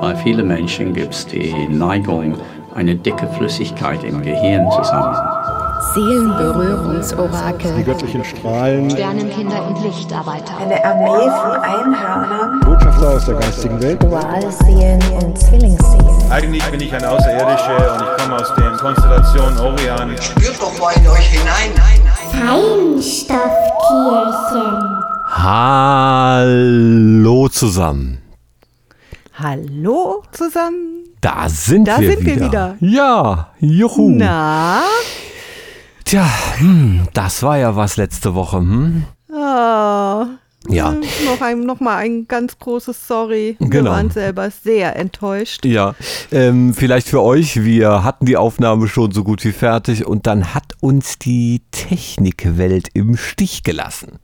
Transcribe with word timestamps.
Bei 0.00 0.14
vielen 0.16 0.48
Menschen 0.48 0.92
gibt 0.92 1.14
es 1.14 1.26
die 1.26 1.68
Neigung, 1.68 2.34
eine 2.74 2.94
dicke 2.94 3.26
Flüssigkeit 3.28 4.04
im 4.04 4.20
Gehirn 4.22 4.70
zu 4.70 4.84
sammeln. 4.84 5.16
Seelenberührungsorakel. 5.94 7.72
Die 7.78 7.84
göttlichen 7.84 8.22
Strahlen. 8.24 8.90
Sternenkinder 8.90 9.66
und 9.66 9.82
Lichtarbeiter. 9.82 10.52
Eine 10.60 10.84
Armee 10.84 11.30
von 11.30 11.52
Einhörnern. 11.62 12.60
Botschafter 12.60 13.08
aus 13.10 13.24
der 13.24 13.36
geistigen 13.36 13.80
Welt. 13.82 14.02
Dualseelen 14.02 15.00
und 15.22 15.38
Zwillingsseelen. 15.38 16.30
Eigentlich 16.30 16.62
bin 16.70 16.80
ich 16.80 16.94
ein 16.94 17.04
Außerirdischer 17.04 17.94
und 17.94 18.02
ich 18.02 18.16
komme 18.22 18.36
aus 18.36 18.54
der 18.54 18.70
Konstellation 18.72 19.58
Orion. 19.58 20.14
Spürt 20.20 20.60
doch 20.60 20.78
mal 20.78 20.92
in 20.96 21.08
euch 21.08 21.30
hinein. 21.30 21.72
Feinstoffkirchen. 22.32 24.98
Hallo 25.28 27.48
zusammen. 27.48 28.18
Hallo 29.38 30.22
zusammen. 30.32 31.04
Da 31.20 31.48
sind 31.48 31.86
Da 31.88 32.00
wir 32.00 32.10
sind 32.12 32.24
wir 32.24 32.36
wieder. 32.36 32.46
wieder. 32.46 32.76
Ja, 32.80 33.48
juhu. 33.60 34.10
Na? 34.16 34.82
Tja, 36.04 36.26
hm, 36.58 37.08
das 37.12 37.42
war 37.42 37.58
ja 37.58 37.76
was 37.76 37.96
letzte 37.96 38.34
Woche. 38.34 38.58
Hm? 38.58 39.04
Ah, 39.32 40.26
Ja. 40.68 40.92
hm, 40.92 41.00
Noch, 41.26 41.40
ein, 41.42 41.60
noch 41.60 41.80
mal 41.80 41.96
ein 41.96 42.26
ganz 42.28 42.58
großes 42.58 43.06
Sorry. 43.06 43.56
Wir 43.58 43.68
Genau. 43.68 43.90
waren 43.90 44.10
selber 44.10 44.50
sehr 44.50 44.96
enttäuscht. 44.96 45.64
Ja, 45.66 45.94
ähm, 46.32 46.72
vielleicht 46.74 47.08
für 47.08 47.22
euch, 47.22 47.62
wir 47.62 48.04
hatten 48.04 48.24
die 48.24 48.36
Aufnahme 48.38 48.88
schon 48.88 49.10
so 49.12 49.22
gut 49.22 49.44
wie 49.44 49.52
fertig 49.52 50.06
und 50.06 50.26
dann 50.26 50.54
hat 50.54 50.72
uns 50.80 51.18
die 51.18 51.60
Technikwelt 51.72 52.88
im 52.94 53.16
Stich 53.16 53.64
gelassen. 53.64 54.18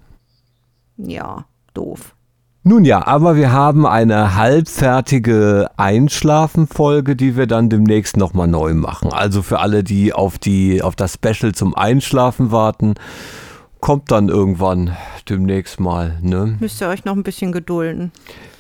Ja, 0.97 1.45
doof. 1.75 2.15
Nun 2.65 2.85
ja, 2.85 3.05
aber 3.05 3.35
wir 3.35 3.51
haben 3.51 3.87
eine 3.87 4.37
halbfertige 4.37 5.69
Einschlafen-Folge, 5.77 7.17
die 7.17 7.37
wir 7.37 7.49
dann 7.49 7.69
demnächst 7.69 8.17
nochmal 8.17 8.47
neu 8.47 8.75
machen. 8.75 9.13
Also 9.13 9.43
für 9.43 9.59
alle, 9.59 9.83
die 9.83 10.13
auf, 10.13 10.39
die 10.39 10.81
auf 10.81 10.95
das 10.95 11.15
Special 11.15 11.53
zum 11.53 11.75
Einschlafen 11.75 12.53
warten, 12.53 12.95
kommt 13.81 14.13
dann 14.13 14.29
irgendwann 14.29 14.97
demnächst 15.29 15.81
mal. 15.81 16.21
Ne? 16.23 16.57
Müsst 16.61 16.81
ihr 16.81 16.87
euch 16.87 17.05
noch 17.05 17.17
ein 17.17 17.25
bisschen 17.25 17.51
gedulden. 17.51 18.13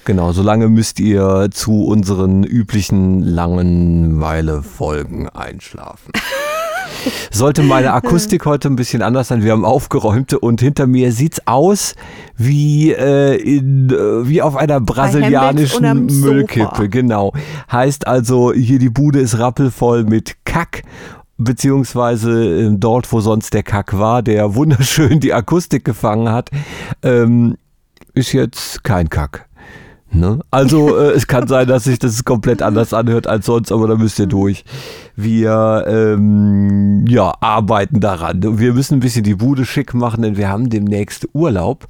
Genau, 0.04 0.32
solange 0.32 0.68
müsst 0.68 0.98
ihr 0.98 1.50
zu 1.52 1.84
unseren 1.84 2.42
üblichen 2.42 3.22
Langeweile-Folgen 3.22 5.28
einschlafen. 5.28 6.10
Sollte 7.30 7.62
meine 7.62 7.92
Akustik 7.94 8.46
heute 8.46 8.68
ein 8.68 8.76
bisschen 8.76 9.02
anders 9.02 9.28
sein. 9.28 9.42
Wir 9.42 9.52
haben 9.52 9.64
aufgeräumt 9.64 10.34
und 10.34 10.60
hinter 10.60 10.86
mir 10.86 11.12
sieht's 11.12 11.46
aus 11.46 11.94
wie, 12.36 12.92
äh, 12.92 13.36
in, 13.36 13.90
äh, 13.90 14.28
wie 14.28 14.42
auf 14.42 14.56
einer 14.56 14.80
brasilianischen. 14.80 16.06
Müllkippe. 16.06 16.88
Genau. 16.88 17.32
Heißt 17.70 18.06
also, 18.06 18.52
hier 18.52 18.78
die 18.78 18.90
Bude 18.90 19.20
ist 19.20 19.38
rappelvoll 19.38 20.04
mit 20.04 20.36
Kack 20.44 20.82
beziehungsweise 21.38 22.30
äh, 22.66 22.70
dort, 22.72 23.10
wo 23.12 23.20
sonst 23.20 23.54
der 23.54 23.62
Kack 23.62 23.98
war, 23.98 24.22
der 24.22 24.54
wunderschön 24.54 25.20
die 25.20 25.32
Akustik 25.32 25.84
gefangen 25.84 26.30
hat, 26.30 26.50
ähm, 27.02 27.56
ist 28.14 28.32
jetzt 28.32 28.84
kein 28.84 29.08
Kack. 29.08 29.48
Ne? 30.14 30.40
Also 30.50 30.96
äh, 30.98 31.12
es 31.12 31.26
kann 31.26 31.48
sein, 31.48 31.66
dass 31.66 31.84
sich 31.84 31.98
das 31.98 32.22
komplett 32.24 32.60
anders 32.60 32.92
anhört 32.92 33.26
als 33.26 33.46
sonst, 33.46 33.72
aber 33.72 33.88
da 33.88 33.94
müsst 33.96 34.18
ihr 34.18 34.26
durch. 34.26 34.64
Wir 35.16 35.84
ähm, 35.88 37.06
ja, 37.08 37.32
arbeiten 37.40 38.00
daran. 38.00 38.58
Wir 38.58 38.74
müssen 38.74 38.94
ein 38.98 39.00
bisschen 39.00 39.24
die 39.24 39.34
Bude 39.36 39.64
schick 39.64 39.94
machen, 39.94 40.22
denn 40.22 40.36
wir 40.36 40.48
haben 40.50 40.68
demnächst 40.68 41.28
Urlaub 41.32 41.88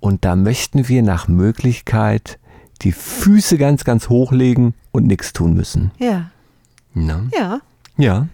und 0.00 0.24
da 0.24 0.36
möchten 0.36 0.86
wir 0.88 1.02
nach 1.02 1.28
Möglichkeit 1.28 2.38
die 2.82 2.92
Füße 2.92 3.56
ganz, 3.56 3.84
ganz 3.84 4.08
hochlegen 4.10 4.74
und 4.90 5.06
nichts 5.06 5.32
tun 5.32 5.54
müssen. 5.54 5.92
Ja, 5.98 6.30
Ne? 6.94 7.28
ja. 7.34 7.60
Ja. 7.96 8.26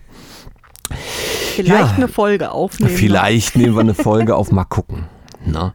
Vielleicht 1.54 1.68
Ja. 1.90 1.96
eine 1.96 2.08
Folge 2.08 2.50
aufnehmen. 2.50 2.92
Vielleicht 2.92 3.54
nehmen 3.56 3.74
wir 3.74 3.80
eine 3.80 3.94
Folge 3.94 4.34
auf, 4.34 4.50
mal 4.50 4.64
gucken. 4.64 5.04
Na? 5.44 5.74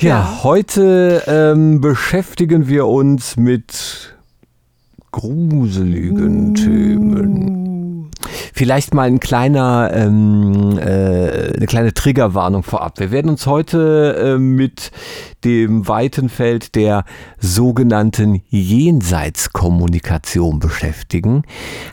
Ja, 0.00 0.08
Ja. 0.08 0.40
heute 0.44 1.22
ähm, 1.26 1.80
beschäftigen 1.82 2.68
wir 2.68 2.86
uns 2.86 3.36
mit 3.36 4.16
gruseligen 5.12 6.54
Themen. 6.54 8.10
Vielleicht 8.54 8.94
mal 8.94 9.02
ein 9.08 9.20
kleiner, 9.20 9.90
ähm, 9.92 10.78
äh, 10.78 11.54
eine 11.56 11.66
kleine 11.66 11.92
Triggerwarnung 11.92 12.62
vorab. 12.62 12.98
Wir 12.98 13.10
werden 13.10 13.30
uns 13.30 13.46
heute 13.46 14.16
äh, 14.36 14.38
mit 14.38 14.90
dem 15.44 15.88
weiten 15.88 16.28
Feld 16.28 16.74
der 16.74 17.04
sogenannten 17.38 18.42
Jenseitskommunikation 18.48 20.58
beschäftigen. 20.58 21.42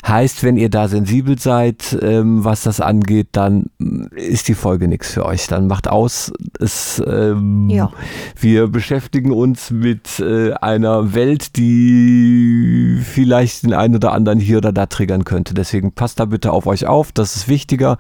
Heißt, 0.08 0.44
wenn 0.44 0.58
ihr 0.58 0.70
da 0.70 0.88
sensibel 0.88 1.40
seid, 1.40 1.98
ähm, 2.02 2.44
was 2.44 2.64
das 2.64 2.82
angeht, 2.82 3.30
dann 3.32 3.68
mm, 3.80 4.08
ist 4.16 4.48
die 4.48 4.54
Folge 4.54 4.88
nichts 4.88 5.14
für 5.14 5.26
euch. 5.26 5.48
Dann 5.48 5.68
macht 5.68 5.88
aus. 5.88 6.32
Es, 6.60 7.02
ähm, 7.06 7.70
Ja. 7.70 7.92
Wir 8.40 8.68
beschäftigen 8.68 9.32
uns 9.32 9.72
mit 9.72 10.20
äh, 10.20 10.54
einer 10.54 11.14
Welt, 11.14 11.58
die 11.58 13.00
vielleicht 13.04 13.64
den 13.64 13.74
einen 13.74 13.96
oder 13.96 14.12
anderen 14.12 14.40
hier 14.40 14.58
oder 14.58 14.72
da 14.72 14.86
triggern 14.86 15.24
könnte. 15.24 15.54
Deswegen 15.54 15.92
passt 15.92 16.20
da 16.20 16.26
bitte 16.26 16.52
auf 16.52 16.68
euch 16.68 16.86
auf. 16.86 17.12
Das 17.12 17.36
ist 17.36 17.48
wichtiger. 17.48 17.98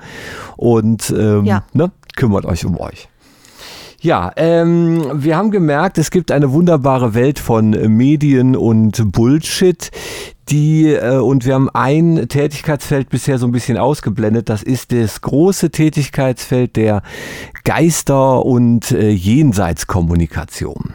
Und 0.55 1.13
ähm, 1.17 1.45
Ja. 1.45 1.63
ne, 1.73 1.91
kümmert 2.15 2.45
euch 2.45 2.65
um 2.65 2.77
euch. 2.79 3.09
Ja, 3.99 4.31
ähm, 4.35 5.23
wir 5.23 5.35
haben 5.35 5.49
gemerkt, 5.49 5.97
es 5.97 6.11
gibt 6.11 6.31
eine 6.31 6.51
wunderbare 6.51 7.15
Welt 7.15 7.39
von 7.39 7.71
Medien 7.71 8.55
und 8.55 9.11
Bullshit, 9.11 9.89
die 10.49 10.93
äh, 10.93 11.17
und 11.17 11.45
wir 11.45 11.55
haben 11.55 11.69
ein 11.69 12.27
Tätigkeitsfeld 12.29 13.09
bisher 13.09 13.39
so 13.39 13.47
ein 13.47 13.51
bisschen 13.51 13.77
ausgeblendet. 13.77 14.49
Das 14.49 14.61
ist 14.61 14.91
das 14.91 15.21
große 15.21 15.71
Tätigkeitsfeld 15.71 16.75
der 16.75 17.01
Geister- 17.63 18.45
und 18.45 18.91
äh, 18.91 19.09
Jenseitskommunikation. 19.09 20.93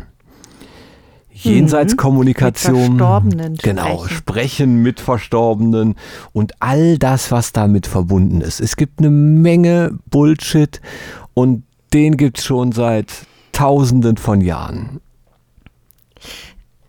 Jenseitskommunikation, 1.33 2.75
Mit 2.75 2.87
Verstorbenen 2.99 3.55
genau, 3.57 4.05
sprechen. 4.05 4.17
sprechen 4.17 4.83
mit 4.83 5.01
Verstorbenen 5.01 5.97
und 6.33 6.53
all 6.61 6.99
das, 6.99 7.33
was 7.33 7.53
damit 7.53 7.89
verbunden 7.89 8.41
ist. 8.43 8.61
Es 8.61 8.77
gibt 8.77 9.01
eine 9.01 9.11
Menge 9.11 9.99
Bullshit 10.09 10.81
und 11.35 11.65
den 11.93 12.17
gibt 12.17 12.39
es 12.39 12.45
schon 12.45 12.73
seit 12.73 13.27
Tausenden 13.53 14.17
von 14.17 14.41
Jahren. 14.41 15.01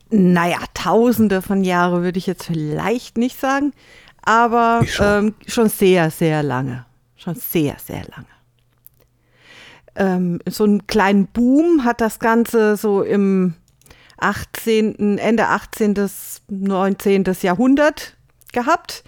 Naja, 0.10 0.60
tausende 0.74 1.42
von 1.42 1.64
Jahren 1.64 2.04
würde 2.04 2.20
ich 2.20 2.28
jetzt 2.28 2.46
vielleicht 2.46 3.18
nicht 3.18 3.40
sagen, 3.40 3.74
aber 4.22 4.86
schon. 4.86 5.06
ähm, 5.06 5.36
schon 5.48 5.70
sehr, 5.70 6.12
sehr 6.12 6.44
lange. 6.44 6.86
Schon 7.16 7.36
sehr, 7.36 7.78
sehr 7.84 8.04
lange. 8.16 8.28
Ähm, 9.96 10.40
so 10.48 10.64
einen 10.64 10.88
kleinen 10.88 11.28
Boom 11.28 11.84
hat 11.84 12.02
das 12.02 12.20
Ganze 12.20 12.78
so 12.78 13.02
im 13.02 13.56
18., 14.18 15.18
Ende 15.18 15.48
18., 15.48 15.94
bis 15.96 16.42
19. 16.50 17.26
Jahrhundert 17.42 18.16
gehabt. 18.52 19.04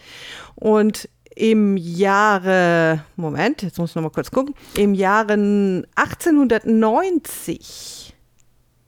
Und 0.56 1.10
im 1.36 1.78
Jahre, 1.78 3.04
Moment, 3.16 3.62
jetzt 3.62 3.78
muss 3.78 3.92
ich 3.92 3.96
noch 3.96 4.04
mal 4.04 4.10
kurz 4.10 4.32
gucken, 4.32 4.54
im 4.76 4.94
Jahre 4.94 5.34
1890 5.34 8.06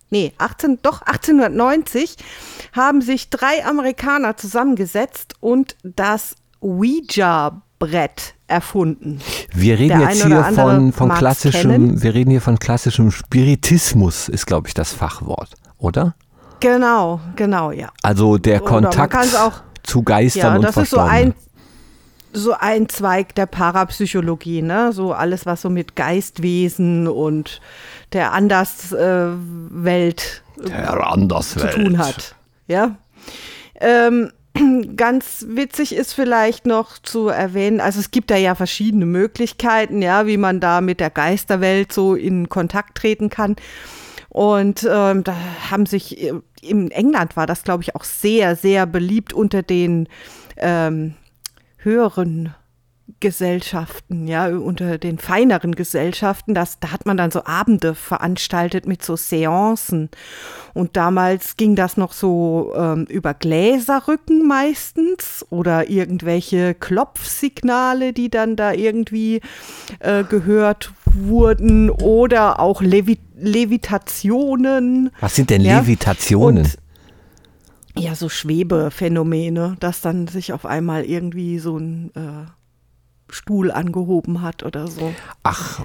nee, 0.09 0.33
18, 0.37 0.79
doch 0.81 1.01
1890 1.01 2.15
haben 2.73 3.01
sich 3.01 3.29
drei 3.29 3.65
Amerikaner 3.65 4.37
zusammengesetzt 4.37 5.35
und 5.39 5.75
das 5.83 6.35
Ouija-Brett 6.59 8.35
erfunden. 8.47 9.19
Wir 9.53 9.77
reden 9.77 9.99
Der 9.99 10.09
jetzt 10.09 10.25
hier 10.25 10.43
von, 10.43 10.93
von 10.93 11.09
klassischem, 11.09 11.71
kennen. 11.71 12.01
wir 12.01 12.13
reden 12.13 12.31
hier 12.31 12.41
von 12.41 12.59
klassischem 12.59 13.11
Spiritismus, 13.11 14.29
ist 14.29 14.45
glaube 14.45 14.67
ich 14.67 14.73
das 14.73 14.93
Fachwort, 14.93 15.53
oder? 15.77 16.15
Genau, 16.59 17.19
genau, 17.35 17.71
ja. 17.71 17.89
Also 18.01 18.37
der 18.37 18.61
Kontakt 18.61 19.15
zu 19.83 20.03
Geistern 20.03 20.41
Ja, 20.41 20.55
und 20.55 20.61
das 20.63 20.77
ist 20.77 20.89
so 20.89 21.00
ein, 21.00 21.33
so 22.38 22.54
ein 22.54 22.89
Zweig 22.89 23.36
der 23.36 23.45
Parapsychologie, 23.45 24.62
ne? 24.62 24.92
So 24.94 25.13
alles, 25.13 25.45
was 25.45 25.62
so 25.62 25.69
mit 25.69 25.95
Geistwesen 25.95 27.07
und 27.07 27.62
der 28.13 28.34
Anderswelt 28.34 30.44
äh, 30.60 30.69
Der 30.69 30.88
zu 30.88 31.04
Anderswelt. 31.04 31.74
tun 31.74 31.98
hat. 31.98 32.36
Ja. 32.68 32.95
Ähm, 33.80 34.31
ganz 34.95 35.45
witzig 35.50 35.95
ist 35.95 36.13
vielleicht 36.13 36.66
noch 36.66 36.98
zu 37.00 37.28
erwähnen, 37.28 37.81
also 37.81 38.00
es 38.00 38.12
gibt 38.12 38.31
da 38.31 38.38
ja 38.38 38.56
verschiedene 38.56 39.06
Möglichkeiten, 39.06 40.01
ja, 40.01 40.28
wie 40.28 40.38
man 40.38 40.60
da 40.60 40.81
mit 40.81 41.00
der 41.00 41.10
Geisterwelt 41.10 41.92
so 41.92 42.16
in 42.16 42.50
Kontakt 42.50 42.98
treten 42.98 43.30
kann. 43.30 43.56
Und 44.30 44.88
ähm, 44.89 45.24
da 45.24 45.36
haben 45.72 45.86
sich, 45.86 46.22
äh, 46.22 46.34
in 46.62 46.92
England 46.92 47.36
war 47.36 47.48
das, 47.48 47.63
glaube 47.63 47.84
ich, 47.84 47.95
auch 47.95 48.04
sehr, 48.04 48.56
sehr 48.56 48.86
beliebt 48.86 49.34
unter 49.34 49.63
den 49.63 50.07
ähm, 50.57 51.16
höheren 51.88 52.54
Gesellschaften, 53.22 54.28
ja, 54.28 54.48
unter 54.50 54.98
den 54.98 55.18
feineren 55.18 55.75
Gesellschaften, 55.75 56.54
das, 56.54 56.80
da 56.80 56.92
hat 56.92 57.06
man 57.06 57.16
dann 57.16 57.31
so 57.31 57.45
Abende 57.45 57.95
veranstaltet 57.95 58.86
mit 58.86 59.01
so 59.01 59.16
Seancen. 59.16 60.10
Und 60.74 60.98
damals 60.98 61.56
ging 61.56 61.75
das 61.78 61.95
noch 61.95 62.12
so 62.12 62.74
ähm, 62.75 63.06
über 63.06 63.34
Gläserrücken 63.34 64.45
meistens 64.45 65.45
oder 65.50 65.89
irgendwelche 65.89 66.74
Klopfsignale, 66.74 68.12
die 68.12 68.30
dann 68.30 68.57
da 68.57 68.74
irgendwie 68.74 69.39
äh, 70.00 70.25
gehört 70.25 70.92
wurden 71.06 71.89
oder 71.89 72.60
auch 72.60 72.81
Levi 72.81 73.18
Levitationen. 73.39 75.12
Was 75.22 75.36
sind 75.36 75.50
denn 75.50 75.62
Ja. 75.62 75.80
Levitationen? 75.80 76.66
Und 76.66 76.78
ja, 77.97 78.15
so 78.15 78.29
Schwebephänomene, 78.29 79.77
dass 79.79 80.01
dann 80.01 80.27
sich 80.27 80.53
auf 80.53 80.65
einmal 80.65 81.03
irgendwie 81.05 81.59
so 81.59 81.77
ein 81.77 82.11
äh, 82.15 82.49
Stuhl 83.29 83.71
angehoben 83.71 84.41
hat 84.41 84.63
oder 84.63 84.88
so. 84.88 85.13
Ach, 85.44 85.81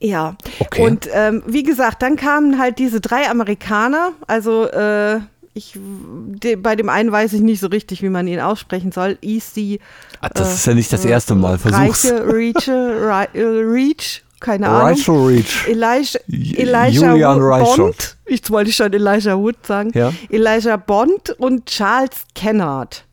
Ja. 0.00 0.36
Okay. 0.58 0.82
Und 0.82 1.08
ähm, 1.12 1.42
wie 1.46 1.62
gesagt, 1.62 2.02
dann 2.02 2.16
kamen 2.16 2.58
halt 2.58 2.78
diese 2.78 3.00
drei 3.00 3.28
Amerikaner. 3.28 4.12
Also 4.26 4.66
äh, 4.66 5.20
ich, 5.54 5.74
de, 5.76 6.56
bei 6.56 6.76
dem 6.76 6.90
einen 6.90 7.10
weiß 7.10 7.32
ich 7.32 7.40
nicht 7.40 7.60
so 7.60 7.68
richtig, 7.68 8.02
wie 8.02 8.10
man 8.10 8.26
ihn 8.26 8.40
aussprechen 8.40 8.92
soll. 8.92 9.16
Easy. 9.22 9.80
ah, 10.20 10.28
das 10.28 10.54
ist 10.54 10.66
ja 10.66 10.74
nicht 10.74 10.92
das 10.92 11.04
erste 11.04 11.34
Mal. 11.34 11.58
Versuch's. 11.58 12.04
Reiche, 12.04 12.26
Reach, 12.26 12.68
äh, 12.68 13.42
Reach, 13.42 14.22
keine 14.40 14.68
Ahnung. 14.68 14.88
Rachel 14.88 15.26
Reach. 15.26 15.68
Elijah, 15.68 16.18
Elijah 16.28 17.10
Julian 17.12 17.38
Reichelt. 17.40 17.76
Bond. 17.76 18.16
Ich 18.26 18.50
wollte 18.50 18.72
schon 18.72 18.92
Elijah 18.92 19.38
Wood 19.38 19.56
sagen. 19.66 19.90
Ja. 19.94 20.12
Elijah 20.30 20.76
Bond 20.76 21.30
und 21.38 21.66
Charles 21.66 22.26
Kennard. 22.34 23.04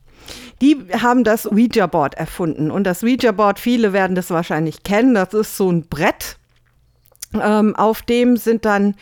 Die 0.62 0.78
haben 1.02 1.24
das 1.24 1.46
Ouija-Board 1.46 2.16
erfunden. 2.16 2.72
Und 2.72 2.86
das 2.86 3.04
Ouija-Board, 3.04 3.60
viele 3.60 3.92
werden 3.92 4.16
das 4.16 4.30
wahrscheinlich 4.30 4.84
kennen, 4.84 5.14
das 5.14 5.34
ist 5.34 5.58
so 5.58 5.70
ein 5.70 5.88
Brett. 5.88 6.38
Ähm, 7.34 7.76
auf 7.76 8.02
dem 8.04 8.38
sind 8.38 8.64
dann 8.64 8.96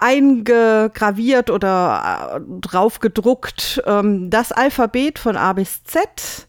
eingegraviert 0.00 1.48
oder 1.48 2.36
äh, 2.36 2.40
drauf 2.60 2.98
gedruckt 2.98 3.80
ähm, 3.86 4.30
das 4.30 4.50
Alphabet 4.50 5.18
von 5.18 5.36
A 5.36 5.52
bis 5.52 5.84
Z. 5.84 6.48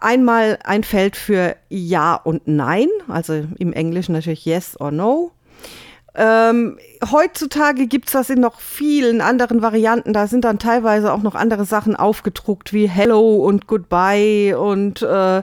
Einmal 0.00 0.58
ein 0.64 0.84
Feld 0.84 1.16
für 1.16 1.56
Ja 1.68 2.14
und 2.14 2.46
Nein, 2.46 2.88
also 3.08 3.44
im 3.58 3.72
Englischen 3.72 4.12
natürlich 4.12 4.44
Yes 4.44 4.80
or 4.80 4.90
No. 4.90 5.32
Ähm, 6.16 6.78
heutzutage 7.10 7.86
gibt 7.88 8.06
es 8.06 8.12
das 8.12 8.30
in 8.30 8.40
noch 8.40 8.60
vielen 8.60 9.20
anderen 9.20 9.62
Varianten. 9.62 10.12
Da 10.12 10.28
sind 10.28 10.44
dann 10.44 10.60
teilweise 10.60 11.12
auch 11.12 11.22
noch 11.22 11.34
andere 11.34 11.64
Sachen 11.64 11.96
aufgedruckt, 11.96 12.72
wie 12.72 12.88
Hello 12.88 13.44
und 13.44 13.66
Goodbye 13.66 14.56
und 14.56 15.02
äh, 15.02 15.38
äh, 15.38 15.42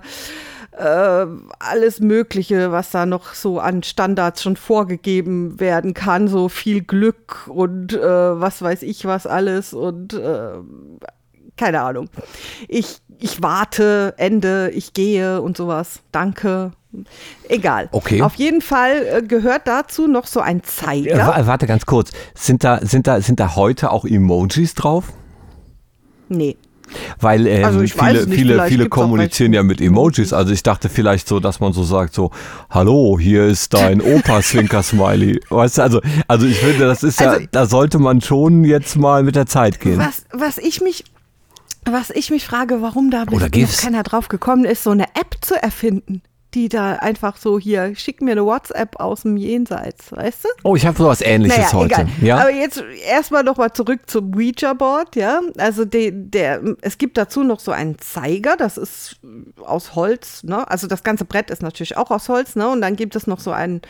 alles 1.60 2.00
Mögliche, 2.00 2.72
was 2.72 2.92
da 2.92 3.06
noch 3.06 3.34
so 3.34 3.60
an 3.60 3.84
Standards 3.84 4.42
schon 4.42 4.56
vorgegeben 4.56 5.60
werden 5.60 5.94
kann. 5.94 6.30
So 6.30 6.48
viel 6.48 6.82
Glück 6.82 7.50
und 7.50 7.94
äh, 7.94 8.00
was 8.02 8.62
weiß 8.62 8.84
ich 8.84 9.04
was 9.04 9.28
alles 9.28 9.74
und 9.74 10.14
äh, 10.14 10.54
keine 11.58 11.82
Ahnung. 11.82 12.10
Ich, 12.68 13.00
ich 13.22 13.42
warte, 13.42 14.14
Ende, 14.18 14.70
ich 14.74 14.94
gehe 14.94 15.42
und 15.42 15.56
sowas. 15.58 16.00
Danke. 16.12 16.72
Egal. 17.48 17.88
Okay. 17.94 18.22
Auf 18.22 18.36
jeden 18.36 18.60
Fall 18.62 19.06
äh, 19.06 19.22
gehört 19.22 19.62
dazu 19.66 20.08
noch 20.08 20.28
so 20.28 20.42
ein 20.42 20.60
Äh, 20.60 20.64
Zeiger. 20.64 21.28
wa- 21.28 21.46
Warte 21.48 21.66
ganz 21.68 21.86
kurz. 21.86 22.12
Sind 22.36 22.64
da, 22.66 22.80
sind, 22.86 23.08
da, 23.08 23.22
sind 23.22 23.40
da 23.40 23.56
heute 23.56 23.92
auch 23.92 24.04
Emojis 24.04 24.74
drauf? 24.74 25.06
Nee. 26.28 26.58
Weil 27.22 27.48
ähm, 27.48 27.64
Also 27.64 27.80
viele, 27.80 28.26
nicht, 28.28 28.36
viele, 28.38 28.64
viele 28.66 28.90
kommunizieren 28.90 29.54
ja 29.54 29.64
mit 29.64 29.80
Emojis. 29.80 30.34
Also 30.34 30.52
ich 30.52 30.64
dachte 30.64 30.90
vielleicht 30.90 31.26
so, 31.30 31.40
dass 31.40 31.62
man 31.62 31.72
so 31.72 31.84
sagt 31.86 32.14
so, 32.14 32.32
hallo, 32.70 33.18
hier 33.18 33.46
ist 33.46 33.74
dein 33.74 34.02
Opa-Zwinker-Smiley. 34.56 35.40
Weißt 35.50 35.78
du, 35.78 35.82
also, 35.84 36.02
also 36.28 36.46
ich 36.46 36.58
finde, 36.58 36.86
das 36.88 37.04
ist 37.04 37.22
ja, 37.22 37.32
Also- 37.32 37.46
da 37.52 37.66
sollte 37.66 38.00
man 38.00 38.20
schon 38.20 38.66
jetzt 38.66 38.98
mal 38.98 39.24
mit 39.24 39.38
der 39.38 39.46
Zeit 39.46 39.80
gehen. 39.80 40.00
Was, 40.00 40.26
was 40.34 40.58
ich 40.58 40.82
mich. 40.82 41.06
Was 41.86 42.10
ich 42.12 42.30
mich 42.30 42.46
frage, 42.46 42.82
warum 42.82 43.10
da 43.10 43.26
bis 43.26 43.42
noch 43.42 43.84
keiner 43.84 44.04
drauf 44.04 44.28
gekommen 44.28 44.66
ist, 44.66 44.84
so 44.84 44.92
eine 44.92 45.06
App 45.16 45.38
zu 45.42 45.56
erfinden, 45.56 46.22
die 46.54 46.70
da 46.70 46.96
einfach 46.96 47.38
so 47.38 47.58
hier, 47.58 47.96
schick 47.96 48.22
mir 48.22 48.32
eine 48.32 48.46
WhatsApp 48.46 49.00
aus 49.00 49.22
dem 49.22 49.38
Jenseits, 49.38 50.12
weißt 50.12 50.44
du? 50.44 50.50
Oh, 50.64 50.76
ich 50.76 50.86
habe 50.86 50.98
sowas 50.98 51.22
ähnliches 51.22 51.58
naja, 51.58 51.74
heute. 51.74 51.94
Egal. 51.94 52.08
Ja? 52.22 52.38
Aber 52.40 52.52
jetzt 52.52 52.84
erstmal 53.08 53.44
noch 53.44 53.58
mal 53.58 53.74
zurück 53.74 54.02
zum 54.08 54.36
Ouija-Board, 54.36 55.16
ja. 55.16 55.42
Also 55.58 55.86
de, 55.86 56.12
der, 56.14 56.62
es 56.82 56.98
gibt 56.98 57.18
dazu 57.18 57.44
noch 57.44 57.60
so 57.60 57.72
einen 57.72 57.98
Zeiger, 58.00 58.58
das 58.58 58.78
ist 58.78 59.20
aus 59.66 59.96
Holz, 59.96 60.44
ne? 60.44 60.70
Also 60.70 60.88
das 60.88 61.04
ganze 61.04 61.26
Brett 61.26 61.50
ist 61.50 61.64
natürlich 61.64 61.98
auch 61.98 62.12
aus 62.12 62.28
Holz, 62.28 62.56
ne? 62.56 62.68
Und 62.68 62.82
dann 62.82 62.96
gibt 62.96 63.16
es 63.16 63.28
noch 63.28 63.40
so 63.40 63.52
einen 63.52 63.82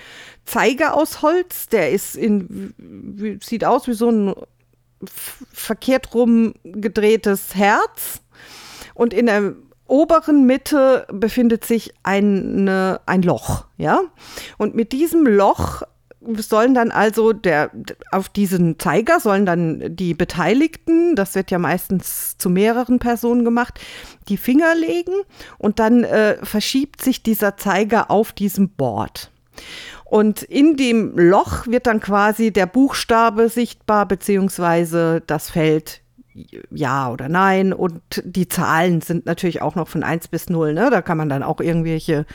Zeiger 0.45 0.93
aus 0.93 1.21
Holz, 1.21 1.67
der 1.67 1.91
ist 1.91 2.15
in, 2.15 2.73
wie, 2.77 3.39
sieht 3.41 3.65
aus 3.65 3.87
wie 3.87 3.93
so 3.93 4.09
ein 4.09 4.33
verkehrt 5.05 6.13
rum 6.13 6.53
gedrehtes 6.63 7.55
Herz. 7.55 8.21
Und 8.93 9.13
in 9.13 9.25
der 9.27 9.53
oberen 9.87 10.45
Mitte 10.45 11.05
befindet 11.11 11.65
sich 11.65 11.93
eine, 12.03 13.01
ein 13.05 13.21
Loch, 13.21 13.65
ja. 13.77 14.01
Und 14.57 14.73
mit 14.73 14.91
diesem 14.93 15.25
Loch 15.25 15.83
sollen 16.37 16.73
dann 16.73 16.91
also 16.91 17.33
der 17.33 17.71
auf 18.11 18.29
diesen 18.29 18.77
Zeiger 18.77 19.19
sollen 19.19 19.45
dann 19.45 19.95
die 19.95 20.13
Beteiligten, 20.13 21.15
das 21.15 21.35
wird 21.35 21.51
ja 21.51 21.57
meistens 21.57 22.37
zu 22.37 22.49
mehreren 22.49 22.99
Personen 22.99 23.43
gemacht, 23.43 23.79
die 24.27 24.37
Finger 24.37 24.75
legen 24.75 25.15
und 25.57 25.79
dann 25.79 26.03
äh, 26.03 26.37
verschiebt 26.45 27.01
sich 27.01 27.23
dieser 27.23 27.57
Zeiger 27.57 28.11
auf 28.11 28.31
diesem 28.33 28.69
Board. 28.69 29.31
Und 30.11 30.43
in 30.43 30.75
dem 30.75 31.17
Loch 31.17 31.67
wird 31.67 31.87
dann 31.87 32.01
quasi 32.01 32.51
der 32.51 32.65
Buchstabe 32.65 33.47
sichtbar, 33.47 34.05
beziehungsweise 34.05 35.23
das 35.25 35.49
Feld 35.49 36.01
ja 36.69 37.09
oder 37.09 37.29
nein. 37.29 37.71
Und 37.71 38.01
die 38.25 38.49
Zahlen 38.49 38.99
sind 38.99 39.25
natürlich 39.25 39.61
auch 39.61 39.75
noch 39.75 39.87
von 39.87 40.03
1 40.03 40.27
bis 40.27 40.49
0. 40.49 40.73
Ne? 40.73 40.89
Da 40.91 41.01
kann 41.01 41.17
man 41.17 41.29
dann 41.29 41.43
auch 41.43 41.61
irgendwelche 41.61 42.25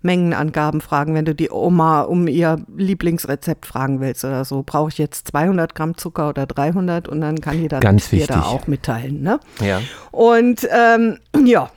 Mengenangaben 0.00 0.80
fragen, 0.80 1.12
wenn 1.16 1.24
du 1.24 1.34
die 1.34 1.50
Oma 1.50 2.02
um 2.02 2.28
ihr 2.28 2.64
Lieblingsrezept 2.76 3.66
fragen 3.66 3.98
willst 3.98 4.24
oder 4.24 4.44
so. 4.44 4.62
Brauche 4.64 4.90
ich 4.90 4.98
jetzt 4.98 5.26
200 5.26 5.74
Gramm 5.74 5.96
Zucker 5.96 6.28
oder 6.28 6.46
300? 6.46 7.08
Und 7.08 7.20
dann 7.20 7.40
kann 7.40 7.60
die 7.60 7.66
das 7.66 7.80
Ganz 7.80 8.10
dir 8.10 8.28
da 8.28 8.42
auch 8.42 8.68
mitteilen. 8.68 9.22
Ne? 9.22 9.40
ja. 9.60 9.80
Und 10.12 10.68
ähm, 10.70 11.18
ja, 11.44 11.68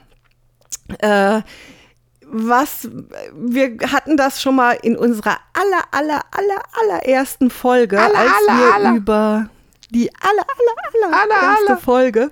äh, 1.00 1.42
was 2.32 2.88
wir 3.34 3.76
hatten 3.92 4.16
das 4.16 4.40
schon 4.40 4.56
mal 4.56 4.72
in 4.82 4.96
unserer 4.96 5.38
aller 5.52 5.84
aller 5.90 6.22
aller 6.30 6.62
allerersten 6.80 7.50
Folge, 7.50 8.00
als 8.00 8.16
wir 8.16 8.96
über 8.96 9.50
die 9.90 10.10
aller 10.20 10.44
aller 11.02 11.22
aller 11.22 11.42
erste 11.42 11.76
Folge, 11.76 12.30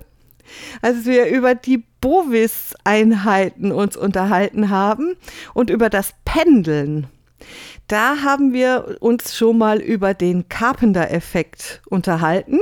als 0.81 1.05
wir 1.05 1.27
über 1.27 1.53
die 1.53 1.83
Bovis-Einheiten 2.01 3.71
uns 3.71 3.95
unterhalten 3.95 4.69
haben 4.69 5.15
und 5.53 5.69
über 5.69 5.89
das 5.89 6.13
Pendeln. 6.25 7.07
Da 7.87 8.21
haben 8.23 8.53
wir 8.53 8.97
uns 9.01 9.37
schon 9.37 9.59
mal 9.59 9.79
über 9.79 10.13
den 10.13 10.49
Carpenter-Effekt 10.49 11.81
unterhalten. 11.89 12.59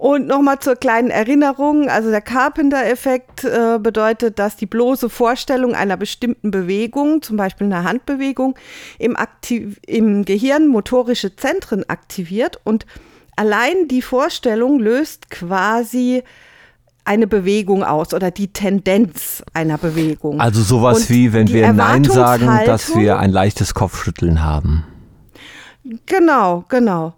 Und 0.00 0.28
nochmal 0.28 0.58
zur 0.60 0.76
kleinen 0.76 1.10
Erinnerung, 1.10 1.90
also 1.90 2.08
der 2.08 2.22
Carpenter-Effekt 2.22 3.44
äh, 3.44 3.78
bedeutet, 3.78 4.38
dass 4.38 4.56
die 4.56 4.64
bloße 4.64 5.10
Vorstellung 5.10 5.74
einer 5.74 5.98
bestimmten 5.98 6.50
Bewegung, 6.50 7.20
zum 7.20 7.36
Beispiel 7.36 7.66
einer 7.66 7.84
Handbewegung, 7.84 8.54
im, 8.98 9.14
Aktiv 9.14 9.78
im 9.86 10.24
Gehirn 10.24 10.68
motorische 10.68 11.36
Zentren 11.36 11.86
aktiviert 11.86 12.58
und 12.64 12.86
allein 13.36 13.88
die 13.88 14.00
Vorstellung 14.00 14.80
löst 14.80 15.28
quasi 15.28 16.22
eine 17.04 17.26
Bewegung 17.26 17.84
aus 17.84 18.14
oder 18.14 18.30
die 18.30 18.54
Tendenz 18.54 19.42
einer 19.52 19.76
Bewegung. 19.76 20.40
Also 20.40 20.62
sowas 20.62 21.00
Und 21.00 21.10
wie, 21.10 21.34
wenn 21.34 21.48
wir 21.48 21.74
Nein 21.74 22.04
sagen, 22.04 22.48
dass 22.64 22.96
wir 22.96 23.18
ein 23.18 23.32
leichtes 23.32 23.74
Kopfschütteln 23.74 24.42
haben. 24.42 24.86
Genau, 26.06 26.64
genau. 26.70 27.12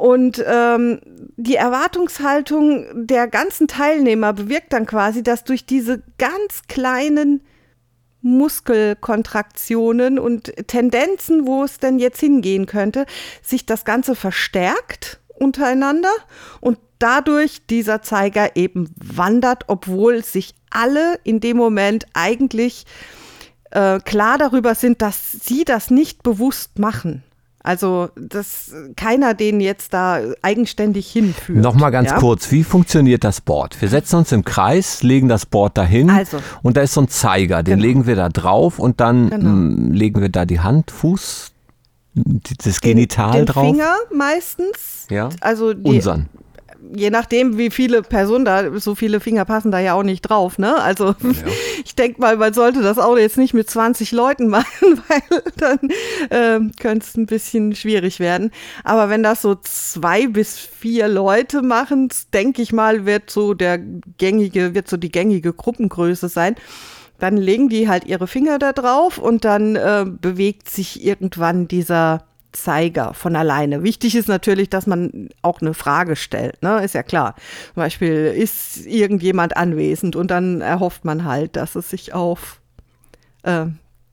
Und 0.00 0.42
ähm, 0.46 1.02
die 1.36 1.56
Erwartungshaltung 1.56 2.86
der 3.06 3.28
ganzen 3.28 3.68
Teilnehmer 3.68 4.32
bewirkt 4.32 4.72
dann 4.72 4.86
quasi, 4.86 5.22
dass 5.22 5.44
durch 5.44 5.66
diese 5.66 6.02
ganz 6.16 6.62
kleinen 6.68 7.42
Muskelkontraktionen 8.22 10.18
und 10.18 10.54
Tendenzen, 10.68 11.46
wo 11.46 11.64
es 11.64 11.80
denn 11.80 11.98
jetzt 11.98 12.18
hingehen 12.18 12.64
könnte, 12.64 13.04
sich 13.42 13.66
das 13.66 13.84
Ganze 13.84 14.14
verstärkt 14.14 15.20
untereinander 15.34 16.12
und 16.62 16.78
dadurch 16.98 17.66
dieser 17.66 18.00
Zeiger 18.00 18.56
eben 18.56 18.88
wandert, 18.96 19.64
obwohl 19.66 20.24
sich 20.24 20.54
alle 20.70 21.20
in 21.24 21.40
dem 21.40 21.58
Moment 21.58 22.06
eigentlich 22.14 22.86
äh, 23.70 23.98
klar 23.98 24.38
darüber 24.38 24.74
sind, 24.74 25.02
dass 25.02 25.30
sie 25.30 25.66
das 25.66 25.90
nicht 25.90 26.22
bewusst 26.22 26.78
machen. 26.78 27.22
Also, 27.62 28.08
dass 28.16 28.72
keiner 28.96 29.34
den 29.34 29.60
jetzt 29.60 29.92
da 29.92 30.20
eigenständig 30.40 31.10
hinführt. 31.12 31.58
Nochmal 31.62 31.90
ganz 31.90 32.08
ja? 32.10 32.18
kurz, 32.18 32.50
wie 32.50 32.64
funktioniert 32.64 33.22
das 33.22 33.42
Board? 33.42 33.78
Wir 33.80 33.88
setzen 33.88 34.16
uns 34.16 34.32
im 34.32 34.44
Kreis, 34.44 35.02
legen 35.02 35.28
das 35.28 35.44
Board 35.44 35.76
dahin 35.76 36.08
Also. 36.08 36.38
und 36.62 36.76
da 36.78 36.80
ist 36.80 36.94
so 36.94 37.02
ein 37.02 37.08
Zeiger, 37.08 37.62
den 37.62 37.74
Genau. 37.76 37.86
legen 37.86 38.06
wir 38.06 38.16
da 38.16 38.30
drauf 38.30 38.78
und 38.78 39.00
dann 39.00 39.28
Genau. 39.28 39.50
mm, 39.50 39.92
legen 39.92 40.22
wir 40.22 40.30
da 40.30 40.46
die 40.46 40.60
Hand, 40.60 40.90
Fuß, 40.90 41.52
das 42.64 42.80
Genital 42.80 43.32
den 43.32 43.46
drauf. 43.46 43.66
Finger 43.66 43.94
meistens. 44.12 45.06
Ja. 45.10 45.28
Also 45.40 45.74
die, 45.74 45.88
Unseren. 45.88 46.28
Je 46.94 47.10
nachdem, 47.10 47.58
wie 47.58 47.70
viele 47.70 48.02
Personen 48.02 48.44
da, 48.44 48.78
so 48.78 48.94
viele 48.94 49.20
Finger 49.20 49.44
passen 49.44 49.70
da 49.70 49.78
ja 49.78 49.94
auch 49.94 50.02
nicht 50.02 50.22
drauf, 50.22 50.58
ne? 50.58 50.80
Also 50.80 51.14
ich 51.84 51.94
denke 51.94 52.20
mal, 52.20 52.36
man 52.36 52.52
sollte 52.52 52.82
das 52.82 52.98
auch 52.98 53.16
jetzt 53.16 53.38
nicht 53.38 53.54
mit 53.54 53.68
20 53.68 54.12
Leuten 54.12 54.48
machen, 54.48 55.02
weil 55.08 55.42
dann 55.56 55.78
ähm, 56.30 56.72
könnte 56.78 57.06
es 57.06 57.16
ein 57.16 57.26
bisschen 57.26 57.74
schwierig 57.74 58.20
werden. 58.20 58.50
Aber 58.84 59.08
wenn 59.08 59.22
das 59.22 59.42
so 59.42 59.54
zwei 59.54 60.26
bis 60.26 60.58
vier 60.58 61.08
Leute 61.08 61.62
machen, 61.62 62.08
denke 62.32 62.62
ich 62.62 62.72
mal, 62.72 63.06
wird 63.06 63.30
so 63.30 63.54
der 63.54 63.78
gängige, 63.78 64.74
wird 64.74 64.88
so 64.88 64.96
die 64.96 65.10
gängige 65.10 65.52
Gruppengröße 65.52 66.28
sein. 66.28 66.56
Dann 67.18 67.36
legen 67.36 67.68
die 67.68 67.88
halt 67.88 68.06
ihre 68.06 68.26
Finger 68.26 68.58
da 68.58 68.72
drauf 68.72 69.18
und 69.18 69.44
dann 69.44 69.76
äh, 69.76 70.06
bewegt 70.08 70.70
sich 70.70 71.04
irgendwann 71.04 71.68
dieser 71.68 72.29
Zeiger 72.52 73.14
von 73.14 73.36
alleine. 73.36 73.82
Wichtig 73.82 74.16
ist 74.16 74.28
natürlich, 74.28 74.70
dass 74.70 74.86
man 74.86 75.28
auch 75.42 75.60
eine 75.60 75.74
Frage 75.74 76.16
stellt, 76.16 76.62
ne? 76.62 76.82
Ist 76.84 76.94
ja 76.94 77.02
klar. 77.02 77.34
Zum 77.74 77.82
Beispiel, 77.82 78.34
ist 78.36 78.86
irgendjemand 78.86 79.56
anwesend 79.56 80.16
und 80.16 80.30
dann 80.30 80.60
erhofft 80.60 81.04
man 81.04 81.24
halt, 81.24 81.56
dass 81.56 81.76
es 81.76 81.90
sich 81.90 82.12
auf 82.12 82.60
äh, 83.42 83.66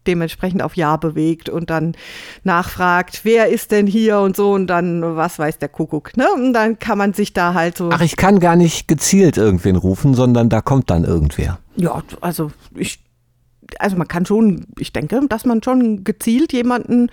dementsprechend 0.08 0.64
auf 0.64 0.76
Ja 0.76 0.98
bewegt 0.98 1.50
und 1.50 1.70
dann 1.70 1.96
nachfragt, 2.44 3.22
wer 3.24 3.50
ist 3.50 3.72
denn 3.72 3.86
hier 3.88 4.20
und 4.20 4.36
so 4.36 4.54
und 4.54 4.68
dann, 4.68 5.16
was 5.16 5.38
weiß 5.38 5.60
der 5.60 5.70
Kuckuck, 5.70 6.16
ne? 6.18 6.28
Und 6.34 6.54
dann 6.54 6.80
kann 6.80 6.98
man 6.98 7.14
sich 7.14 7.34
da 7.34 7.54
halt 7.54 7.78
so. 7.78 7.90
Ach, 7.92 8.02
ich 8.02 8.16
kann 8.16 8.40
gar 8.40 8.56
nicht 8.56 8.88
gezielt 8.88 9.38
irgendwen 9.38 9.76
rufen, 9.76 10.14
sondern 10.14 10.50
da 10.50 10.62
kommt 10.62 10.90
dann 10.90 11.04
irgendwer. 11.04 11.60
Ja, 11.76 12.02
also 12.22 12.52
ich, 12.76 13.00
also 13.80 13.98
man 13.98 14.08
kann 14.08 14.26
schon, 14.26 14.68
ich 14.80 14.94
denke, 14.94 15.20
dass 15.28 15.46
man 15.46 15.62
schon 15.62 16.04
gezielt 16.04 16.54
jemanden 16.54 17.10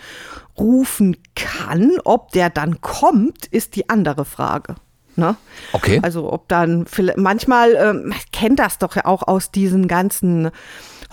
rufen 0.59 1.17
kann. 1.35 1.93
Ob 2.05 2.31
der 2.33 2.51
dann 2.51 2.81
kommt, 2.81 3.47
ist 3.47 3.77
die 3.77 3.89
andere 3.89 4.25
Frage. 4.25 4.77
Ne? 5.17 5.37
Okay. 5.73 6.01
Also 6.03 6.33
ob 6.33 6.49
dann, 6.49 6.87
vielleicht- 6.87 7.19
manchmal 7.19 7.75
ähm, 7.75 8.09
man 8.09 8.19
kennt 8.33 8.59
das 8.59 8.79
doch 8.79 8.97
ja 8.97 9.05
auch 9.05 9.23
aus 9.27 9.51
diesen 9.53 9.87
ganzen 9.89 10.51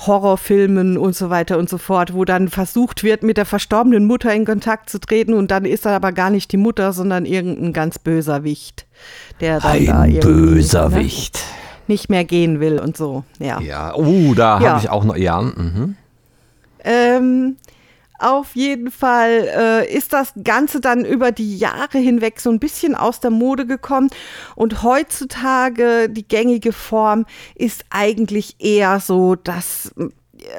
Horrorfilmen 0.07 0.97
und 0.97 1.15
so 1.15 1.29
weiter 1.29 1.59
und 1.59 1.69
so 1.69 1.77
fort, 1.77 2.15
wo 2.15 2.25
dann 2.25 2.47
versucht 2.49 3.03
wird, 3.03 3.21
mit 3.21 3.37
der 3.37 3.45
verstorbenen 3.45 4.05
Mutter 4.05 4.33
in 4.33 4.45
Kontakt 4.45 4.89
zu 4.89 4.99
treten 4.99 5.35
und 5.35 5.51
dann 5.51 5.65
ist 5.65 5.85
er 5.85 5.91
aber 5.91 6.11
gar 6.11 6.31
nicht 6.31 6.51
die 6.51 6.57
Mutter, 6.57 6.91
sondern 6.93 7.25
irgendein 7.25 7.73
ganz 7.73 7.99
böser 7.99 8.43
Wicht, 8.43 8.87
der 9.39 9.59
dann 9.59 9.85
da 9.85 9.99
Ein 10.01 10.11
irgendwie, 10.11 10.27
Ne? 10.27 10.33
Böserwicht. 10.33 11.39
nicht 11.87 12.09
mehr 12.09 12.23
gehen 12.25 12.59
will 12.59 12.79
und 12.79 12.97
so. 12.97 13.23
Ja. 13.37 13.59
Ja, 13.61 13.93
oh, 13.93 14.33
da 14.33 14.59
Ja. 14.59 14.69
habe 14.69 14.79
ich 14.79 14.89
auch 14.89 15.03
noch, 15.03 15.15
ja, 15.17 15.39
mhm. 15.41 15.95
Ähm, 16.83 17.57
auf 18.21 18.55
jeden 18.55 18.91
Fall 18.91 19.49
äh, 19.55 19.93
ist 19.93 20.13
das 20.13 20.33
Ganze 20.43 20.79
dann 20.79 21.05
über 21.05 21.31
die 21.31 21.57
Jahre 21.57 21.97
hinweg 21.97 22.39
so 22.39 22.49
ein 22.49 22.59
bisschen 22.59 22.95
aus 22.95 23.19
der 23.19 23.31
Mode 23.31 23.65
gekommen. 23.65 24.09
Und 24.55 24.83
heutzutage 24.83 26.09
die 26.09 26.27
gängige 26.27 26.73
Form 26.73 27.25
ist 27.55 27.85
eigentlich 27.89 28.55
eher 28.59 28.99
so, 28.99 29.35
dass 29.35 29.93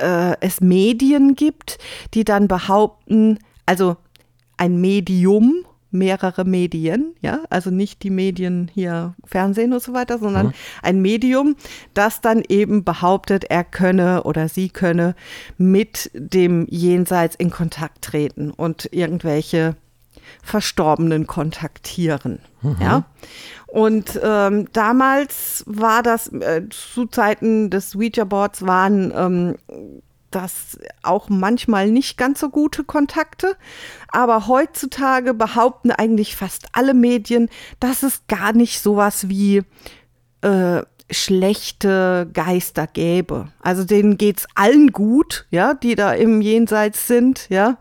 äh, 0.01 0.37
es 0.41 0.61
Medien 0.61 1.35
gibt, 1.35 1.79
die 2.15 2.25
dann 2.25 2.49
behaupten, 2.49 3.39
also 3.67 3.97
ein 4.57 4.81
Medium, 4.81 5.65
mehrere 5.93 6.45
Medien, 6.45 7.15
ja, 7.21 7.41
also 7.51 7.71
nicht 7.71 8.03
die 8.03 8.11
Medien 8.11 8.71
hier 8.73 9.15
Fernsehen 9.25 9.73
und 9.73 9.83
so 9.83 9.93
weiter, 9.93 10.19
sondern 10.19 10.55
ein 10.83 11.01
Medium, 11.01 11.57
das 11.95 12.21
dann 12.21 12.43
eben 12.49 12.85
behauptet, 12.85 13.45
er 13.45 13.65
könne 13.65 14.25
oder 14.25 14.49
sie 14.49 14.69
könne 14.69 15.15
mit 15.59 16.11
dem 16.15 16.67
Jenseits 16.69 17.37
in 17.37 17.51
Kontakt 17.51 18.03
treten 18.03 18.51
und 18.51 18.89
irgendwelche 18.93 19.77
Verstorbenen 20.43 21.27
kontaktieren, 21.27 22.41
ja. 22.81 23.05
Und 23.67 24.21
ähm, 24.23 24.69
damals 24.73 25.65
war 25.67 26.03
das, 26.03 26.29
äh, 26.29 26.63
zu 26.69 27.07
Zeiten 27.07 27.71
des 27.71 27.97
Ouija-Boards 27.97 28.67
waren 28.67 29.13
ähm, 29.17 29.55
das 30.35 30.79
auch 31.03 31.29
manchmal 31.29 31.91
nicht 31.91 32.17
ganz 32.17 32.41
so 32.41 32.51
gute 32.51 32.85
Kontakte. 32.85 33.57
Aber 34.09 34.47
heutzutage 34.49 35.35
behaupten 35.35 35.91
eigentlich 35.91 36.37
fast 36.37 36.67
alle 36.73 36.95
Medien, 36.95 37.49
dass 37.81 38.03
es 38.03 38.27
gar 38.27 38.53
nicht 38.53 38.81
sowas 38.81 39.29
wie 39.29 39.63
äh, 40.43 40.83
schlechte 41.11 42.29
Geister 42.33 42.87
gäbe. 42.87 43.49
Also 43.61 43.85
denen 43.85 44.19
geht's 44.19 44.47
allen 44.55 44.93
gut, 44.93 45.47
ja, 45.51 45.75
die 45.75 45.95
da 45.95 46.13
im 46.13 46.41
Jenseits 46.41 47.07
sind, 47.07 47.49
ja. 47.49 47.79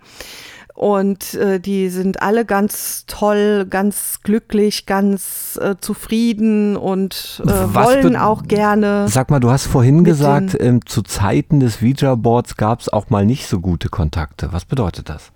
Und 0.73 1.33
äh, 1.33 1.59
die 1.59 1.89
sind 1.89 2.21
alle 2.21 2.45
ganz 2.45 3.05
toll, 3.05 3.65
ganz 3.69 4.21
glücklich, 4.23 4.85
ganz 4.85 5.59
äh, 5.61 5.75
zufrieden 5.79 6.77
und 6.77 7.41
äh, 7.45 7.49
wollen 7.49 8.15
auch 8.15 8.43
gerne. 8.43 9.07
Sag 9.07 9.29
mal, 9.29 9.39
du 9.39 9.49
hast 9.51 9.67
vorhin 9.67 10.03
gesagt, 10.03 10.55
ähm, 10.59 10.85
zu 10.85 11.01
Zeiten 11.01 11.59
des 11.59 11.81
Ouija-Boards 11.81 12.55
gab 12.57 12.79
es 12.79 12.89
auch 12.89 13.09
mal 13.09 13.25
nicht 13.25 13.47
so 13.47 13.59
gute 13.59 13.89
Kontakte. 13.89 14.53
Was 14.53 14.65
bedeutet 14.65 15.09
das? 15.09 15.31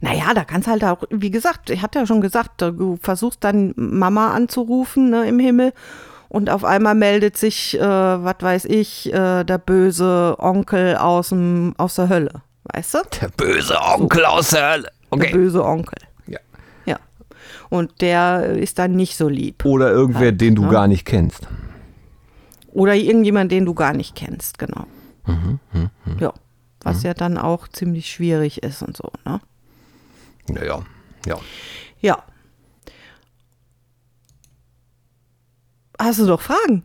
Naja, 0.00 0.32
da 0.34 0.44
kannst 0.44 0.68
halt 0.68 0.84
auch, 0.84 1.02
wie 1.10 1.30
gesagt, 1.30 1.70
ich 1.70 1.82
hatte 1.82 1.98
ja 1.98 2.06
schon 2.06 2.20
gesagt, 2.20 2.62
du 2.62 2.98
versuchst 3.00 3.42
dann 3.44 3.72
Mama 3.76 4.32
anzurufen 4.32 5.10
ne, 5.10 5.26
im 5.26 5.38
Himmel 5.38 5.72
und 6.28 6.50
auf 6.50 6.64
einmal 6.64 6.94
meldet 6.94 7.36
sich, 7.36 7.78
äh, 7.78 7.82
was 7.82 8.36
weiß 8.40 8.64
ich, 8.66 9.12
äh, 9.12 9.44
der 9.44 9.58
böse 9.58 10.36
Onkel 10.38 10.96
aus, 10.96 11.30
dem, 11.30 11.74
aus 11.78 11.94
der 11.96 12.08
Hölle, 12.08 12.42
weißt 12.72 12.94
du? 12.94 12.98
Der 13.20 13.28
böse 13.28 13.80
Onkel 13.80 14.24
aus 14.24 14.50
der 14.50 14.70
Hölle. 14.70 14.82
Der 14.82 14.90
Okay. 15.10 15.32
böse 15.32 15.64
Onkel. 15.64 15.98
Ja. 16.26 16.40
Ja. 16.84 16.98
Und 17.68 18.00
der 18.00 18.50
ist 18.56 18.78
dann 18.78 18.92
nicht 18.92 19.16
so 19.16 19.28
lieb. 19.28 19.64
Oder 19.64 19.90
irgendwer, 19.90 20.20
Halt, 20.26 20.40
den 20.40 20.54
du 20.54 20.64
ne? 20.64 20.70
gar 20.70 20.86
nicht 20.88 21.04
kennst. 21.04 21.46
Oder 22.72 22.94
irgendjemand, 22.94 23.52
den 23.52 23.64
du 23.64 23.74
gar 23.74 23.92
nicht 23.94 24.14
kennst, 24.14 24.58
genau. 24.58 24.86
Mhm, 25.26 25.58
Ja. 26.20 26.32
Was 26.82 27.02
ja 27.02 27.14
dann 27.14 27.36
auch 27.38 27.66
ziemlich 27.68 28.08
schwierig 28.10 28.62
ist 28.62 28.82
und 28.82 28.96
so, 28.96 29.10
ne? 29.24 29.40
Naja, 30.48 30.82
ja. 31.26 31.36
Ja. 32.00 32.22
Hast 35.98 36.20
du 36.20 36.26
doch 36.26 36.40
Fragen? 36.40 36.84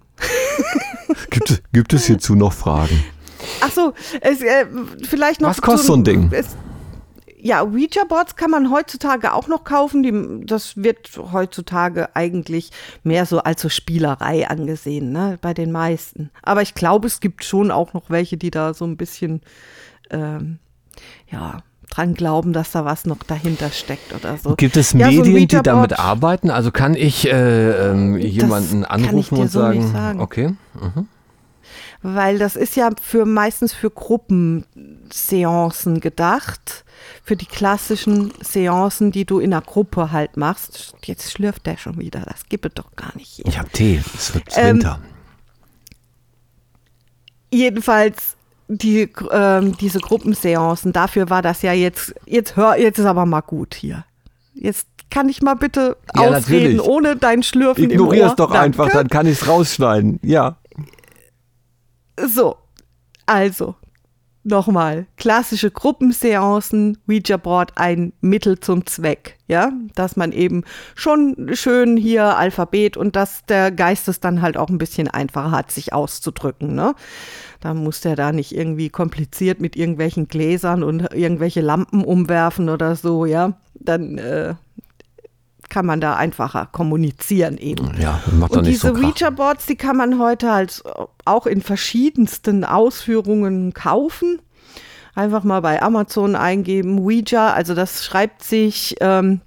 Gibt, 1.29 1.61
gibt 1.73 1.93
es 1.93 2.05
hierzu 2.05 2.35
noch 2.35 2.53
Fragen? 2.53 3.03
Ach 3.59 3.71
so, 3.71 3.93
es, 4.21 4.41
äh, 4.41 4.65
vielleicht 5.07 5.41
noch. 5.41 5.49
Was 5.49 5.61
kostet 5.61 5.87
so 5.87 5.93
ein 5.95 6.03
Ding? 6.03 6.29
Es, 6.31 6.55
ja, 7.43 7.63
Ouija-Boards 7.63 8.35
kann 8.35 8.51
man 8.51 8.71
heutzutage 8.71 9.33
auch 9.33 9.47
noch 9.47 9.63
kaufen. 9.63 10.03
Die, 10.03 10.45
das 10.45 10.77
wird 10.77 11.09
heutzutage 11.31 12.15
eigentlich 12.15 12.71
mehr 13.03 13.25
so 13.25 13.39
als 13.39 13.61
so 13.61 13.69
Spielerei 13.69 14.47
angesehen, 14.47 15.11
ne, 15.11 15.37
bei 15.41 15.53
den 15.53 15.71
meisten. 15.71 16.29
Aber 16.43 16.61
ich 16.61 16.75
glaube, 16.75 17.07
es 17.07 17.19
gibt 17.19 17.43
schon 17.43 17.71
auch 17.71 17.93
noch 17.93 18.09
welche, 18.09 18.37
die 18.37 18.51
da 18.51 18.73
so 18.73 18.85
ein 18.85 18.95
bisschen, 18.95 19.41
ähm, 20.11 20.59
ja, 21.31 21.63
dran 21.89 22.13
glauben, 22.13 22.53
dass 22.53 22.71
da 22.71 22.85
was 22.85 23.05
noch 23.05 23.23
dahinter 23.23 23.69
steckt 23.71 24.13
oder 24.13 24.37
so. 24.37 24.55
Gibt 24.55 24.77
es 24.77 24.93
Ja, 24.93 25.11
so 25.11 25.17
Medien, 25.23 25.47
die 25.47 25.55
Ouija-Board- 25.55 25.67
damit 25.67 25.99
arbeiten? 25.99 26.49
Also 26.49 26.71
kann 26.71 26.93
ich 26.93 27.27
äh, 27.27 27.89
ähm, 27.89 28.17
jemanden 28.17 28.81
ich 28.83 28.89
anrufen 28.89 29.35
dir 29.35 29.41
und 29.41 29.51
so 29.51 29.67
nicht 29.67 29.81
sagen, 29.81 29.91
sagen. 29.91 30.19
okay, 30.21 30.53
Weil 32.03 32.39
das 32.39 32.55
ist 32.55 32.75
ja 32.75 32.89
für 32.99 33.25
meistens 33.25 33.73
für 33.73 33.91
Gruppenseancen 33.91 35.99
gedacht. 35.99 36.83
Für 37.23 37.35
die 37.35 37.45
klassischen 37.45 38.33
Seancen, 38.41 39.11
die 39.11 39.25
du 39.25 39.37
in 39.39 39.53
einer 39.53 39.61
Gruppe 39.61 40.11
halt 40.11 40.35
machst. 40.37 40.95
Jetzt 41.03 41.31
schlürft 41.31 41.67
der 41.67 41.77
schon 41.77 41.99
wieder. 41.99 42.21
Das 42.21 42.45
gibt 42.49 42.65
es 42.65 42.73
doch 42.73 42.95
gar 42.95 43.15
nicht 43.15 43.27
hier. 43.27 43.45
ich 43.45 43.59
habe 43.59 43.69
Tee, 43.69 44.01
es 44.15 44.33
wird 44.33 44.45
Ähm, 44.55 44.77
Winter. 44.77 44.99
Jedenfalls 47.53 48.37
die, 48.67 49.09
ähm, 49.31 49.75
diese 49.77 49.99
Gruppenseancen, 49.99 50.93
dafür 50.93 51.29
war 51.29 51.41
das 51.41 51.61
ja 51.61 51.73
jetzt, 51.73 52.15
jetzt 52.25 52.55
hör, 52.55 52.77
jetzt 52.77 52.99
ist 52.99 53.05
aber 53.05 53.25
mal 53.25 53.41
gut 53.41 53.75
hier. 53.75 54.05
Jetzt 54.53 54.87
kann 55.09 55.27
ich 55.27 55.41
mal 55.41 55.55
bitte 55.55 55.97
Ja, 56.15 56.21
ausreden, 56.21 56.77
natürlich. 56.77 56.81
ohne 56.83 57.15
dein 57.17 57.43
Schlürfen 57.43 57.89
Ignorier 57.91 58.27
es 58.27 58.35
doch 58.35 58.51
Danke. 58.51 58.81
einfach, 58.83 58.89
dann 58.91 59.09
kann 59.09 59.25
ich 59.27 59.41
es 59.41 59.47
rausschneiden. 59.47 60.19
Ja. 60.23 60.55
So, 62.27 62.57
also, 63.25 63.75
nochmal, 64.43 65.05
klassische 65.17 65.71
Gruppenseancen, 65.71 66.97
Ouija 67.07 67.37
Board 67.37 67.73
ein 67.75 68.13
Mittel 68.21 68.59
zum 68.59 68.85
Zweck, 68.85 69.37
ja, 69.47 69.71
dass 69.95 70.15
man 70.15 70.31
eben 70.31 70.63
schon 70.95 71.51
schön 71.53 71.97
hier 71.97 72.37
Alphabet 72.37 72.97
und 72.97 73.15
dass 73.15 73.45
der 73.45 73.71
Geist 73.71 74.07
es 74.07 74.19
dann 74.19 74.41
halt 74.41 74.57
auch 74.57 74.69
ein 74.69 74.77
bisschen 74.77 75.07
einfacher 75.07 75.51
hat, 75.51 75.71
sich 75.71 75.93
auszudrücken, 75.93 76.73
ne? 76.75 76.95
Da 77.59 77.75
muss 77.75 78.01
der 78.01 78.15
da 78.15 78.31
nicht 78.31 78.55
irgendwie 78.55 78.89
kompliziert 78.89 79.61
mit 79.61 79.75
irgendwelchen 79.75 80.27
Gläsern 80.27 80.81
und 80.81 81.13
irgendwelche 81.13 81.61
Lampen 81.61 82.03
umwerfen 82.03 82.69
oder 82.69 82.95
so, 82.95 83.25
ja. 83.25 83.53
Dann 83.75 84.17
äh, 84.17 84.55
kann 85.71 85.85
man 85.85 86.01
da 86.01 86.15
einfacher 86.15 86.67
kommunizieren 86.71 87.57
eben. 87.57 87.95
Ja, 87.99 88.21
macht 88.37 88.51
Und 88.51 88.63
nicht 88.63 88.73
diese 88.73 88.89
so 88.89 88.93
Krach. 88.93 89.03
Ouija-Boards, 89.05 89.65
die 89.65 89.77
kann 89.77 89.95
man 89.95 90.19
heute 90.19 90.51
halt 90.51 90.83
auch 91.23 91.47
in 91.47 91.61
verschiedensten 91.61 92.65
Ausführungen 92.65 93.73
kaufen. 93.73 94.41
Einfach 95.15 95.43
mal 95.43 95.61
bei 95.61 95.81
Amazon 95.81 96.35
eingeben, 96.35 96.99
Ouija, 96.99 97.53
also 97.53 97.73
das 97.73 98.05
schreibt 98.05 98.43
sich 98.43 98.95
ähm, 98.99 99.39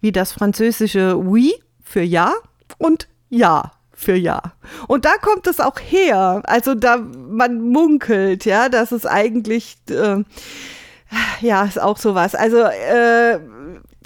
wie 0.00 0.12
das 0.12 0.32
französische 0.32 1.18
Oui 1.18 1.54
für 1.82 2.02
Ja 2.02 2.32
und 2.78 3.06
Ja 3.28 3.72
für 3.92 4.14
Ja. 4.14 4.40
Und 4.88 5.04
da 5.04 5.16
kommt 5.20 5.46
es 5.46 5.60
auch 5.60 5.78
her. 5.78 6.42
Also 6.44 6.74
da, 6.74 6.96
man 6.98 7.60
munkelt, 7.60 8.44
ja, 8.44 8.68
dass 8.68 8.92
es 8.92 9.04
eigentlich, 9.04 9.76
äh, 9.90 10.22
ja, 11.40 11.64
ist 11.64 11.80
auch 11.80 11.96
sowas. 11.98 12.34
Also 12.34 12.58
äh, 12.58 13.40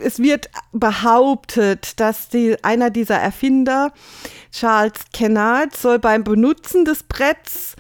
es 0.01 0.19
wird 0.19 0.51
behauptet, 0.73 2.01
dass 2.01 2.29
die, 2.29 2.57
einer 2.63 2.91
dieser 2.91 3.17
Erfinder, 3.17 3.93
Charles 4.53 4.93
Kennard, 5.13 5.77
soll 5.77 5.99
beim 5.99 6.25
Benutzen 6.25 6.85
des 6.85 7.03
Bretts 7.03 7.77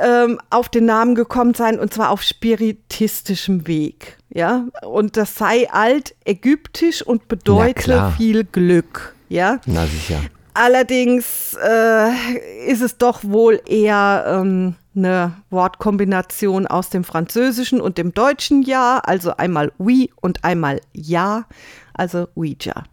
ähm, 0.00 0.38
auf 0.50 0.68
den 0.68 0.86
Namen 0.86 1.14
gekommen 1.14 1.54
sein 1.54 1.78
und 1.78 1.92
zwar 1.92 2.10
auf 2.10 2.22
spiritistischem 2.22 3.66
Weg. 3.66 4.18
Ja, 4.30 4.66
und 4.82 5.16
das 5.16 5.34
sei 5.36 5.70
altägyptisch 5.70 7.02
und 7.02 7.28
bedeute 7.28 8.12
viel 8.16 8.44
Glück. 8.44 9.14
Ja, 9.28 9.60
Na 9.66 9.86
sicher. 9.86 10.20
Allerdings 10.54 11.56
äh, 11.62 12.66
ist 12.66 12.82
es 12.82 12.98
doch 12.98 13.24
wohl 13.24 13.60
eher 13.66 14.24
ähm, 14.26 14.74
eine 14.94 15.34
Wortkombination 15.50 16.66
aus 16.66 16.90
dem 16.90 17.04
Französischen 17.04 17.80
und 17.80 17.98
dem 17.98 18.12
Deutschen 18.12 18.62
Ja, 18.62 18.98
also 18.98 19.36
einmal 19.36 19.72
Oui 19.78 20.10
und 20.20 20.44
einmal 20.44 20.80
Ja, 20.92 21.46
also 21.94 22.28
Ouija. 22.34 22.84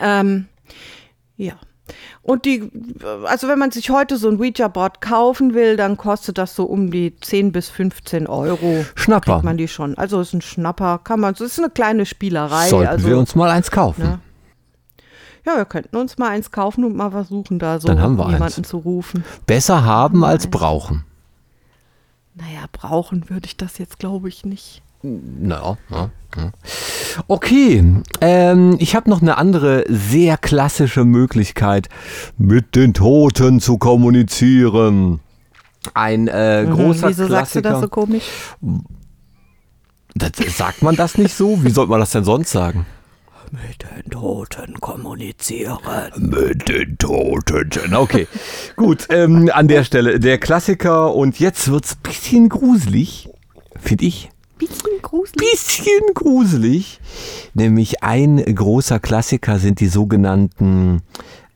Ähm, 0.00 0.46
ja. 1.36 1.54
Und 2.22 2.46
die, 2.46 2.70
also 3.26 3.48
wenn 3.48 3.58
man 3.58 3.70
sich 3.70 3.90
heute 3.90 4.16
so 4.16 4.28
ein 4.30 4.40
Ouija-Board 4.40 5.02
kaufen 5.02 5.52
will, 5.52 5.76
dann 5.76 5.98
kostet 5.98 6.38
das 6.38 6.56
so 6.56 6.64
um 6.64 6.90
die 6.90 7.14
10 7.16 7.52
bis 7.52 7.68
15 7.68 8.26
Euro. 8.26 8.86
Schnapper. 8.94 9.34
Kriegt 9.34 9.44
man 9.44 9.58
die 9.58 9.68
schon. 9.68 9.98
Also 9.98 10.20
ist 10.20 10.32
ein 10.32 10.40
Schnapper, 10.40 11.00
kann 11.04 11.20
man, 11.20 11.34
es 11.34 11.40
ist 11.40 11.58
eine 11.58 11.68
kleine 11.68 12.06
Spielerei. 12.06 12.68
Sollten 12.68 12.88
also, 12.88 13.06
wir 13.06 13.18
uns 13.18 13.34
mal 13.34 13.50
eins 13.50 13.70
kaufen. 13.70 14.02
ne? 14.02 14.20
Ja, 15.46 15.56
wir 15.56 15.64
könnten 15.66 15.96
uns 15.96 16.16
mal 16.18 16.30
eins 16.30 16.50
kaufen 16.50 16.84
und 16.84 16.96
mal 16.96 17.10
versuchen, 17.10 17.58
da 17.58 17.78
so 17.78 17.88
Dann 17.88 18.00
haben 18.00 18.16
wir 18.16 18.26
jemanden 18.30 18.60
eins. 18.60 18.68
zu 18.68 18.78
rufen. 18.78 19.24
Besser 19.46 19.84
haben 19.84 20.24
als 20.24 20.44
Eins. 20.44 20.50
brauchen. 20.50 21.04
Naja, 22.34 22.64
brauchen 22.72 23.28
würde 23.30 23.46
ich 23.46 23.56
das 23.56 23.78
jetzt, 23.78 23.98
glaube 23.98 24.28
ich, 24.28 24.44
nicht. 24.44 24.82
Na, 25.02 25.76
ja, 25.90 26.08
ja. 26.36 26.50
Okay, 27.28 27.84
ähm, 28.22 28.76
ich 28.78 28.96
habe 28.96 29.10
noch 29.10 29.20
eine 29.20 29.36
andere 29.36 29.84
sehr 29.88 30.38
klassische 30.38 31.04
Möglichkeit, 31.04 31.88
mit 32.38 32.74
den 32.74 32.94
Toten 32.94 33.60
zu 33.60 33.76
kommunizieren. 33.76 35.20
Ein 35.92 36.26
äh, 36.28 36.66
großer 36.68 37.08
Mhm, 37.08 37.10
Wieso 37.10 37.28
sagst 37.28 37.54
du 37.54 37.60
Klassiker. 37.60 37.68
das 37.70 37.80
so 37.82 37.88
komisch? 37.88 38.24
Das, 40.14 40.30
sagt 40.56 40.82
man 40.82 40.96
das 40.96 41.18
nicht 41.18 41.34
so? 41.34 41.62
Wie 41.62 41.70
sollte 41.70 41.90
man 41.90 42.00
das 42.00 42.10
denn 42.12 42.24
sonst 42.24 42.50
sagen? 42.50 42.86
Mit 43.54 43.84
den 43.84 44.10
Toten 44.10 44.80
kommunizieren. 44.80 45.78
Mit 46.16 46.68
den 46.68 46.98
Toten. 46.98 47.94
Okay, 47.94 48.26
gut. 48.74 49.06
Ähm, 49.10 49.48
an 49.52 49.68
der 49.68 49.84
Stelle 49.84 50.18
der 50.18 50.38
Klassiker 50.38 51.14
und 51.14 51.38
jetzt 51.38 51.70
wird's 51.70 51.94
ein 51.94 52.02
bisschen 52.02 52.48
gruselig, 52.48 53.28
finde 53.78 54.06
ich. 54.06 54.30
Bisschen 54.58 55.00
gruselig. 55.02 55.36
Bisschen 55.36 56.02
gruselig. 56.14 57.00
Nämlich 57.54 58.02
ein 58.02 58.38
großer 58.38 58.98
Klassiker 58.98 59.60
sind 59.60 59.78
die 59.78 59.88
sogenannten 59.88 61.02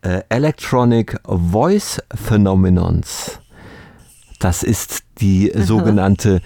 äh, 0.02 0.22
Electronic 0.28 1.18
Voice 1.24 2.00
Phenomenons. 2.14 3.40
Das 4.38 4.62
ist 4.62 5.02
die 5.20 5.50
sogenannte. 5.56 6.42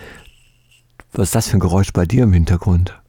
Was 1.12 1.28
ist 1.28 1.34
das 1.34 1.48
für 1.48 1.58
ein 1.58 1.60
Geräusch 1.60 1.92
bei 1.92 2.06
dir 2.06 2.22
im 2.22 2.32
Hintergrund? 2.32 3.01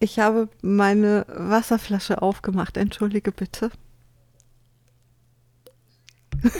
Ich 0.00 0.18
habe 0.18 0.48
meine 0.62 1.26
Wasserflasche 1.28 2.22
aufgemacht. 2.22 2.76
Entschuldige 2.76 3.32
bitte. 3.32 3.70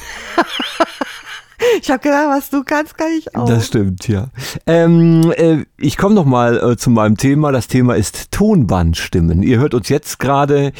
ich 1.82 1.90
habe 1.90 2.00
gedacht, 2.00 2.26
was 2.28 2.50
du 2.50 2.64
kannst, 2.64 2.96
kann 2.96 3.08
ich 3.16 3.34
auch. 3.36 3.46
Das 3.46 3.66
stimmt, 3.66 4.08
ja. 4.08 4.28
Ähm, 4.66 5.32
äh, 5.36 5.64
ich 5.76 5.96
komme 5.96 6.14
noch 6.14 6.24
mal 6.24 6.56
äh, 6.58 6.76
zu 6.76 6.90
meinem 6.90 7.16
Thema. 7.16 7.52
Das 7.52 7.68
Thema 7.68 7.94
ist 7.94 8.30
Tonbandstimmen. 8.32 9.42
Ihr 9.42 9.58
hört 9.58 9.74
uns 9.74 9.88
jetzt 9.88 10.18
gerade 10.18 10.72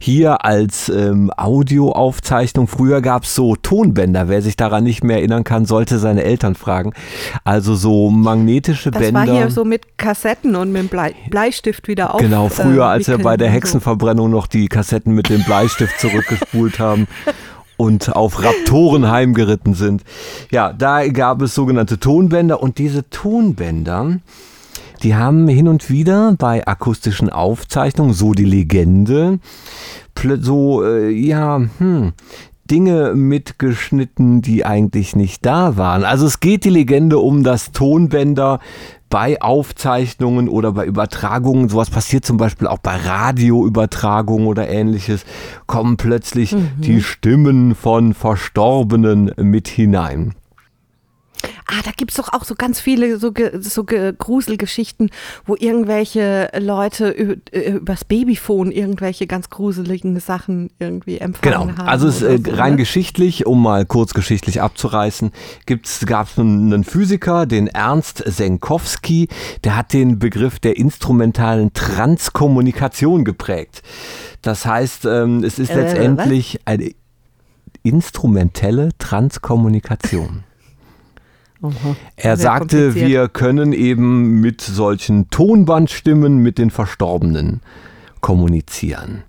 hier 0.00 0.44
als 0.44 0.88
ähm, 0.88 1.30
Audioaufzeichnung. 1.36 2.68
Früher 2.68 3.00
gab 3.00 3.24
es 3.24 3.34
so 3.34 3.56
Tonbänder. 3.56 4.28
Wer 4.28 4.42
sich 4.42 4.56
daran 4.56 4.84
nicht 4.84 5.02
mehr 5.02 5.18
erinnern 5.18 5.44
kann, 5.44 5.64
sollte 5.64 5.98
seine 5.98 6.24
Eltern 6.24 6.54
fragen. 6.54 6.92
Also 7.44 7.74
so 7.74 8.10
magnetische 8.10 8.90
das 8.90 9.02
Bänder. 9.02 9.26
war 9.26 9.26
hier 9.26 9.50
so 9.50 9.64
mit 9.64 9.98
Kassetten 9.98 10.56
und 10.56 10.72
mit 10.72 10.82
dem 10.82 10.88
Blei 10.88 11.14
Bleistift 11.30 11.88
wieder 11.88 12.14
auf. 12.14 12.20
Genau, 12.20 12.48
früher, 12.48 12.84
äh, 12.84 12.86
als 12.86 13.08
wir 13.08 13.18
bei 13.18 13.36
der. 13.36 13.56
Hexenverbrennung 13.56 14.30
noch 14.30 14.46
die 14.46 14.68
Kassetten 14.68 15.14
mit 15.14 15.28
dem 15.28 15.42
Bleistift 15.44 15.98
zurückgespult 16.00 16.78
haben 16.78 17.06
und 17.76 18.14
auf 18.14 18.42
Raptoren 18.42 19.10
heimgeritten 19.10 19.74
sind. 19.74 20.02
Ja, 20.50 20.72
da 20.72 21.06
gab 21.08 21.42
es 21.42 21.54
sogenannte 21.54 21.98
Tonbänder 21.98 22.62
und 22.62 22.78
diese 22.78 23.08
Tonbänder, 23.10 24.18
die 25.02 25.14
haben 25.14 25.46
hin 25.48 25.68
und 25.68 25.90
wieder 25.90 26.34
bei 26.38 26.66
akustischen 26.66 27.30
Aufzeichnungen, 27.30 28.14
so 28.14 28.32
die 28.32 28.44
Legende, 28.44 29.38
so, 30.40 30.84
äh, 30.84 31.10
ja, 31.10 31.60
hm, 31.78 32.12
Dinge 32.66 33.14
mitgeschnitten, 33.14 34.42
die 34.42 34.64
eigentlich 34.64 35.16
nicht 35.16 35.44
da 35.46 35.76
waren. 35.76 36.04
Also 36.04 36.26
es 36.26 36.40
geht 36.40 36.64
die 36.64 36.70
Legende 36.70 37.18
um 37.18 37.44
das 37.44 37.72
Tonbänder 37.72 38.60
bei 39.08 39.40
Aufzeichnungen 39.40 40.48
oder 40.48 40.72
bei 40.72 40.84
Übertragungen, 40.84 41.68
sowas 41.68 41.90
passiert 41.90 42.24
zum 42.24 42.36
Beispiel 42.36 42.66
auch 42.66 42.78
bei 42.78 42.96
Radioübertragungen 42.96 44.46
oder 44.46 44.68
ähnliches, 44.68 45.24
kommen 45.66 45.96
plötzlich 45.96 46.56
die 46.78 47.02
Stimmen 47.02 47.74
von 47.74 48.14
Verstorbenen 48.14 49.32
mit 49.36 49.68
hinein. 49.68 50.34
Ah, 51.66 51.80
da 51.84 51.90
gibt's 51.96 52.16
doch 52.16 52.32
auch 52.32 52.44
so 52.44 52.54
ganz 52.54 52.80
viele 52.80 53.18
so, 53.18 53.32
ge, 53.32 53.60
so 53.60 53.84
ge, 53.84 54.12
Gruselgeschichten, 54.16 55.10
wo 55.44 55.56
irgendwelche 55.58 56.50
Leute 56.58 57.10
über, 57.10 57.36
übers 57.52 58.04
Babyphone 58.04 58.70
irgendwelche 58.70 59.26
ganz 59.26 59.50
gruseligen 59.50 60.18
Sachen 60.20 60.70
irgendwie 60.78 61.18
empfangen 61.18 61.52
Genau, 61.52 61.78
haben. 61.78 61.88
also 61.88 62.08
es, 62.08 62.22
äh, 62.22 62.38
so, 62.44 62.52
rein 62.52 62.72
ne? 62.72 62.76
geschichtlich, 62.78 63.46
um 63.46 63.62
mal 63.62 63.84
kurz 63.86 64.14
geschichtlich 64.14 64.60
abzureißen, 64.62 65.30
gab 66.06 66.26
es 66.28 66.38
einen 66.38 66.84
Physiker, 66.84 67.46
den 67.46 67.66
Ernst 67.68 68.22
Senkowski, 68.26 69.28
der 69.64 69.76
hat 69.76 69.92
den 69.92 70.18
Begriff 70.18 70.58
der 70.58 70.76
instrumentalen 70.76 71.72
Transkommunikation 71.72 73.24
geprägt. 73.24 73.82
Das 74.42 74.64
heißt, 74.66 75.04
ähm, 75.06 75.42
es 75.44 75.58
ist 75.58 75.70
Äh, 75.70 75.82
letztendlich 75.82 76.60
eine 76.64 76.90
instrumentelle 77.82 78.90
Transkommunikation. 78.98 80.44
Er 82.16 82.36
Sehr 82.36 82.36
sagte, 82.36 82.94
wir 82.94 83.28
können 83.28 83.72
eben 83.72 84.40
mit 84.40 84.60
solchen 84.60 85.30
Tonbandstimmen 85.30 86.38
mit 86.38 86.58
den 86.58 86.70
Verstorbenen 86.70 87.60
kommunizieren. 88.20 89.22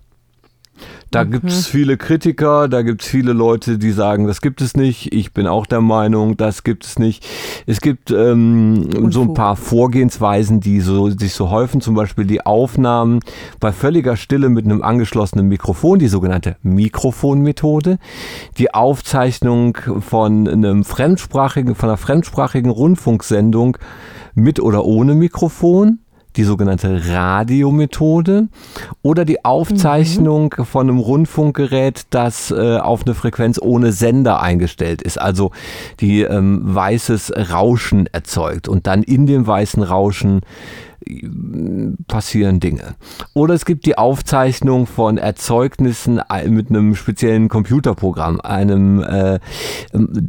Da 1.12 1.24
Mhm. 1.24 1.32
gibt 1.32 1.50
es 1.50 1.68
viele 1.68 1.98
Kritiker, 1.98 2.68
da 2.68 2.82
gibt 2.82 3.02
es 3.02 3.08
viele 3.08 3.34
Leute, 3.34 3.78
die 3.78 3.92
sagen, 3.92 4.28
das 4.28 4.42
gibt 4.42 4.62
es 4.62 4.76
nicht. 4.76 5.14
Ich 5.14 5.34
bin 5.34 5.48
auch 5.48 5.66
der 5.66 5.82
Meinung, 5.82 6.36
das 6.38 6.64
gibt 6.64 6.86
es 6.86 7.00
nicht. 7.00 7.26
Es 7.66 7.80
gibt 7.82 8.12
ähm, 8.12 9.12
so 9.12 9.22
ein 9.22 9.34
paar 9.34 9.56
Vorgehensweisen, 9.56 10.60
die 10.60 10.82
so, 10.82 11.10
sich 11.10 11.34
so 11.34 11.50
häufen, 11.50 11.80
zum 11.82 11.96
Beispiel 11.96 12.26
die 12.26 12.46
Aufnahmen 12.46 13.22
bei 13.60 13.72
völliger 13.72 14.18
Stille 14.18 14.50
mit 14.50 14.66
einem 14.66 14.82
angeschlossenen 14.82 15.48
Mikrofon, 15.48 16.00
die 16.00 16.08
sogenannte 16.08 16.58
Mikrofonmethode, 16.62 18.00
die 18.58 18.74
Aufzeichnung 18.74 19.78
von 20.02 20.48
einem 20.48 20.84
fremdsprachigen, 20.84 21.76
von 21.76 21.90
einer 21.90 21.98
fremdsprachigen 21.98 22.70
Rundfunksendung 22.72 23.78
mit 24.36 24.60
oder 24.60 24.86
ohne 24.86 25.16
Mikrofon, 25.16 26.00
die 26.38 26.44
sogenannte 26.44 27.10
Radiomethode 27.10 28.48
oder 29.02 29.26
die 29.26 29.44
Aufzeichnung 29.44 30.54
von 30.64 30.90
einem 30.90 31.00
Rundfunkgerät, 31.00 32.06
das 32.12 32.52
äh, 32.52 32.78
auf 32.78 33.06
eine 33.06 33.16
Frequenz 33.16 33.60
ohne 33.62 33.92
Sender 33.92 34.42
eingestellt 34.42 35.02
ist, 35.02 35.20
also 35.20 35.52
die 36.00 36.22
ähm, 36.22 36.62
weißes 36.64 37.34
Rauschen 37.52 38.08
erzeugt 38.08 38.68
und 38.68 38.88
dann 38.88 39.04
in 39.04 39.26
dem 39.26 39.48
weißen 39.48 39.84
Rauschen 39.84 40.42
passieren 42.08 42.60
Dinge. 42.60 42.96
Oder 43.34 43.54
es 43.54 43.66
gibt 43.66 43.86
die 43.86 43.98
Aufzeichnung 43.98 44.88
von 44.88 45.18
Erzeugnissen 45.18 46.22
mit 46.48 46.70
einem 46.70 46.96
speziellen 46.96 47.50
Computerprogramm, 47.50 48.42
einem, 48.42 49.02
äh, 49.02 49.40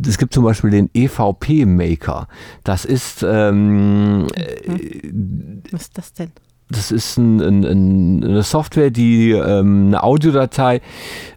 es 0.07 0.19
gibt 0.19 0.35
zum 0.35 0.45
Beispiel 0.45 0.71
den 0.71 0.91
EVP 0.95 1.67
Maker. 1.67 2.29
Das 2.65 2.85
ist, 2.85 3.23
ähm, 3.23 4.27
Mhm. 4.69 5.63
Was 5.71 5.83
ist 5.83 5.99
das 5.99 6.13
denn? 6.13 6.33
das 6.71 6.91
ist 6.91 7.17
ein, 7.17 7.41
ein, 7.41 7.65
ein, 7.65 8.25
eine 8.25 8.43
Software, 8.43 8.91
die 8.91 9.31
ähm, 9.31 9.87
eine 9.87 10.03
Audiodatei 10.03 10.83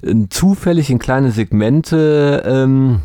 äh, 0.02 0.14
zufällig 0.30 0.90
in 0.90 1.00
kleine 1.00 1.32
Segmente 1.32 2.44
ähm, 2.46 3.00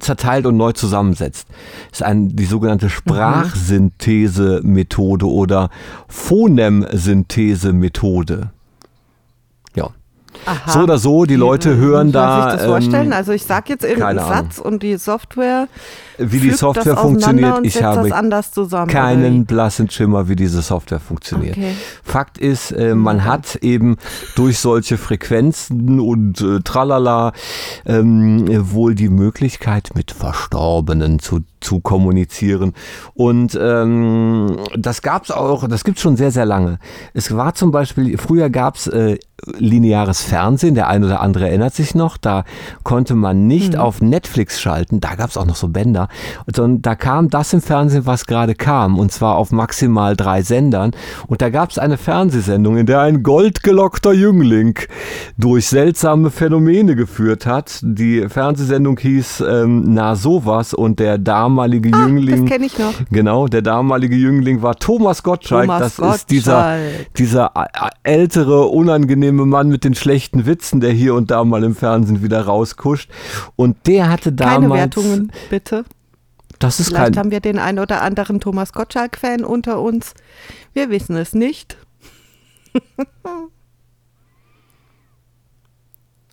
zerteilt 0.00 0.46
und 0.46 0.56
neu 0.56 0.72
zusammensetzt. 0.72 1.46
Das 1.90 2.00
ist 2.00 2.06
ein, 2.06 2.34
die 2.34 2.44
sogenannte 2.44 2.90
Sprachsynthese-Methode 2.90 5.26
oder 5.26 5.70
Phonem-Synthese-Methode. 6.08 8.50
Ja. 9.74 9.90
Aha. 10.46 10.70
So 10.70 10.80
oder 10.80 10.98
so, 10.98 11.24
die 11.24 11.36
Leute 11.36 11.76
hören 11.76 12.12
da. 12.12 12.50
sich 12.50 12.58
das 12.58 12.66
vorstellen? 12.66 13.06
ähm, 13.06 13.12
Also 13.12 13.32
ich 13.32 13.44
sage 13.44 13.66
jetzt 13.70 13.84
irgendeinen. 13.84 14.18
Satz 14.18 14.58
und 14.58 14.82
die 14.82 14.96
Software 14.96 15.68
wie 16.18 16.40
die 16.40 16.50
Software 16.50 16.96
funktioniert, 16.96 17.60
ich 17.62 17.82
habe 17.82 18.10
zusammen. 18.52 18.88
keinen 18.90 19.46
blassen 19.46 19.88
Schimmer, 19.88 20.28
wie 20.28 20.36
diese 20.36 20.62
Software 20.62 21.00
funktioniert. 21.00 21.56
Okay. 21.56 21.74
Fakt 22.02 22.38
ist, 22.38 22.72
äh, 22.72 22.94
man 22.94 23.24
hat 23.24 23.56
eben 23.56 23.96
durch 24.34 24.58
solche 24.58 24.98
Frequenzen 24.98 26.00
und 26.00 26.40
äh, 26.40 26.60
tralala 26.60 27.32
ähm, 27.86 28.46
wohl 28.72 28.94
die 28.94 29.08
Möglichkeit, 29.08 29.90
mit 29.94 30.10
Verstorbenen 30.10 31.18
zu, 31.18 31.40
zu 31.60 31.80
kommunizieren. 31.80 32.74
Und 33.14 33.58
ähm, 33.60 34.56
das 34.76 35.02
gab's 35.02 35.30
auch, 35.30 35.68
das 35.68 35.84
gibt's 35.84 36.00
schon 36.02 36.16
sehr, 36.16 36.30
sehr 36.30 36.46
lange. 36.46 36.78
Es 37.14 37.34
war 37.34 37.54
zum 37.54 37.70
Beispiel, 37.70 38.18
früher 38.18 38.50
gab's 38.50 38.86
äh, 38.88 39.18
lineares 39.58 40.22
Fernsehen, 40.22 40.74
der 40.74 40.88
ein 40.88 41.04
oder 41.04 41.20
andere 41.20 41.48
erinnert 41.48 41.72
sich 41.74 41.94
noch, 41.94 42.16
da 42.16 42.44
konnte 42.82 43.14
man 43.14 43.46
nicht 43.46 43.74
Mhm. 43.74 43.78
auf 43.78 44.00
Netflix 44.00 44.60
schalten, 44.60 45.00
da 45.00 45.14
gab's 45.14 45.36
auch 45.36 45.46
noch 45.46 45.54
so 45.56 45.68
Bänder, 45.68 46.07
sondern 46.54 46.82
da 46.82 46.94
kam 46.94 47.28
das 47.30 47.52
im 47.52 47.60
Fernsehen, 47.60 48.06
was 48.06 48.26
gerade 48.26 48.54
kam, 48.54 48.98
und 48.98 49.12
zwar 49.12 49.36
auf 49.36 49.52
maximal 49.52 50.16
drei 50.16 50.42
Sendern. 50.42 50.90
Und 51.26 51.42
da 51.42 51.50
gab's 51.50 51.78
eine 51.78 51.96
Fernsehsendung, 51.96 52.76
in 52.76 52.86
der 52.86 53.00
ein 53.00 53.22
goldgelockter 53.22 54.12
Jüngling 54.12 54.78
durch 55.36 55.66
seltsame 55.66 56.30
Phänomene 56.30 56.96
geführt 56.96 57.46
hat. 57.46 57.80
Die 57.82 58.28
Fernsehsendung 58.28 58.98
hieß 58.98 59.42
ähm, 59.48 59.84
Na 59.94 60.14
sowas 60.16 60.74
und 60.74 60.98
der 60.98 61.18
damalige 61.18 61.90
Ah, 61.92 62.06
Jüngling. 62.06 62.42
das 62.46 62.50
kenne 62.52 62.66
ich 62.66 62.78
noch. 62.78 62.92
Genau, 63.10 63.46
der 63.48 63.62
damalige 63.62 64.16
Jüngling 64.16 64.62
war 64.62 64.74
Thomas 64.76 65.22
Gottschalk. 65.22 65.66
Thomas 65.66 65.96
das 65.96 66.16
ist 66.16 66.30
dieser, 66.30 66.54
Gottschalk. 66.54 67.14
dieser 67.14 67.56
ä- 67.56 67.90
ältere, 68.02 68.66
unangenehme 68.66 69.46
Mann 69.46 69.68
mit 69.68 69.84
den 69.84 69.94
schlechten 69.94 70.46
Witzen, 70.46 70.80
der 70.80 70.90
hier 70.92 71.14
und 71.14 71.30
da 71.30 71.44
mal 71.44 71.64
im 71.64 71.74
Fernsehen 71.74 72.22
wieder 72.22 72.40
rauskuscht. 72.42 73.10
Und 73.56 73.76
der 73.86 74.08
hatte 74.10 74.32
damals. 74.32 74.54
Keine 74.60 74.74
Wertungen, 74.74 75.32
bitte. 75.50 75.84
Das 76.58 76.80
ist 76.80 76.88
Vielleicht 76.88 77.14
kein. 77.14 77.18
haben 77.18 77.30
wir 77.30 77.40
den 77.40 77.58
ein 77.58 77.78
oder 77.78 78.02
anderen 78.02 78.40
Thomas 78.40 78.72
Gottschalk-Fan 78.72 79.44
unter 79.44 79.80
uns. 79.80 80.14
Wir 80.72 80.90
wissen 80.90 81.16
es 81.16 81.32
nicht. 81.34 81.76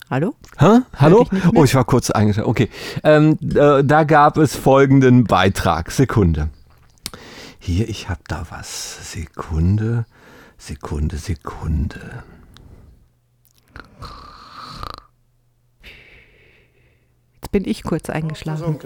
Hallo? 0.10 0.36
Hä? 0.60 0.82
Hallo? 0.98 1.28
ich. 1.32 1.46
Oh, 1.56 1.64
ich 1.64 1.74
war 1.76 1.84
kurz 1.84 2.12
eingeschaltet. 2.12 2.50
Okay. 2.50 2.70
Ähm, 3.04 3.38
äh, 3.56 3.84
da 3.84 4.04
gab 4.04 4.38
es 4.38 4.56
folgenden 4.56 5.24
Beitrag. 5.26 5.92
Sekunde. 5.92 6.50
Hier, 7.60 7.90
ich 7.90 8.08
hab 8.10 8.28
da 8.28 8.46
was. 8.50 9.12
Sekunde, 9.12 10.06
Sekunde, 10.58 11.18
Sekunde. 11.18 12.24
Bin 17.56 17.64
ich 17.72 17.84
kurz 17.84 18.10
eingeschlafen. 18.10 18.78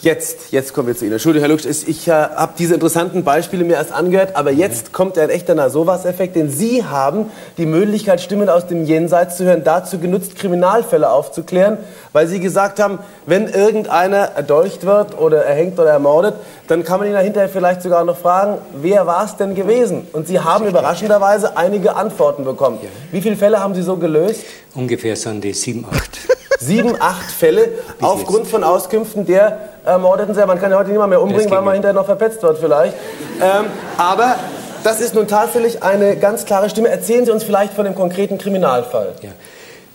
Jetzt, 0.00 0.50
jetzt 0.50 0.72
kommen 0.72 0.88
wir 0.88 0.96
zu 0.96 1.04
Ihnen. 1.04 1.12
Entschuldigung, 1.12 1.50
Herr 1.50 1.54
Lux, 1.54 1.66
ich 1.66 2.08
äh, 2.08 2.12
habe 2.12 2.54
diese 2.58 2.72
interessanten 2.72 3.24
Beispiele 3.24 3.62
mir 3.62 3.74
erst 3.74 3.92
angehört, 3.92 4.36
aber 4.36 4.52
jetzt 4.52 4.94
kommt 4.94 5.18
ein 5.18 5.28
echter 5.28 5.54
Na-Sowas-Effekt, 5.54 6.34
denn 6.34 6.48
Sie 6.48 6.82
haben 6.82 7.26
die 7.58 7.66
Möglichkeit, 7.66 8.22
Stimmen 8.22 8.48
aus 8.48 8.66
dem 8.68 8.86
Jenseits 8.86 9.36
zu 9.36 9.44
hören, 9.44 9.64
dazu 9.64 9.98
genutzt, 9.98 10.34
Kriminalfälle 10.34 11.10
aufzuklären, 11.10 11.76
weil 12.14 12.26
Sie 12.26 12.40
gesagt 12.40 12.80
haben, 12.80 13.00
wenn 13.26 13.48
irgendeiner 13.48 14.30
erdolcht 14.34 14.86
wird 14.86 15.18
oder 15.18 15.44
erhängt 15.44 15.78
oder 15.78 15.90
ermordet, 15.90 16.36
dann 16.68 16.84
kann 16.84 17.00
man 17.00 17.08
ihn 17.08 17.12
ja 17.12 17.20
hinterher 17.20 17.50
vielleicht 17.50 17.82
sogar 17.82 18.02
noch 18.04 18.16
fragen, 18.16 18.56
wer 18.80 19.06
war 19.06 19.26
es 19.26 19.36
denn 19.36 19.54
gewesen? 19.54 20.08
Und 20.14 20.26
Sie 20.26 20.40
haben 20.40 20.66
überraschenderweise 20.66 21.58
einige 21.58 21.96
Antworten 21.96 22.44
bekommen. 22.44 22.78
Wie 23.12 23.20
viele 23.20 23.36
Fälle 23.36 23.60
haben 23.60 23.74
Sie 23.74 23.82
so 23.82 23.98
gelöst? 23.98 24.40
Ungefähr 24.74 25.16
sind 25.16 25.44
die 25.44 25.52
sieben, 25.52 25.84
acht. 25.90 26.18
Sieben, 26.58 26.94
acht 27.00 27.30
Fälle 27.30 27.68
aufgrund 28.00 28.46
von 28.46 28.64
Auskünften 28.64 29.26
der 29.26 29.70
Ermordeten 29.84 30.34
selber. 30.34 30.48
Man 30.48 30.60
kann 30.60 30.70
ja 30.70 30.78
heute 30.78 30.90
niemand 30.90 31.10
mehr 31.10 31.22
umbringen, 31.22 31.50
weil 31.50 31.62
man 31.62 31.74
hinterher 31.74 31.94
noch 31.94 32.06
verpetzt 32.06 32.42
wird 32.42 32.58
vielleicht. 32.58 32.94
Ähm, 33.40 33.66
aber 33.98 34.36
das 34.82 35.00
ist 35.00 35.14
nun 35.14 35.26
tatsächlich 35.26 35.82
eine 35.82 36.16
ganz 36.16 36.44
klare 36.44 36.70
Stimme. 36.70 36.88
Erzählen 36.88 37.24
Sie 37.24 37.30
uns 37.30 37.44
vielleicht 37.44 37.72
von 37.72 37.84
dem 37.84 37.94
konkreten 37.94 38.38
Kriminalfall. 38.38 39.14
Ja. 39.22 39.30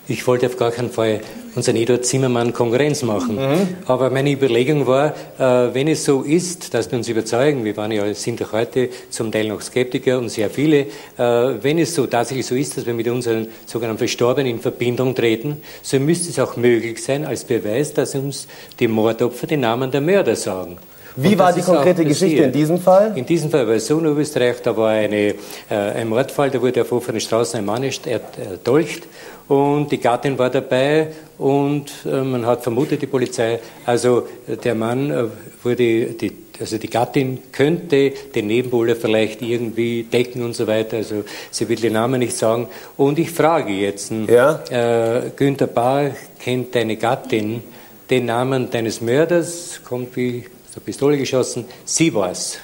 Ich 0.08 0.28
wollte 0.28 0.48
auf 0.48 0.58
gar 0.58 0.72
keinen 0.72 0.92
Fall 0.92 1.22
unseren 1.56 1.76
Eduard 1.76 2.06
Zimmermann 2.06 2.54
Konkurrenz 2.54 3.04
machen. 3.04 3.38
Aber 3.86 4.10
meine 4.10 4.32
Überlegung 4.32 4.88
war, 4.88 5.14
äh, 5.38 5.74
wenn 5.74 5.88
es 5.88 6.06
so 6.06 6.22
ist, 6.22 6.74
dass 6.74 6.90
wir 6.92 6.98
uns 6.98 7.10
überzeugen, 7.10 7.64
wir 7.66 7.76
waren 7.78 7.92
ja, 7.92 8.14
sind 8.14 8.42
doch 8.42 8.54
heute 8.54 8.90
zum 9.10 9.32
Teil 9.32 9.48
noch 9.48 9.62
Skeptiker 9.62 10.18
und 10.18 10.30
sehr 10.30 10.50
viele, 10.50 10.80
äh, 10.80 10.88
wenn 11.18 11.78
es 11.80 11.94
so 11.96 12.08
tatsächlich 12.08 12.46
so 12.46 12.56
ist, 12.56 12.78
dass 12.78 12.86
wir 12.86 12.94
mit 12.94 13.08
unseren 13.08 13.48
sogenannten 13.66 14.00
Verstorbenen 14.00 14.54
in 14.54 14.60
Verbindung 14.60 15.16
treten, 15.16 15.62
so 15.82 16.00
müsste 16.00 16.30
es 16.30 16.40
auch 16.40 16.56
möglich 16.56 17.04
sein, 17.04 17.26
als 17.26 17.44
Beweis, 17.44 17.94
dass 17.94 18.16
uns 18.16 18.48
die 18.80 18.88
Mordopfer 18.88 19.48
den 19.48 19.62
Namen 19.62 19.92
der 19.92 20.02
Mörder 20.02 20.36
sagen. 20.36 20.78
Wie 21.16 21.34
Und 21.34 21.40
war 21.40 21.52
die 21.52 21.62
konkrete 21.62 22.06
Geschichte 22.06 22.44
in 22.44 22.52
diesem 22.54 22.80
Fall? 22.80 23.12
In 23.16 23.26
diesem 23.26 23.52
Fall 23.52 23.68
war 23.68 23.76
es 23.76 23.88
so 23.88 24.00
in 24.00 24.08
Oberösterreich, 24.08 24.62
da 24.64 24.76
war 24.78 24.92
eine, 24.92 25.28
äh, 25.28 25.36
ein 25.70 26.08
Mordfall, 26.08 26.50
da 26.50 26.62
wurde 26.62 26.82
auf 26.82 26.92
offener 26.94 27.20
Straße 27.20 27.58
ein 27.58 27.66
Mann 27.66 27.84
er- 27.84 27.92
erdolcht 28.06 29.04
und 29.52 29.92
die 29.92 29.98
Gattin 29.98 30.40
war 30.40 30.50
dabei 30.50 31.08
und 31.38 31.92
äh, 32.06 32.22
man 32.22 32.46
hat 32.46 32.64
vermutet, 32.64 33.02
die 33.02 33.06
Polizei, 33.08 33.60
also 33.86 34.26
äh, 34.48 34.56
der 34.56 34.76
Mann 34.76 35.12
äh, 35.12 35.26
wurde, 35.62 36.06
die, 36.14 36.32
also 36.58 36.78
die 36.78 36.90
Gattin 36.90 37.38
könnte 37.52 38.14
den 38.34 38.48
Nebenbuhler 38.48 38.96
vielleicht 38.96 39.42
irgendwie 39.42 40.04
decken 40.04 40.42
und 40.44 40.56
so 40.56 40.68
weiter, 40.68 40.96
also 40.98 41.26
sie 41.50 41.68
will 41.68 41.76
den 41.76 41.92
Namen 41.92 42.20
nicht 42.20 42.38
sagen. 42.38 42.70
Und 42.96 43.20
ich 43.20 43.30
frage 43.32 43.74
jetzt, 43.74 44.14
Ja? 44.28 44.64
äh, 44.70 45.32
Günther 45.36 45.68
Bauer, 45.68 46.12
kennt 46.40 46.74
deine 46.74 46.96
Gattin 46.96 47.62
den 48.10 48.28
Namen 48.28 48.70
deines 48.72 49.02
Mörders? 49.02 49.82
Kommt 49.84 50.16
wie 50.16 50.46
aus 50.66 50.76
der 50.76 50.80
Pistole 50.82 51.18
geschossen. 51.18 51.66
Sie 51.84 52.14
war's. 52.14 52.60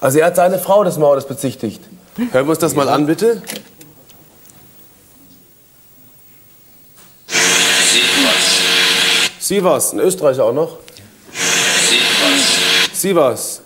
Also 0.00 0.20
er 0.20 0.26
hat 0.26 0.36
seine 0.36 0.60
Frau 0.60 0.84
des 0.84 0.98
Mordes 0.98 1.26
bezichtigt. 1.26 1.80
Hören 2.30 2.46
wir 2.46 2.50
uns 2.50 2.60
das 2.60 2.76
mal 2.76 2.88
an, 2.88 3.06
bitte. 3.06 3.42
Sie 9.48 9.64
war's, 9.64 9.94
ein 9.94 10.00
Österreicher 10.00 10.44
auch 10.44 10.52
noch. 10.52 10.76
Sie 12.92 13.16
war's. 13.16 13.62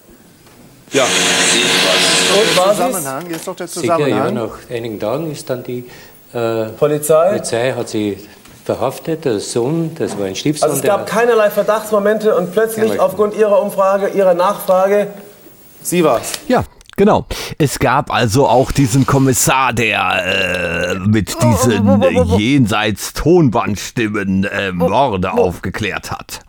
Ja. 0.93 1.03
Und 1.03 2.57
war 2.57 2.69
sie's? 2.69 2.87
Zusammenhang, 2.87 3.29
jetzt 3.29 3.49
doch 3.49 3.57
der 3.57 3.67
Sicher, 3.67 3.99
ja, 3.99 3.99
Zusammenhang. 3.99 4.35
nach 4.35 4.71
einigen 4.71 5.01
Tagen 5.01 5.33
ist 5.33 5.51
dann 5.51 5.65
die 5.65 5.91
äh, 6.33 6.67
Polizei? 6.79 7.31
Polizei 7.31 7.73
hat 7.73 7.89
sie 7.89 8.17
verhaftet, 8.65 9.25
der 9.25 9.41
Sohn, 9.41 9.93
das 9.99 10.17
war 10.17 10.27
ein 10.27 10.37
Stiefsohn. 10.37 10.71
Also 10.71 10.81
es 10.81 10.87
gab 10.87 11.05
keinerlei 11.05 11.51
Verdachtsmomente 11.51 12.37
und 12.37 12.53
plötzlich 12.53 13.01
aufgrund 13.01 13.35
Ihrer 13.35 13.61
Umfrage, 13.61 14.07
Ihrer 14.11 14.35
Nachfrage, 14.35 15.09
sie 15.83 16.05
war's. 16.05 16.35
Ja, 16.47 16.63
genau. 17.05 17.27
Es 17.59 17.79
gab 17.79 18.13
also 18.13 18.47
auch 18.49 18.71
diesen 18.73 19.07
Kommissar, 19.07 19.73
der 19.73 20.95
äh, 20.95 20.99
mit 21.01 21.35
diesen 21.43 22.03
äh, 22.03 22.23
jenseits 22.39 23.13
Tonbandstimmen 23.13 24.45
äh, 24.45 24.73
Morde 24.73 25.33
aufgeklärt 25.33 26.11
hat. 26.13 26.41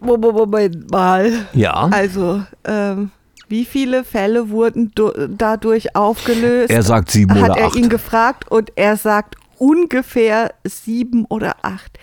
Mo- 0.00 0.16
mo- 0.16 0.32
Moment 0.32 0.90
mal. 0.92 1.32
Ja. 1.52 1.88
Also, 1.90 2.42
ähm, 2.64 3.10
wie 3.48 3.64
viele 3.64 4.04
Fälle 4.04 4.50
wurden 4.50 4.92
du 4.94 5.10
dadurch 5.28 5.96
aufgelöst? 5.96 6.70
Er 6.70 6.82
sagt 6.82 7.10
sieben 7.10 7.34
Hat 7.40 7.50
oder 7.50 7.60
er 7.60 7.66
acht. 7.68 7.76
ihn 7.76 7.88
gefragt 7.88 8.48
und 8.50 8.70
er 8.76 8.96
sagt 8.96 9.34
ungefähr 9.58 10.54
sieben 10.64 11.24
oder 11.24 11.56
acht. 11.62 11.98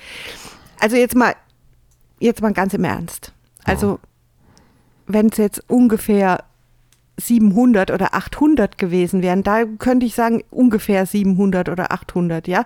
Also 0.79 0.97
jetzt 0.97 1.15
mal, 1.15 1.33
jetzt 2.19 2.41
mal 2.41 2.51
ganz 2.51 2.73
im 2.73 2.83
Ernst. 2.83 3.31
Also, 3.63 3.99
wenn 5.07 5.27
es 5.27 5.37
jetzt 5.37 5.63
ungefähr 5.69 6.43
700 7.17 7.91
oder 7.91 8.13
800 8.13 8.77
gewesen 8.77 9.21
wären, 9.21 9.43
da 9.43 9.65
könnte 9.65 10.05
ich 10.05 10.15
sagen 10.15 10.43
ungefähr 10.51 11.05
700 11.05 11.69
oder 11.69 11.91
800, 11.91 12.47
ja. 12.47 12.65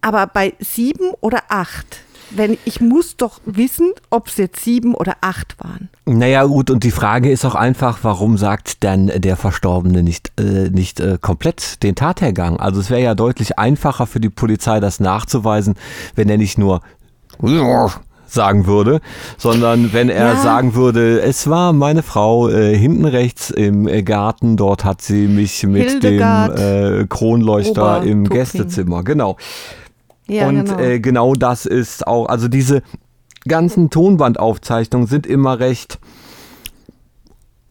Aber 0.00 0.26
bei 0.26 0.54
sieben 0.58 1.10
oder 1.20 1.42
acht, 1.48 2.00
wenn 2.30 2.58
ich 2.64 2.80
muss 2.80 3.16
doch 3.16 3.40
wissen, 3.44 3.92
ob 4.10 4.28
es 4.28 4.36
jetzt 4.36 4.64
sieben 4.64 4.94
oder 4.94 5.16
acht 5.20 5.56
waren. 5.62 5.90
Naja, 6.06 6.44
gut, 6.44 6.70
und 6.70 6.82
die 6.82 6.90
Frage 6.90 7.30
ist 7.30 7.44
auch 7.44 7.54
einfach, 7.54 7.98
warum 8.02 8.36
sagt 8.36 8.82
dann 8.84 9.08
der 9.14 9.36
Verstorbene 9.36 10.02
nicht, 10.02 10.32
äh, 10.40 10.70
nicht 10.70 10.98
äh, 10.98 11.18
komplett 11.20 11.82
den 11.82 11.94
Tathergang? 11.94 12.58
Also 12.58 12.80
es 12.80 12.90
wäre 12.90 13.02
ja 13.02 13.14
deutlich 13.14 13.58
einfacher 13.58 14.06
für 14.06 14.20
die 14.20 14.30
Polizei, 14.30 14.80
das 14.80 14.98
nachzuweisen, 14.98 15.74
wenn 16.14 16.28
er 16.28 16.38
nicht 16.38 16.58
nur 16.58 16.80
sagen 18.32 18.66
würde, 18.66 19.00
sondern 19.38 19.92
wenn 19.92 20.08
er 20.08 20.34
Ja. 20.34 20.36
sagen 20.36 20.74
würde, 20.74 21.20
es 21.20 21.48
war 21.48 21.72
meine 21.72 22.02
Frau 22.02 22.48
äh, 22.48 22.76
hinten 22.76 23.04
rechts 23.04 23.50
im 23.50 23.86
äh, 23.86 24.02
Garten, 24.02 24.56
dort 24.56 24.84
hat 24.84 25.02
sie 25.02 25.28
mich 25.28 25.62
mit 25.66 25.90
Hildegard 25.90 26.58
dem 26.58 27.02
äh, 27.02 27.06
Kronleuchter 27.06 28.02
im 28.02 28.20
Obertuching. 28.20 28.24
Gästezimmer, 28.24 29.02
genau. 29.02 29.36
Ja, 30.28 30.48
und 30.48 30.64
genau. 30.64 30.78
Äh, 30.78 31.00
genau 31.00 31.34
das 31.34 31.66
ist 31.66 32.06
auch, 32.06 32.26
also 32.26 32.48
diese 32.48 32.82
ganzen 33.46 33.90
Tonbandaufzeichnungen 33.90 35.06
sind 35.08 35.26
immer 35.26 35.58
recht 35.58 35.98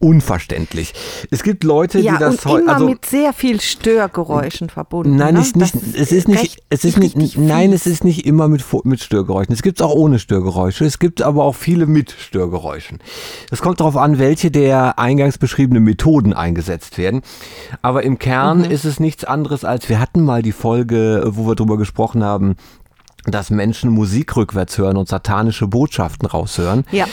unverständlich. 0.02 0.92
Es 1.30 1.42
gibt 1.42 1.64
Leute, 1.64 2.00
ja, 2.00 2.14
die 2.14 2.18
das 2.18 2.44
und 2.44 2.52
heu- 2.52 2.58
immer 2.60 2.74
also 2.74 2.86
mit 2.88 3.06
sehr 3.06 3.32
viel 3.32 3.60
Störgeräuschen 3.60 4.68
verbunden. 4.68 5.16
Nein, 5.16 5.34
ne? 5.34 5.40
ist 5.40 5.56
nicht, 5.56 5.74
es 5.94 6.12
ist 6.12 6.28
nicht, 6.28 6.40
recht- 6.42 6.62
es 6.70 6.84
ist 6.84 6.98
nicht, 6.98 7.16
nein, 7.38 7.72
es 7.72 7.86
ist 7.86 8.04
nicht 8.04 8.26
immer 8.26 8.48
mit, 8.48 8.64
mit 8.84 9.00
Störgeräuschen. 9.00 9.54
Es 9.54 9.62
gibt 9.62 9.80
es 9.80 9.86
auch 9.86 9.94
ohne 9.94 10.18
Störgeräusche. 10.18 10.84
Es 10.84 10.98
gibt 10.98 11.22
aber 11.22 11.44
auch 11.44 11.54
viele 11.54 11.86
mit 11.86 12.10
Störgeräuschen. 12.10 12.98
Es 13.50 13.60
kommt 13.60 13.80
darauf 13.80 13.96
an, 13.96 14.18
welche 14.18 14.50
der 14.50 14.98
eingangs 14.98 15.38
beschriebenen 15.38 15.84
Methoden 15.84 16.32
eingesetzt 16.32 16.98
werden. 16.98 17.22
Aber 17.80 18.02
im 18.02 18.18
Kern 18.18 18.58
Mhm. 18.58 18.64
ist 18.70 18.84
es 18.84 19.00
nichts 19.00 19.24
anderes 19.24 19.64
als, 19.64 19.88
wir 19.88 20.00
hatten 20.00 20.24
mal 20.24 20.42
die 20.42 20.52
Folge, 20.52 21.22
wo 21.26 21.46
wir 21.46 21.54
drüber 21.54 21.78
gesprochen 21.78 22.24
haben, 22.24 22.56
dass 23.24 23.50
Menschen 23.50 23.90
Musik 23.90 24.36
rückwärts 24.36 24.78
hören 24.78 24.96
und 24.96 25.08
satanische 25.08 25.68
Botschaften 25.68 26.26
raushören. 26.26 26.84
Ja, 26.90 27.06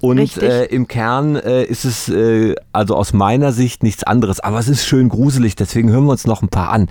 Und 0.00 0.36
äh, 0.36 0.66
im 0.66 0.88
Kern 0.88 1.36
äh, 1.36 1.64
ist 1.64 1.86
es 1.86 2.08
äh, 2.10 2.54
also 2.72 2.94
aus 2.96 3.14
meiner 3.14 3.52
Sicht 3.52 3.82
nichts 3.82 4.04
anderes. 4.04 4.40
Aber 4.40 4.58
es 4.58 4.68
ist 4.68 4.84
schön 4.84 5.08
gruselig, 5.08 5.56
deswegen 5.56 5.90
hören 5.90 6.04
wir 6.04 6.10
uns 6.10 6.26
noch 6.26 6.42
ein 6.42 6.48
paar 6.48 6.68
an. 6.68 6.88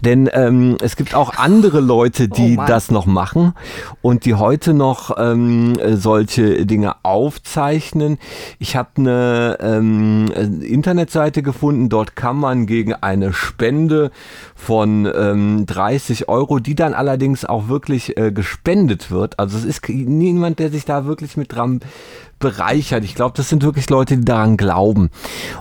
Denn 0.00 0.28
ähm, 0.32 0.76
es 0.82 0.96
gibt 0.96 1.14
auch 1.14 1.36
andere 1.36 1.80
Leute, 1.80 2.28
die 2.36 2.58
Oh 2.58 2.64
das 2.66 2.90
noch 2.90 3.06
machen 3.06 3.52
und 4.02 4.24
die 4.24 4.34
heute 4.34 4.74
noch 4.74 5.16
ähm, 5.18 5.78
äh, 5.78 5.96
solche 5.96 6.66
Dinge 6.66 6.96
aufzeichnen. 7.04 8.18
Ich 8.58 8.74
habe 8.74 8.88
eine 8.96 9.58
ähm, 9.60 10.32
äh, 10.34 10.66
Internetseite 10.66 11.42
gefunden, 11.42 11.88
dort 11.88 12.16
kann 12.16 12.36
man 12.36 12.66
gegen 12.66 12.94
eine 12.94 13.32
Spende 13.32 14.10
von 14.54 15.06
ähm, 15.14 15.66
30 15.66 16.28
Euro, 16.28 16.58
die 16.58 16.74
dann 16.74 16.94
allerdings 16.94 17.44
auch 17.44 17.68
wirklich 17.68 18.15
äh, 18.16 18.32
gespendet 18.32 19.10
wird. 19.10 19.38
Also 19.38 19.56
es 19.58 19.64
ist 19.64 19.88
niemand, 19.88 20.58
der 20.58 20.70
sich 20.70 20.84
da 20.84 21.04
wirklich 21.06 21.36
mit 21.36 21.54
dran 21.54 21.80
bereichert. 22.38 23.04
Ich 23.04 23.14
glaube, 23.14 23.34
das 23.36 23.48
sind 23.48 23.62
wirklich 23.62 23.88
Leute, 23.88 24.16
die 24.18 24.24
daran 24.24 24.56
glauben. 24.56 25.10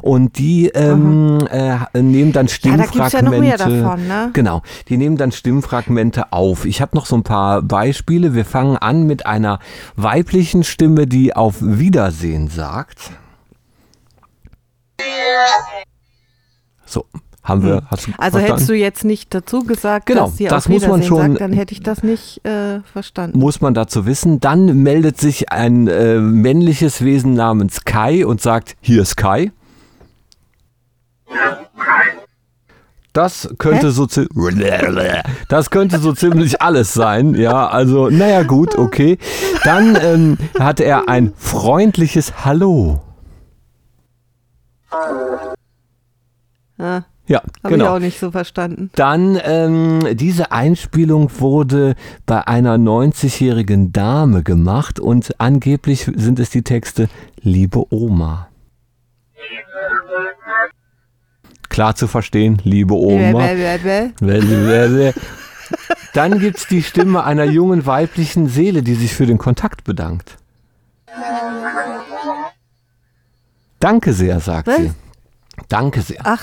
Und 0.02 0.38
die 0.38 0.68
ähm, 0.70 1.40
äh, 1.50 1.78
nehmen 2.02 2.34
dann 2.34 2.48
Ja, 2.48 2.78
da 2.78 2.86
gibt's 2.86 3.14
ja 3.14 3.22
noch 3.22 3.34
Stimmfragmente. 3.34 3.40
mehr 3.40 3.58
davon, 3.58 4.08
ne? 4.08 4.30
Genau, 4.34 4.62
die 4.90 4.98
nehmen 4.98 5.18
dann 5.18 5.32
Stimmfragmente 5.32 6.34
auf. 6.34 6.66
Ich 6.66 6.82
habe 6.82 6.96
noch 6.96 7.06
so 7.06 7.16
ein 7.16 7.24
paar 7.24 7.62
Beispiele. 7.62 8.34
Wir 8.34 8.46
fangen 8.46 8.78
an 8.78 9.08
mit 9.08 9.26
einer 9.26 9.60
weiblichen 9.96 10.64
Stimme, 10.64 11.08
die 11.08 11.36
auf 11.36 11.56
Wiedersehen 11.62 12.50
sagt. 12.50 13.12
So, 16.86 17.06
haben 17.46 17.64
wir. 17.64 17.84
Hast 17.90 18.08
du 18.08 18.12
Also 18.18 18.38
verstanden? 18.40 18.46
hättest 18.52 18.70
du 18.70 18.74
jetzt 18.74 19.04
nicht 19.06 19.34
dazu 19.34 19.64
gesagt, 19.64 20.08
Genau, 20.08 20.26
dass 20.26 20.38
sie 20.38 20.46
das 20.46 20.66
auf 20.66 20.70
muss 20.70 20.88
man 20.88 21.04
schon- 21.04 21.18
sagt, 21.32 21.42
dann 21.42 21.54
hätte 21.54 21.74
ich 21.74 21.82
das 21.82 22.04
nicht 22.04 22.46
äh, 22.46 22.82
verstanden. 22.82 23.40
muss 23.40 23.62
man 23.62 23.74
dazu 23.74 24.06
wissen. 24.06 24.40
Dann 24.42 24.84
meldet 24.84 25.18
sich 25.20 25.52
ein 25.52 25.88
äh, 25.88 26.20
männliches 26.20 27.04
Wesen 27.06 27.34
namens 27.36 27.86
Kai 27.86 28.26
und 28.26 28.42
sagt, 28.42 28.76
hier 28.82 29.02
ist 29.02 29.16
Kai. 29.16 29.52
Das 33.14 33.48
könnte 33.60 33.88
Hä? 33.88 33.92
so 33.92 34.08
das 35.48 35.70
könnte 35.70 36.00
so 36.00 36.12
ziemlich 36.12 36.62
alles 36.62 36.94
sein. 36.94 37.34
Ja, 37.36 37.68
also 37.68 38.10
naja 38.10 38.44
gut, 38.44 38.78
okay. 38.78 39.18
Dann 39.64 39.98
ähm, 40.02 40.38
hat 40.60 40.82
er 40.82 41.08
ein 41.08 41.32
freundliches 41.38 42.44
Hallo. 42.44 43.02
Ja, 47.28 47.38
Ja, 47.38 47.42
Habe 47.64 47.74
ich 47.76 47.80
genau. 47.80 47.96
auch 47.96 48.00
nicht 48.00 48.20
so 48.20 48.32
verstanden. 48.32 48.92
Dann, 48.96 49.40
ähm, 49.44 50.16
diese 50.16 50.52
Einspielung 50.52 51.32
wurde 51.40 51.96
bei 52.26 52.48
einer 52.48 52.78
90-jährigen 52.78 53.92
Dame 53.92 54.44
gemacht 54.44 55.00
und 55.00 55.40
angeblich 55.40 56.10
sind 56.16 56.40
es 56.40 56.52
die 56.52 56.62
Texte 56.62 57.10
Liebe 57.42 57.92
Oma. 57.94 58.48
Klar 61.70 61.96
zu 61.96 62.08
verstehen, 62.08 62.62
liebe 62.64 62.94
Oma. 62.94 63.44
Dann 66.14 66.40
gibt 66.40 66.58
es 66.58 66.68
die 66.68 66.84
Stimme 66.84 67.24
einer 67.24 67.44
jungen 67.44 67.86
weiblichen 67.86 68.48
Seele, 68.48 68.82
die 68.84 68.96
sich 68.96 69.14
für 69.14 69.26
den 69.26 69.38
Kontakt 69.38 69.84
bedankt. 69.84 70.38
Danke 73.80 74.14
sehr, 74.14 74.40
sagt 74.40 74.68
Was? 74.68 74.78
sie. 74.78 74.92
Danke 75.70 76.02
sehr. 76.02 76.22
Ach, 76.24 76.42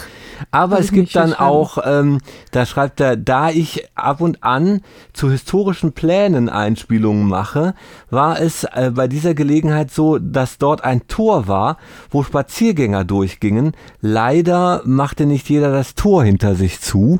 Aber 0.50 0.80
es 0.80 0.90
gibt 0.90 1.14
dann 1.14 1.34
auch, 1.34 1.78
ähm, 1.84 2.18
da 2.50 2.66
schreibt 2.66 3.00
er, 3.00 3.16
da 3.16 3.50
ich 3.50 3.88
ab 3.94 4.20
und 4.20 4.42
an 4.42 4.80
zu 5.12 5.30
historischen 5.30 5.92
Plänen 5.92 6.48
Einspielungen 6.48 7.28
mache, 7.28 7.74
war 8.10 8.40
es 8.40 8.64
äh, 8.64 8.90
bei 8.92 9.06
dieser 9.06 9.34
Gelegenheit 9.34 9.90
so, 9.90 10.18
dass 10.18 10.58
dort 10.58 10.82
ein 10.82 11.06
Tor 11.06 11.46
war, 11.46 11.76
wo 12.10 12.22
Spaziergänger 12.22 13.04
durchgingen. 13.04 13.72
Leider 14.00 14.82
machte 14.84 15.26
nicht 15.26 15.48
jeder 15.48 15.70
das 15.70 15.94
Tor 15.94 16.24
hinter 16.24 16.54
sich 16.54 16.80
zu 16.80 17.18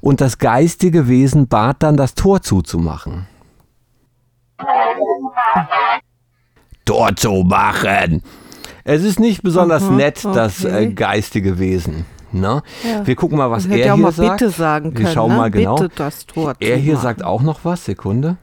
und 0.00 0.20
das 0.20 0.38
geistige 0.38 1.08
Wesen 1.08 1.48
bat 1.48 1.82
dann, 1.82 1.96
das 1.96 2.14
Tor 2.14 2.40
zuzumachen. 2.40 3.26
Tor 6.84 7.14
zu 7.16 7.44
machen! 7.44 8.22
Es 8.84 9.04
ist 9.04 9.20
nicht 9.20 9.42
besonders 9.42 9.84
Aha, 9.84 9.92
nett, 9.92 10.24
das 10.24 10.64
äh, 10.64 10.68
okay. 10.68 10.92
geistige 10.94 11.58
Wesen. 11.58 12.04
Ne? 12.32 12.62
Ja. 12.82 13.06
Wir 13.06 13.14
gucken 13.14 13.36
mal, 13.38 13.50
was 13.50 13.66
er 13.66 13.76
ja 13.76 13.84
hier 13.94 13.96
mal 13.96 14.10
sagt. 14.12 14.38
bitte 14.40 14.50
sagen 14.50 14.92
Wir 14.92 15.02
können. 15.02 15.14
schauen 15.14 15.30
ne? 15.32 15.36
mal 15.36 15.50
genau. 15.50 15.76
Bitte 15.76 15.90
das 15.94 16.26
Tor 16.26 16.54
Er 16.60 16.76
hier 16.76 16.94
zumachen. 16.94 17.02
sagt 17.02 17.24
auch 17.24 17.42
noch 17.42 17.64
was. 17.64 17.84
Sekunde. 17.84 18.38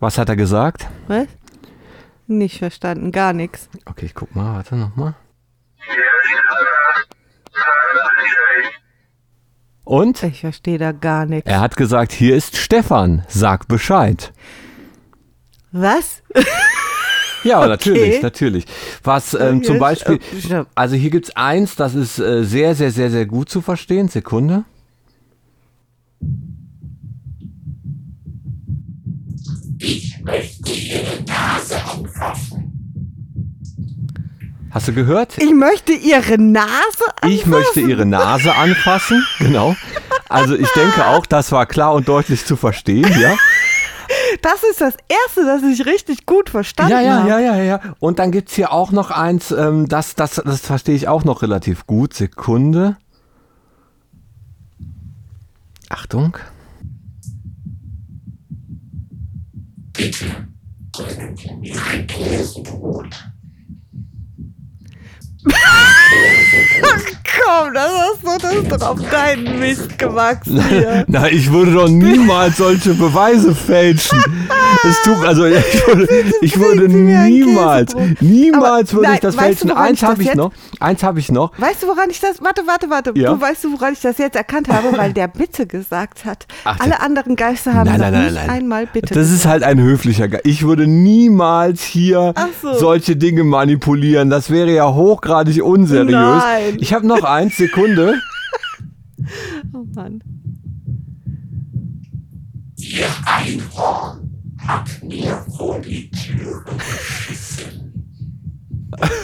Was 0.00 0.18
hat 0.18 0.28
er 0.28 0.36
gesagt? 0.36 0.88
Was? 1.08 1.26
Nicht 2.26 2.58
verstanden, 2.58 3.10
gar 3.10 3.32
nichts. 3.32 3.68
Okay, 3.86 4.06
ich 4.06 4.14
guck 4.14 4.34
mal, 4.36 4.54
warte 4.56 4.76
nochmal. 4.76 5.14
Und? 9.84 10.22
Ich 10.22 10.40
verstehe 10.42 10.76
da 10.76 10.92
gar 10.92 11.24
nichts. 11.24 11.48
Er 11.50 11.60
hat 11.60 11.76
gesagt, 11.76 12.12
hier 12.12 12.36
ist 12.36 12.56
Stefan, 12.56 13.24
sag 13.28 13.66
Bescheid. 13.68 14.32
Was? 15.80 16.22
Ja, 17.44 17.58
Okay. 17.60 17.68
natürlich, 17.68 18.22
natürlich. 18.22 18.64
Was 19.04 19.34
ähm, 19.34 19.62
zum 19.62 19.78
Beispiel, 19.78 20.18
ja. 20.48 20.66
also 20.74 20.96
hier 20.96 21.10
gibt's 21.10 21.30
eins, 21.36 21.76
das 21.76 21.94
ist 21.94 22.18
äh, 22.18 22.42
sehr, 22.44 22.74
sehr, 22.74 22.90
sehr, 22.90 23.10
sehr 23.10 23.26
gut 23.26 23.48
zu 23.48 23.60
verstehen. 23.60 24.08
Sekunde. 24.08 24.64
Hast 34.70 34.88
du 34.88 34.92
gehört? 34.92 35.38
Ich 35.38 35.52
möchte 35.54 35.92
ihre 35.92 36.38
Nase 36.38 37.04
Ich 37.26 37.46
möchte 37.46 37.80
ihre 37.80 38.04
Nase 38.04 38.54
anfassen, 38.54 39.24
genau. 39.38 39.74
Also 40.28 40.54
ich 40.54 40.68
denke 40.70 41.06
auch, 41.06 41.24
das 41.24 41.52
war 41.52 41.66
klar 41.66 41.94
und 41.94 42.06
deutlich 42.08 42.44
zu 42.44 42.56
verstehen, 42.56 43.10
ja. 43.20 43.36
Das 44.42 44.62
ist 44.62 44.80
das 44.80 44.94
Erste, 45.08 45.44
das 45.44 45.62
ich 45.62 45.84
richtig 45.86 46.26
gut 46.26 46.50
verstanden 46.50 46.92
Ja, 46.92 47.00
ja, 47.00 47.18
habe. 47.18 47.28
ja, 47.28 47.38
ja, 47.40 47.62
ja. 47.62 47.80
Und 47.98 48.18
dann 48.18 48.30
gibt's 48.32 48.54
hier 48.54 48.72
auch 48.72 48.90
noch 48.90 49.10
eins, 49.10 49.50
ähm, 49.50 49.88
das, 49.88 50.14
das, 50.14 50.36
das 50.44 50.60
verstehe 50.60 50.94
ich 50.94 51.08
auch 51.08 51.24
noch 51.24 51.42
relativ 51.42 51.86
gut. 51.86 52.14
Sekunde. 52.14 52.96
Achtung. 55.88 56.36
komm, 67.44 67.74
das 67.74 67.90
hast 67.90 68.22
du, 68.22 68.46
das 68.46 68.54
ist 68.54 68.72
doch 68.72 68.88
auf 68.90 68.98
deinen 69.10 69.58
Mist 69.60 69.98
gewachsen 69.98 70.62
hier. 70.68 71.04
Na, 71.06 71.28
ich 71.28 71.50
würde 71.52 71.72
doch 71.72 71.88
niemals 71.88 72.56
solche 72.56 72.94
Beweise 72.94 73.54
fälschen. 73.54 74.18
Es 74.88 75.02
tut, 75.02 75.24
also 75.24 75.44
ich 75.46 75.86
würde, 75.86 76.08
ich 76.40 76.58
würde 76.58 76.88
niemals, 76.88 77.94
niemals 78.20 78.92
würde 78.92 79.12
ich 79.14 79.20
das 79.20 79.34
fälschen. 79.34 79.70
Eins 79.70 80.02
habe 80.02 80.22
ich 80.22 80.34
noch. 80.34 80.52
Eins 80.80 81.02
habe 81.02 81.18
ich 81.20 81.30
noch. 81.30 81.52
Weißt 81.58 81.82
du, 81.82 81.86
woran 81.88 82.10
ich 82.10 82.20
das, 82.20 82.42
warte, 82.42 82.62
warte, 82.66 82.90
warte, 82.90 83.12
Ja? 83.16 83.32
du 83.32 83.40
weißt 83.40 83.64
du, 83.64 83.72
woran 83.72 83.92
ich 83.92 84.00
das 84.00 84.18
jetzt 84.18 84.36
erkannt 84.36 84.68
habe, 84.68 84.96
weil 84.96 85.12
der 85.12 85.28
Bitte 85.28 85.66
gesagt 85.66 86.24
hat. 86.24 86.46
Ach, 86.64 86.78
Alle 86.80 86.90
der- 86.90 87.02
anderen 87.02 87.36
Geister 87.36 87.74
haben 87.74 87.88
Nein, 87.88 88.00
nein, 88.00 88.12
nein, 88.12 88.32
nicht 88.34 88.48
einmal 88.48 88.86
Bitte 88.86 89.14
Das 89.14 89.30
ist 89.30 89.46
halt 89.46 89.62
ein 89.62 89.80
höflicher 89.80 90.28
Geist. 90.28 90.46
Ich 90.46 90.64
würde 90.66 90.86
niemals 90.86 91.82
hier 91.82 92.34
so. 92.62 92.74
solche 92.74 93.16
Dinge 93.16 93.44
manipulieren. 93.44 94.30
Das 94.30 94.50
wäre 94.50 94.70
ja 94.70 94.92
hochgradig 94.92 95.37
unseriös. 95.62 96.10
Nein. 96.12 96.76
Ich 96.80 96.92
habe 96.92 97.06
noch 97.06 97.24
eins, 97.24 97.56
Sekunde. 97.56 98.20
Oh 99.74 99.84
Mann. 99.94 100.22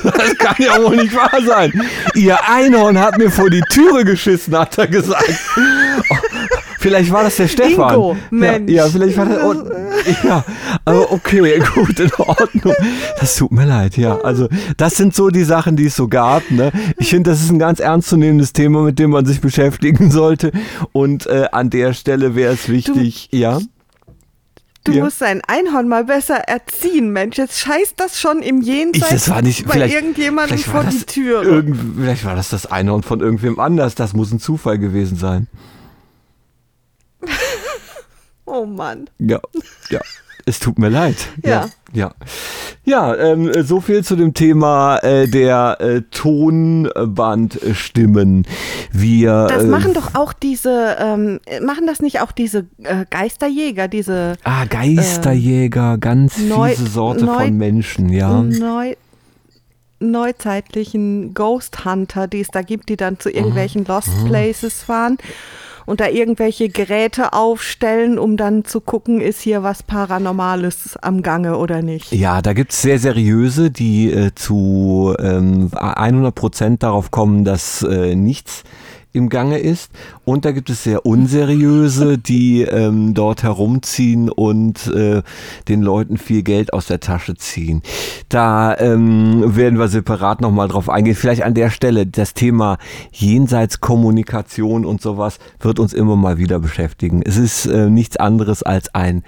Das 0.05 0.39
kann 0.39 0.57
ja 0.59 0.83
wohl 0.83 0.97
nicht 0.97 1.15
wahr 1.15 1.41
sein. 1.45 1.73
Ihr 2.15 2.37
Einhorn 2.49 2.99
hat 2.99 3.19
mir 3.19 3.31
vor 3.31 3.51
die 3.51 3.63
Türe 3.71 4.05
geschissen, 4.05 4.57
hat 4.57 4.79
er 4.79 4.87
gesagt. 4.87 5.33
Oh, 5.57 6.15
vielleicht 6.79 7.11
war 7.11 7.25
das 7.25 7.37
der 7.37 7.49
Stefan. 7.49 7.95
Ingo, 7.95 8.17
Mensch. 8.31 8.71
Ja, 8.71 8.85
ja 8.85 8.91
vielleicht 8.91 9.17
war 9.17 9.27
das. 9.27 9.43
Oh, 9.43 9.55
ja, 10.25 10.45
aber 10.85 11.13
okay, 11.13 11.61
gut, 11.75 11.99
in 12.01 12.13
Ordnung. 12.15 12.75
Das 13.21 13.37
tut 13.37 13.53
mir 13.53 13.65
leid, 13.65 13.97
ja. 13.97 14.19
Also, 14.21 14.49
das 14.77 14.97
sind 14.97 15.15
so 15.15 15.29
die 15.29 15.45
Sachen, 15.45 15.77
die 15.77 15.87
es 15.87 15.97
so 15.97 16.09
gab. 16.09 16.51
Ne? 16.51 16.73
Ich 16.99 17.11
finde, 17.11 17.31
das 17.31 17.41
ist 17.43 17.51
ein 17.51 17.59
ganz 17.59 17.81
ernstzunehmendes 17.81 18.53
Thema, 18.53 18.83
mit 18.83 18.99
dem 18.99 19.11
man 19.11 19.27
sich 19.27 19.41
beschäftigen 19.41 20.11
sollte. 20.11 20.53
Und 20.93 21.27
äh, 21.27 21.47
an 21.53 21.71
der 21.71 21.93
Stelle 21.95 22.35
wäre 22.35 22.55
es 22.55 22.69
wichtig, 22.69 23.29
ja. 23.33 23.59
Du 24.85 24.93
Ja. 24.93 25.05
musst 25.05 25.23
dein 25.23 25.41
Einhorn 25.47 25.89
mal 25.89 26.05
besser 26.05 26.37
erziehen, 26.37 27.11
Mensch. 27.11 27.39
Jetzt 27.39 27.59
scheißt 27.59 27.95
das 27.97 28.21
schon 28.21 28.43
im 28.43 28.61
Jenseits 28.61 29.07
Ich, 29.07 29.11
das 29.11 29.31
war 29.31 29.41
nicht, 29.41 29.65
bei 29.65 29.73
vielleicht, 29.73 29.95
irgendjemandem 29.95 30.59
vor 30.59 30.85
war 30.85 30.85
die. 30.85 31.21
Irgend, 31.21 31.79
vielleicht 31.99 32.25
war 32.27 32.37
das 32.37 32.51
das 32.51 32.67
Einhorn 32.67 33.03
von 33.03 33.21
irgendwem 33.21 33.59
anders. 33.59 33.95
Das 33.95 34.13
muss 34.13 34.31
ein 34.31 34.41
Zufall 34.41 34.79
gewesen 34.79 35.17
sein. 35.17 35.47
Oh 38.47 38.67
Mann. 38.67 39.09
Ja, 39.19 39.41
ja. 39.91 40.01
Es 40.47 40.61
tut 40.61 40.79
mir 40.79 40.91
leid. 40.91 41.17
Ja. 41.43 41.71
Ja, 41.95 42.11
ja 42.85 43.17
ähm, 43.17 43.51
so 43.63 43.81
viel 43.81 44.05
zu 44.05 44.15
dem 44.15 44.35
Thema 44.35 44.99
äh, 44.99 45.27
der 45.27 45.79
äh, 45.81 46.03
Tonbandstimmen. 46.11 48.47
Wir 48.93 49.47
Das 49.49 49.65
äh, 49.65 49.69
machen 49.69 49.95
doch 49.95 50.15
auch 50.15 50.35
diese, 50.35 50.99
ähm, 51.01 51.41
machen 51.63 51.87
das 51.87 52.03
nicht 52.03 52.21
auch 52.21 52.31
diese 52.33 52.67
äh, 52.83 53.07
Geisterjäger, 53.09 53.89
diese 53.89 54.35
ah, 54.45 54.67
Geisterjäger, 54.67 55.97
ganz 55.97 56.37
neu- 56.37 56.75
fiese 56.75 56.91
Sorte 56.91 57.25
neu- 57.25 57.45
von 57.45 57.57
Menschen, 57.57 58.11
ja. 58.11 58.43
neu, 58.43 58.97
neuzeitlichen 60.01 61.33
Ghost 61.33 61.87
Hunter, 61.87 62.27
die 62.27 62.41
es 62.41 62.49
da 62.49 62.61
gibt, 62.61 62.91
die 62.91 62.97
dann 62.97 63.19
zu 63.19 63.31
irgendwelchen 63.31 63.87
Lost 63.87 64.11
Places 64.27 64.83
fahren 64.83 65.17
und 65.87 66.01
da 66.01 66.09
irgendwelche 66.09 66.69
Geräte 66.69 67.33
aufstellen, 67.33 68.19
um 68.19 68.37
dann 68.37 68.65
zu 68.65 68.81
gucken, 68.81 69.21
ist 69.21 69.41
hier 69.41 69.63
was 69.63 69.83
Paranormales 69.83 70.97
am 71.01 71.23
Gange 71.23 71.59
oder 71.59 71.83
nicht. 71.83 72.13
Ja, 72.13 72.43
da 72.43 72.53
gibt's 72.53 72.83
sehr 72.83 72.99
seriöse, 72.99 73.71
die 73.71 74.11
äh, 74.11 74.35
zu 74.35 75.15
ähm, 75.19 75.71
100 75.75 76.35
Prozent 76.35 76.83
darauf 76.83 77.11
kommen, 77.11 77.45
dass 77.45 77.83
äh, 77.83 78.15
nichts 78.15 78.65
im 79.15 79.29
Gange 79.29 79.59
ist. 79.59 79.91
Und 80.25 80.45
da 80.45 80.53
gibt 80.53 80.69
es 80.69 80.85
sehr 80.85 81.07
unseriöse, 81.07 82.19
die 82.19 82.63
ähm, 82.63 83.15
dort 83.15 83.43
herumziehen 83.43 84.29
und 84.29 84.89
äh, 84.89 85.23
den 85.69 85.81
Leuten 85.81 86.19
viel 86.19 86.43
Geld 86.43 86.73
aus 86.73 86.87
der 86.87 87.01
Tasche 87.01 87.37
ziehen. 87.37 87.83
Da 88.29 88.77
ähm, 88.77 89.57
werden 89.57 89.79
wir 89.79 89.89
separat 89.89 90.41
nochmal 90.41 90.69
drauf 90.69 90.91
eingehen. 90.91 91.15
Vielleicht 91.15 91.45
an 91.45 91.55
der 91.55 91.71
Stelle, 91.71 92.07
das 92.07 92.35
Thema 92.35 92.79
Jenseitskommunikation 93.13 94.85
und 94.85 95.01
sowas 95.01 95.39
wird 95.61 95.79
uns 95.79 95.93
immer 95.93 96.17
mal 96.17 96.37
wieder 96.39 96.59
beschäftigen. 96.59 97.23
Es 97.25 97.37
ist 97.37 97.67
äh, 97.67 97.89
nichts 97.89 98.17
anderes 98.17 98.63
als 98.63 98.95
ein 98.95 99.23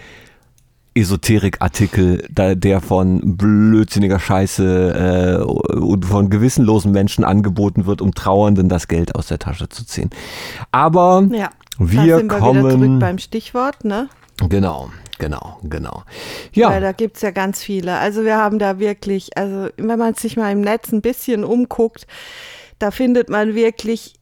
Esoterikartikel, 0.97 2.27
der 2.31 2.81
von 2.81 3.37
blödsinniger 3.37 4.19
Scheiße 4.19 5.39
äh, 5.41 5.77
und 5.77 6.05
von 6.05 6.31
gewissenlosen 6.31 6.93
Menschen 6.93 7.23
angeboten 7.25 7.87
wird, 7.87 8.01
um 8.01 8.15
Trauernden 8.15 8.69
das 8.69 8.89
Geld 8.89 9.15
aus 9.15 9.27
der 9.27 9.39
Tasche 9.39 9.69
zu 9.69 9.85
ziehen. 9.85 10.11
Aber 10.73 11.27
Ja, 11.31 11.51
wir 11.79 12.17
sind 12.17 12.31
wir 12.31 12.39
wieder 12.39 12.61
zurück 12.61 12.71
kommen. 12.71 12.99
beim 12.99 13.19
Stichwort, 13.19 13.85
ne? 13.85 14.09
Genau, 14.49 14.91
genau, 15.19 15.59
genau. 15.63 16.03
Weil 16.55 16.61
Ja, 16.61 16.81
da 16.81 16.93
gibt 16.93 17.17
es 17.17 17.23
ja 17.23 17.31
ganz 17.31 17.63
viele. 17.63 17.97
Also 17.99 18.25
wir 18.25 18.37
haben 18.37 18.59
da 18.59 18.79
wirklich, 18.79 19.37
also 19.37 19.69
wenn 19.77 19.99
man 19.99 20.15
sich 20.15 20.37
mal 20.37 20.51
im 20.53 20.61
Netz 20.61 20.93
ein 20.93 21.03
bisschen 21.03 21.45
umguckt, 21.45 22.07
da 22.79 22.91
findet 22.91 23.31
man 23.31 23.55
wirklich 23.55 24.16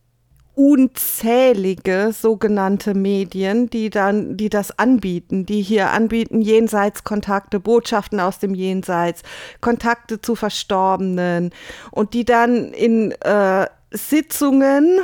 unzählige 0.55 2.11
sogenannte 2.13 2.95
Medien, 2.95 3.69
die 3.71 3.91
dann, 3.91 4.37
die 4.37 4.49
das 4.49 4.79
anbieten, 4.79 5.47
die 5.47 5.63
hier 5.63 5.91
anbieten, 5.91 6.41
Jenseitskontakte, 6.41 7.61
Botschaften 7.61 8.21
aus 8.21 8.39
dem 8.39 8.55
Jenseits, 8.55 9.23
Kontakte 9.61 10.21
zu 10.21 10.37
Verstorbenen 10.37 11.51
und 11.91 12.15
die 12.15 12.25
dann 12.25 12.73
in 12.73 13.13
äh, 13.23 13.67
Sitzungen 13.91 15.01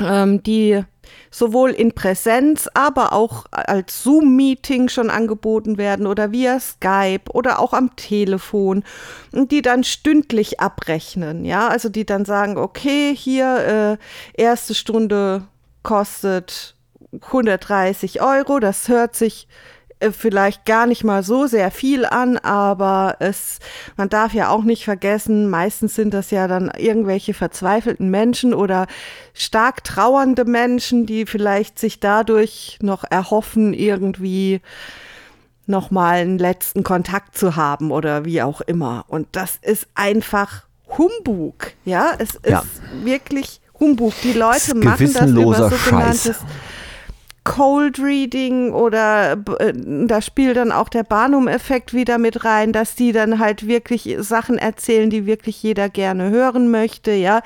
ähm, 0.00 0.42
die 0.42 0.82
sowohl 1.30 1.70
in 1.70 1.92
Präsenz, 1.92 2.68
aber 2.74 3.12
auch 3.12 3.46
als 3.50 4.02
Zoom-Meeting 4.02 4.88
schon 4.88 5.10
angeboten 5.10 5.78
werden 5.78 6.06
oder 6.06 6.32
via 6.32 6.58
Skype 6.58 7.30
oder 7.32 7.58
auch 7.60 7.72
am 7.72 7.94
Telefon 7.96 8.84
und 9.32 9.52
die 9.52 9.62
dann 9.62 9.84
stündlich 9.84 10.60
abrechnen, 10.60 11.44
ja, 11.44 11.68
also 11.68 11.88
die 11.88 12.04
dann 12.04 12.24
sagen, 12.24 12.56
okay, 12.56 13.14
hier 13.16 13.98
äh, 14.36 14.42
erste 14.42 14.74
Stunde 14.74 15.46
kostet 15.82 16.74
130 17.12 18.22
Euro, 18.22 18.60
das 18.60 18.88
hört 18.88 19.16
sich 19.16 19.48
vielleicht 20.12 20.64
gar 20.64 20.86
nicht 20.86 21.04
mal 21.04 21.22
so 21.22 21.46
sehr 21.46 21.70
viel 21.70 22.06
an, 22.06 22.38
aber 22.38 23.16
es, 23.18 23.58
man 23.96 24.08
darf 24.08 24.32
ja 24.32 24.48
auch 24.48 24.62
nicht 24.62 24.84
vergessen, 24.84 25.50
meistens 25.50 25.94
sind 25.94 26.14
das 26.14 26.30
ja 26.30 26.48
dann 26.48 26.70
irgendwelche 26.76 27.34
verzweifelten 27.34 28.10
Menschen 28.10 28.54
oder 28.54 28.86
stark 29.34 29.84
trauernde 29.84 30.44
Menschen, 30.44 31.06
die 31.06 31.26
vielleicht 31.26 31.78
sich 31.78 32.00
dadurch 32.00 32.78
noch 32.80 33.04
erhoffen, 33.08 33.74
irgendwie 33.74 34.60
noch 35.66 35.90
mal 35.90 36.14
einen 36.20 36.38
letzten 36.38 36.82
Kontakt 36.82 37.36
zu 37.36 37.56
haben 37.56 37.90
oder 37.92 38.24
wie 38.24 38.42
auch 38.42 38.60
immer. 38.62 39.04
Und 39.08 39.28
das 39.32 39.58
ist 39.60 39.86
einfach 39.94 40.64
Humbug, 40.98 41.72
ja, 41.84 42.12
es 42.18 42.34
ist 42.34 42.46
Ja. 42.46 42.64
wirklich 43.04 43.60
Humbug. 43.78 44.12
Die 44.22 44.32
Leute 44.32 44.74
machen 44.74 45.12
das 45.12 45.30
über 45.30 45.70
sogenanntes 45.70 46.24
Scheiß. 46.24 46.44
Cold 47.44 47.98
Reading 47.98 48.72
oder 48.72 49.32
äh, 49.58 49.72
da 49.74 50.22
spielt 50.22 50.56
dann 50.56 50.72
auch 50.72 50.88
der 50.88 51.02
Barnum-Effekt 51.02 51.94
wieder 51.94 52.18
mit 52.18 52.44
rein, 52.44 52.72
dass 52.72 52.94
die 52.94 53.12
dann 53.12 53.38
halt 53.38 53.66
wirklich 53.66 54.16
Sachen 54.20 54.58
erzählen, 54.58 55.10
die 55.10 55.26
wirklich 55.26 55.62
jeder 55.62 55.88
gerne 55.88 56.30
hören 56.30 56.70
möchte, 56.70 57.12
ja. 57.12 57.40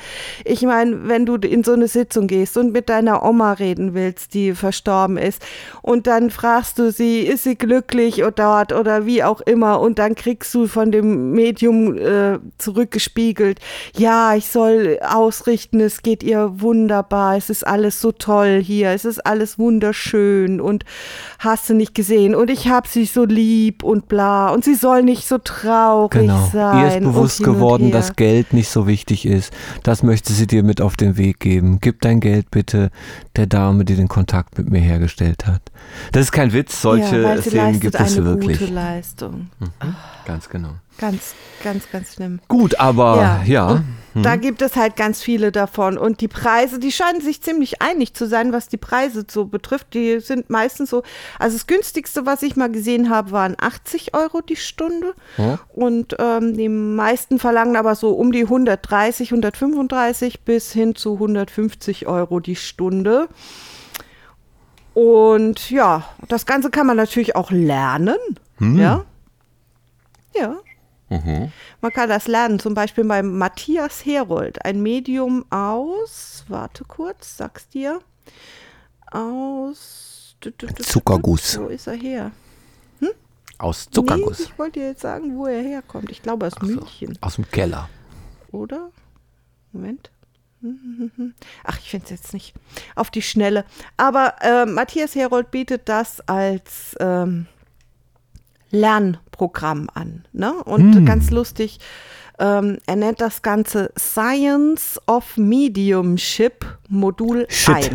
Ich 0.45 0.63
meine, 0.63 1.09
wenn 1.09 1.27
du 1.27 1.37
in 1.37 1.65
so 1.65 1.73
eine 1.73 1.89
Sitzung 1.89 2.27
gehst 2.27 2.57
und 2.59 2.73
mit 2.73 2.89
deiner 2.89 3.23
Oma 3.25 3.53
reden 3.53 3.95
willst, 3.95 4.35
die 4.35 4.55
verstorben 4.55 5.17
ist, 5.17 5.43
und 5.83 6.07
dann 6.07 6.31
fragst 6.31 6.79
du 6.79 6.91
sie, 6.91 7.21
ist 7.21 7.45
sie 7.45 7.57
glücklich 7.57 8.23
oder 8.23 8.45
dort 8.45 8.73
oder 8.73 9.07
wie 9.07 9.23
auch 9.23 9.41
immer, 9.41 9.81
und 9.81 9.99
dann 9.99 10.15
kriegst 10.15 10.53
du 10.55 10.67
von 10.67 10.93
dem 10.93 11.33
Medium 11.33 11.97
äh, 11.97 12.39
zurückgespiegelt, 12.59 13.61
ja, 13.97 14.35
ich 14.35 14.49
soll 14.49 14.99
ausrichten, 15.09 15.81
es 15.81 16.03
geht 16.03 16.23
ihr 16.23 16.61
wunderbar, 16.61 17.37
es 17.37 17.49
ist 17.49 17.67
alles 17.67 18.01
so 18.01 18.13
toll 18.13 18.61
hier, 18.63 18.91
es 18.91 19.05
ist 19.05 19.25
alles 19.25 19.59
wunderschön 19.85 20.61
und 20.61 20.85
hast 21.39 21.69
du 21.69 21.75
nicht 21.75 21.95
gesehen 21.95 22.35
und 22.35 22.51
ich 22.51 22.69
hab 22.69 22.87
sie 22.87 23.05
so 23.05 23.25
lieb 23.25 23.83
und 23.83 24.09
bla 24.09 24.49
und 24.49 24.65
sie 24.65 24.75
soll 24.75 25.03
nicht 25.03 25.29
so 25.29 25.39
traurig 25.39 26.13
genau. 26.13 26.49
sein. 26.53 26.79
Ihr 26.79 26.89
ist 26.89 27.01
bewusst 27.01 27.43
geworden, 27.43 27.91
dass 27.91 28.17
Geld 28.17 28.53
nicht 28.55 28.71
so 28.71 28.87
wichtig 28.87 29.27
ist. 29.27 29.53
Das 29.83 30.03
möchte 30.03 30.33
sie 30.33 30.47
dir 30.47 30.63
mit 30.63 30.81
auf 30.81 30.97
den 30.97 31.19
Weg 31.19 31.41
geben. 31.41 31.79
Gib 31.81 32.01
dein 32.01 32.21
Geld 32.21 32.51
bitte 32.51 32.91
der 33.37 33.47
Dame, 33.47 33.85
die 33.85 33.95
den 33.95 34.09
Kontakt 34.09 34.57
mit 34.57 34.71
mir 34.71 34.81
hergestellt 34.81 35.47
hat. 35.47 35.61
Das 36.13 36.23
ist 36.23 36.33
kein 36.33 36.53
Witz, 36.53 36.81
solche 36.81 37.21
ja, 37.21 37.43
Szenen 37.43 37.81
gibt 37.81 38.01
es 38.01 38.17
wirklich. 38.17 38.59
gute 38.59 38.73
Leistung. 38.73 39.49
Mhm. 39.59 39.95
Ganz 40.25 40.49
genau. 40.49 40.71
Ganz, 40.99 41.35
ganz, 41.63 41.91
ganz 41.91 42.15
schlimm. 42.15 42.41
Gut, 42.49 42.79
aber 42.79 43.17
ja, 43.17 43.43
Ja. 43.45 43.85
Da 44.23 44.37
gibt 44.37 44.63
es 44.63 44.77
halt 44.77 44.95
ganz 44.97 45.23
viele 45.23 45.51
davon. 45.51 45.99
Und 45.99 46.21
die 46.21 46.29
Preise, 46.29 46.79
die 46.79 46.93
scheinen 46.93 47.21
sich 47.21 47.43
ziemlich 47.43 47.83
einig 47.83 48.15
zu 48.15 48.27
sein, 48.27 48.53
was 48.53 48.69
die 48.69 48.77
Preise 48.77 49.25
so 49.29 49.47
betrifft. 49.47 49.95
Die 49.95 50.21
sind 50.21 50.51
meistens 50.51 50.91
so, 50.91 51.03
also 51.39 51.57
das 51.57 51.67
günstigste, 51.67 52.25
was 52.25 52.43
ich 52.43 52.55
mal 52.55 52.71
gesehen 52.71 53.11
habe, 53.11 53.33
waren 53.33 53.57
80 53.59 54.15
Euro 54.15 54.41
die 54.41 54.57
Stunde. 54.57 55.15
Ja. 55.37 55.59
Und 55.73 56.17
ähm, 56.19 56.57
die 56.57 56.69
meisten 56.69 57.39
verlangen 57.39 57.77
aber 57.77 57.97
so 57.97 58.11
um 58.11 58.31
die 58.31 58.43
130, 58.43 59.33
135 59.33 60.43
bis 60.43 60.73
hin 60.73 60.95
zu 60.95 61.15
150 61.15 62.07
Euro 62.07 62.39
die 62.39 62.57
Stunde. 62.57 63.29
Und 64.95 65.71
ja, 65.71 66.05
das 66.29 66.47
Ganze 66.47 66.71
kann 66.71 66.87
man 66.87 66.97
natürlich 66.97 67.35
auch 67.35 67.51
lernen. 67.51 68.19
Hm. 68.59 68.79
Ja. 68.79 69.05
Ja. 70.37 70.57
Mhm. 71.25 71.53
Man 71.81 71.93
kann 71.93 72.09
das 72.09 72.27
lernen, 72.29 72.59
zum 72.59 72.75
Beispiel 72.75 73.05
bei 73.05 73.23
Matthias 73.23 74.05
Herold, 74.05 74.65
ein 74.65 74.83
Medium 74.83 75.45
aus, 75.51 76.45
warte 76.49 76.85
kurz, 76.85 77.37
sag's 77.37 77.69
dir, 77.69 78.01
aus 79.11 80.37
Zuckerguss. 80.83 81.59
Wo 81.59 81.67
ist 81.67 81.87
er 81.87 81.95
her? 81.95 82.31
Aus 83.59 83.87
Nee, 83.87 83.93
Zuckerguss. 83.95 84.41
ich 84.41 84.59
wollte 84.59 84.81
dir 84.81 84.89
jetzt 84.89 85.03
sagen, 85.03 85.37
wo 85.39 85.47
er 85.47 85.63
herkommt. 85.63 86.11
Ich 86.11 86.23
glaube 86.23 86.47
aus 86.47 86.61
München, 86.61 87.17
Aus 87.21 87.37
dem 87.37 87.49
Keller. 87.49 87.89
oder? 88.51 88.91
Moment. 89.73 90.11
Ach, 91.65 91.79
ich 91.79 91.89
finde 91.91 92.05
es 92.07 92.11
jetzt 92.11 92.33
nicht 92.35 92.53
auf 92.97 93.11
die 93.13 93.23
Schnelle. 93.23 93.65
Aber 93.97 94.35
äh, 94.41 94.67
Matthias 94.67 95.15
Herold 95.15 95.51
bietet 95.53 95.89
das 95.89 96.21
als 96.29 96.97
ähm, 96.99 97.47
Lernprogramm 98.75 99.89
an. 99.95 100.25
Ne? 100.33 100.53
Und 100.65 100.95
Hm. 100.95 101.07
ganz 101.07 101.31
lustig, 101.31 101.79
ähm, 102.39 102.79
er 102.87 102.97
nennt 102.97 103.21
das 103.21 103.43
Ganze 103.43 103.91
Science 103.99 105.01
of 105.07 105.37
Mediumship 105.37 106.65
Modul 106.89 107.47
Shit. 107.49 107.75
1. 107.75 107.91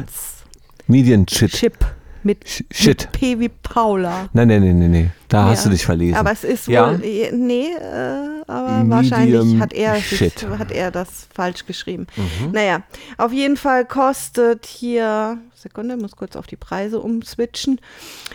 Medienshit. 0.88 1.52
Chip. 1.52 1.78
Mit, 2.22 2.46
Shit. 2.72 3.04
mit 3.04 3.12
P 3.14 3.40
wie 3.40 3.48
Paula. 3.48 4.28
Nein, 4.34 4.50
nein, 4.50 4.62
nein, 4.62 4.78
nein, 4.80 4.92
nein. 4.92 5.12
Da 5.30 5.46
hast 5.46 5.60
Ja. 5.60 5.64
du 5.66 5.70
dich 5.76 5.86
verlesen. 5.86 6.16
Aber 6.18 6.32
es 6.34 6.44
ist 6.44 6.68
Ja. 6.68 6.90
wohl, 6.92 7.02
eh, 7.04 7.32
nee, 7.32 7.68
äh, 7.72 8.44
aber 8.46 8.68
Medium 8.84 8.90
wahrscheinlich 8.90 9.60
hat 9.62 9.72
er, 9.72 9.96
sich, 10.02 10.36
hat 10.58 10.72
er 10.72 10.92
das 10.92 11.28
falsch 11.34 11.66
geschrieben. 11.66 12.08
Mhm. 12.18 12.52
Naja, 12.52 12.82
auf 13.18 13.32
jeden 13.32 13.56
Fall 13.56 13.86
kostet 13.86 14.66
hier, 14.66 15.38
Sekunde, 15.56 15.96
muss 15.96 16.16
kurz 16.18 16.36
auf 16.36 16.46
die 16.46 16.58
Preise 16.58 17.00
umswitchen. 17.00 17.80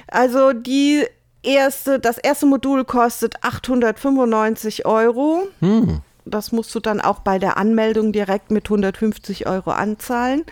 Also 0.08 0.54
die 0.54 1.04
erste, 1.44 1.98
das 2.00 2.18
erste 2.18 2.46
Modul 2.46 2.84
kostet 2.84 3.42
895 3.44 4.86
Euro. 4.86 5.46
Hm. 5.60 6.00
Das 6.24 6.52
musst 6.52 6.74
du 6.74 6.80
dann 6.80 7.00
auch 7.00 7.20
bei 7.20 7.38
der 7.38 7.56
Anmeldung 7.58 8.12
direkt 8.12 8.50
mit 8.50 8.64
150 8.66 9.46
Euro 9.46 9.70
anzahlen. 9.72 10.44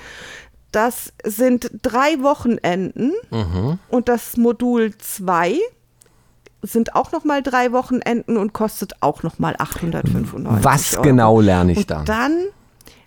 Das 0.70 1.12
sind 1.24 1.70
drei 1.82 2.20
Wochenenden 2.22 3.12
Mhm. 3.30 3.78
und 3.88 4.08
das 4.08 4.36
Modul 4.36 4.96
2 4.96 5.58
sind 6.62 6.94
auch 6.94 7.10
noch 7.12 7.24
mal 7.24 7.42
drei 7.42 7.72
Wochenenden 7.72 8.36
und 8.36 8.52
kostet 8.52 8.94
auch 9.00 9.22
noch 9.22 9.38
mal 9.38 9.54
895 9.58 10.64
Was 10.64 10.94
Euro. 10.94 11.02
genau 11.02 11.40
lerne 11.40 11.72
ich 11.72 11.78
und 11.78 11.90
da? 11.90 12.04
Dann 12.04 12.44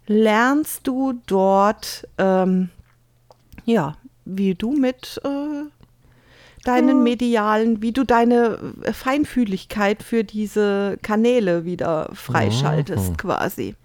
lernst 0.08 0.86
du 0.88 1.14
dort, 1.26 2.08
ähm, 2.18 2.70
ja, 3.64 3.96
wie 4.26 4.56
du 4.56 4.72
mit 4.74 5.22
äh, 5.24 5.64
deinen 6.68 7.04
medialen, 7.04 7.82
wie 7.82 7.92
du 7.92 8.04
deine 8.04 8.58
äh, 8.84 8.94
Feinfühligkeit 8.94 10.04
für 10.04 10.24
diese 10.24 10.98
Kanäle 11.02 11.66
wieder 11.66 12.10
freischaltest 12.14 13.12
Mhm. 13.12 13.18
quasi. 13.18 13.76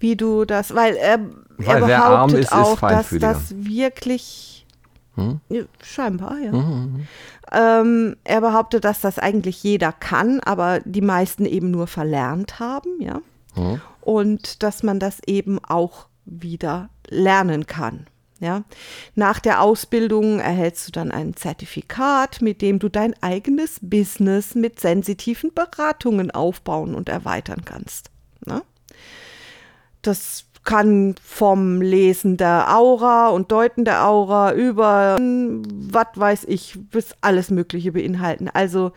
Wie 0.00 0.16
du 0.16 0.44
das, 0.44 0.74
weil 0.74 0.96
er, 0.96 1.20
er 1.58 1.80
Weil 1.80 1.92
arm 1.92 2.30
behauptet 2.32 2.40
ist, 2.40 2.52
auch, 2.52 2.80
dass 2.80 3.10
das 3.20 3.54
wirklich 3.56 4.66
Hm? 5.14 5.40
scheinbar, 5.82 6.38
ja. 6.38 6.52
Mhm. 6.52 7.06
Ähm, 7.52 8.16
er 8.24 8.40
behauptet, 8.40 8.84
dass 8.84 9.00
das 9.02 9.18
eigentlich 9.18 9.62
jeder 9.62 9.92
kann, 9.92 10.40
aber 10.40 10.80
die 10.84 11.02
meisten 11.02 11.44
eben 11.44 11.70
nur 11.70 11.86
verlernt 11.86 12.58
haben, 12.58 13.00
ja. 13.00 13.20
Mhm. 13.54 13.80
Und 14.00 14.62
dass 14.62 14.82
man 14.82 14.98
das 14.98 15.20
eben 15.26 15.58
auch 15.62 16.06
wieder 16.24 16.88
lernen 17.08 17.66
kann. 17.66 18.06
Ja. 18.42 18.64
Nach 19.14 19.38
der 19.38 19.62
Ausbildung 19.62 20.40
erhältst 20.40 20.88
du 20.88 20.92
dann 20.92 21.12
ein 21.12 21.36
Zertifikat, 21.36 22.42
mit 22.42 22.60
dem 22.60 22.80
du 22.80 22.88
dein 22.88 23.14
eigenes 23.22 23.78
Business 23.80 24.56
mit 24.56 24.80
sensitiven 24.80 25.54
Beratungen 25.54 26.32
aufbauen 26.32 26.96
und 26.96 27.08
erweitern 27.08 27.62
kannst. 27.64 28.10
Ne? 28.44 28.62
Das 30.02 30.46
kann 30.64 31.14
vom 31.22 31.80
Lesen 31.82 32.36
der 32.36 32.76
Aura 32.76 33.28
und 33.28 33.52
Deuten 33.52 33.84
der 33.84 34.06
Aura 34.08 34.52
über, 34.54 35.18
was 35.20 36.06
weiß 36.14 36.44
ich, 36.48 36.76
bis 36.90 37.14
alles 37.20 37.50
Mögliche 37.50 37.92
beinhalten. 37.92 38.48
Also 38.48 38.90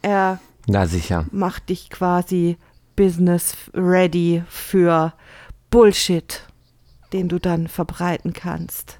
er 0.00 0.40
Na 0.66 0.86
sicher. 0.86 1.26
macht 1.32 1.68
dich 1.68 1.90
quasi 1.90 2.56
business 2.96 3.54
ready 3.74 4.42
für 4.48 5.12
Bullshit, 5.70 6.46
den 7.12 7.28
du 7.28 7.38
dann 7.38 7.68
verbreiten 7.68 8.32
kannst. 8.32 8.98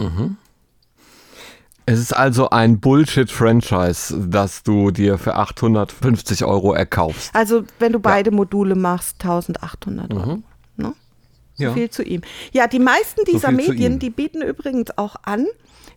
Mhm. 0.00 0.36
Es 1.86 1.98
ist 1.98 2.14
also 2.14 2.50
ein 2.50 2.80
Bullshit-Franchise, 2.80 4.26
das 4.28 4.62
du 4.62 4.90
dir 4.90 5.16
für 5.16 5.36
850 5.36 6.44
Euro 6.44 6.74
erkaufst. 6.74 7.34
Also 7.34 7.64
wenn 7.78 7.92
du 7.92 7.98
beide 7.98 8.30
Module 8.30 8.74
machst, 8.74 9.22
1800 9.24 10.12
Euro. 10.12 10.42
Ne? 10.76 10.92
So 11.54 11.64
Ja. 11.64 11.72
viel 11.72 11.88
zu 11.88 12.02
ihm. 12.02 12.20
Ja, 12.52 12.66
die 12.66 12.78
meisten 12.78 13.22
So 13.24 13.32
dieser 13.32 13.48
zu 13.48 13.54
Medien, 13.54 13.98
die 13.98 14.10
bieten 14.10 14.42
übrigens 14.42 14.96
auch 14.98 15.16
an, 15.22 15.46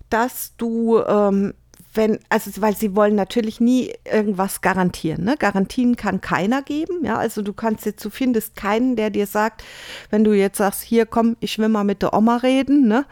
dass 0.10 0.56
du, 0.56 1.00
ähm, 1.04 1.54
wenn, 1.94 2.20
also 2.30 2.50
weil 2.62 2.76
sie 2.76 2.96
wollen 2.96 3.16
natürlich 3.16 3.60
nie 3.60 3.94
irgendwas 4.10 4.62
garantieren. 4.62 5.24
Ne? 5.24 5.36
Garantien 5.38 5.96
kann 5.96 6.22
keiner 6.22 6.62
geben. 6.62 7.04
Ja, 7.04 7.18
also 7.18 7.42
du 7.42 7.54
kannst 7.54 7.86
jetzt, 7.86 8.04
du 8.04 8.10
findest 8.10 8.56
keinen, 8.56 8.96
der 8.96 9.10
dir 9.10 9.28
sagt, 9.28 9.64
wenn 10.10 10.24
du 10.24 10.34
jetzt 10.34 10.58
sagst, 10.58 10.82
hier 10.82 11.06
komm, 11.06 11.38
ich 11.40 11.58
will 11.60 11.70
mal 11.70 11.84
mit 11.84 12.02
der 12.02 12.14
Oma 12.14 12.38
reden, 12.38 12.88
ne, 12.88 13.06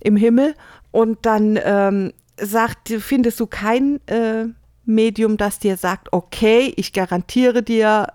im 0.00 0.16
Himmel, 0.16 0.54
und 0.90 1.18
dann 1.26 1.58
ähm, 1.62 2.12
sagt, 2.40 2.88
findest 2.88 3.40
du 3.40 3.46
kein 3.46 4.00
äh, 4.06 4.46
Medium, 4.88 5.36
das 5.36 5.58
dir 5.58 5.76
sagt, 5.76 6.12
okay, 6.12 6.72
ich 6.76 6.92
garantiere 6.92 7.62
dir 7.62 8.08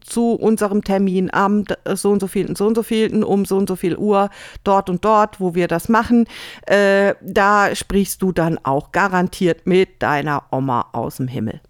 zu 0.00 0.32
unserem 0.32 0.82
Termin 0.82 1.32
am 1.32 1.64
so 1.94 2.10
und 2.10 2.20
so 2.20 2.26
vielen, 2.26 2.56
so 2.56 2.66
und 2.66 2.74
so 2.74 2.82
vielen, 2.82 3.22
um 3.24 3.44
so 3.44 3.56
und 3.56 3.68
so 3.68 3.76
viel 3.76 3.96
Uhr, 3.96 4.30
dort 4.64 4.90
und 4.90 5.04
dort, 5.04 5.40
wo 5.40 5.54
wir 5.54 5.68
das 5.68 5.88
machen, 5.88 6.26
äh, 6.66 7.14
da 7.22 7.74
sprichst 7.74 8.22
du 8.22 8.32
dann 8.32 8.58
auch 8.64 8.92
garantiert 8.92 9.66
mit 9.66 10.02
deiner 10.02 10.44
Oma 10.50 10.88
aus 10.92 11.16
dem 11.16 11.28
Himmel. 11.28 11.60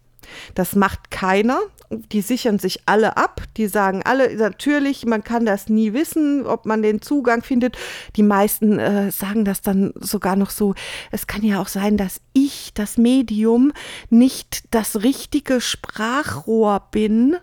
Das 0.54 0.74
macht 0.74 1.10
keiner. 1.10 1.58
Die 1.90 2.22
sichern 2.22 2.58
sich 2.58 2.82
alle 2.86 3.16
ab. 3.16 3.42
Die 3.56 3.66
sagen 3.66 4.02
alle, 4.04 4.34
natürlich, 4.36 5.04
man 5.04 5.24
kann 5.24 5.44
das 5.44 5.68
nie 5.68 5.92
wissen, 5.92 6.46
ob 6.46 6.66
man 6.66 6.82
den 6.82 7.02
Zugang 7.02 7.42
findet. 7.42 7.76
Die 8.16 8.22
meisten 8.22 8.78
äh, 8.78 9.10
sagen 9.10 9.44
das 9.44 9.60
dann 9.60 9.92
sogar 10.00 10.36
noch 10.36 10.50
so. 10.50 10.74
Es 11.10 11.26
kann 11.26 11.42
ja 11.42 11.60
auch 11.60 11.68
sein, 11.68 11.96
dass 11.96 12.20
ich, 12.32 12.72
das 12.74 12.96
Medium, 12.96 13.72
nicht 14.10 14.64
das 14.70 15.02
richtige 15.02 15.60
Sprachrohr 15.60 16.88
bin. 16.90 17.36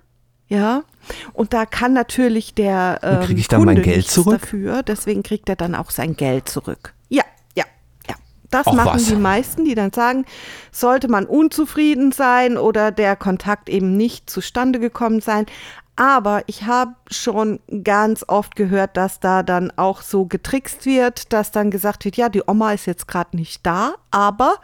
Ja, 0.48 0.84
und 1.34 1.54
da 1.54 1.68
kann 1.68 1.94
natürlich 1.94 2.56
der 2.56 3.00
ähm, 3.04 3.22
krieg 3.22 3.38
ich 3.38 3.48
dann 3.48 3.60
mein 3.66 3.76
Kunde 3.76 3.82
Geld 3.84 3.98
nichts 3.98 4.14
zurück? 4.14 4.42
dafür. 4.42 4.82
Deswegen 4.82 5.22
kriegt 5.22 5.48
er 5.48 5.56
dann 5.56 5.76
auch 5.76 5.92
sein 5.92 6.16
Geld 6.16 6.50
zurück. 6.50 6.96
Das 8.52 8.68
Ach, 8.68 8.74
machen 8.74 8.96
was. 8.96 9.06
die 9.06 9.16
meisten, 9.16 9.66
die 9.66 9.76
dann 9.76 9.94
sagen, 9.94 10.26
sollte 10.72 11.08
man 11.08 11.26
unzufrieden 11.26 12.12
sein 12.12 12.58
oder 12.58 12.92
der 12.92 13.16
Kontakt 13.16 13.70
eben 13.70 13.96
nicht 13.96 14.30
zustande 14.30 14.80
gekommen 14.80 15.22
sein. 15.22 15.46
Aber 16.00 16.44
ich 16.46 16.64
habe 16.64 16.94
schon 17.12 17.60
ganz 17.84 18.24
oft 18.26 18.56
gehört, 18.56 18.96
dass 18.96 19.20
da 19.20 19.44
dann 19.44 19.74
auch 19.76 20.02
so 20.02 20.24
getrickst 20.24 20.86
wird, 20.86 21.34
dass 21.34 21.52
dann 21.52 21.72
gesagt 21.72 22.06
wird, 22.06 22.16
ja, 22.16 22.30
die 22.30 22.42
Oma 22.48 22.72
ist 22.72 22.86
jetzt 22.86 23.06
gerade 23.06 23.36
nicht 23.36 23.66
da, 23.66 23.96
aber 24.10 24.56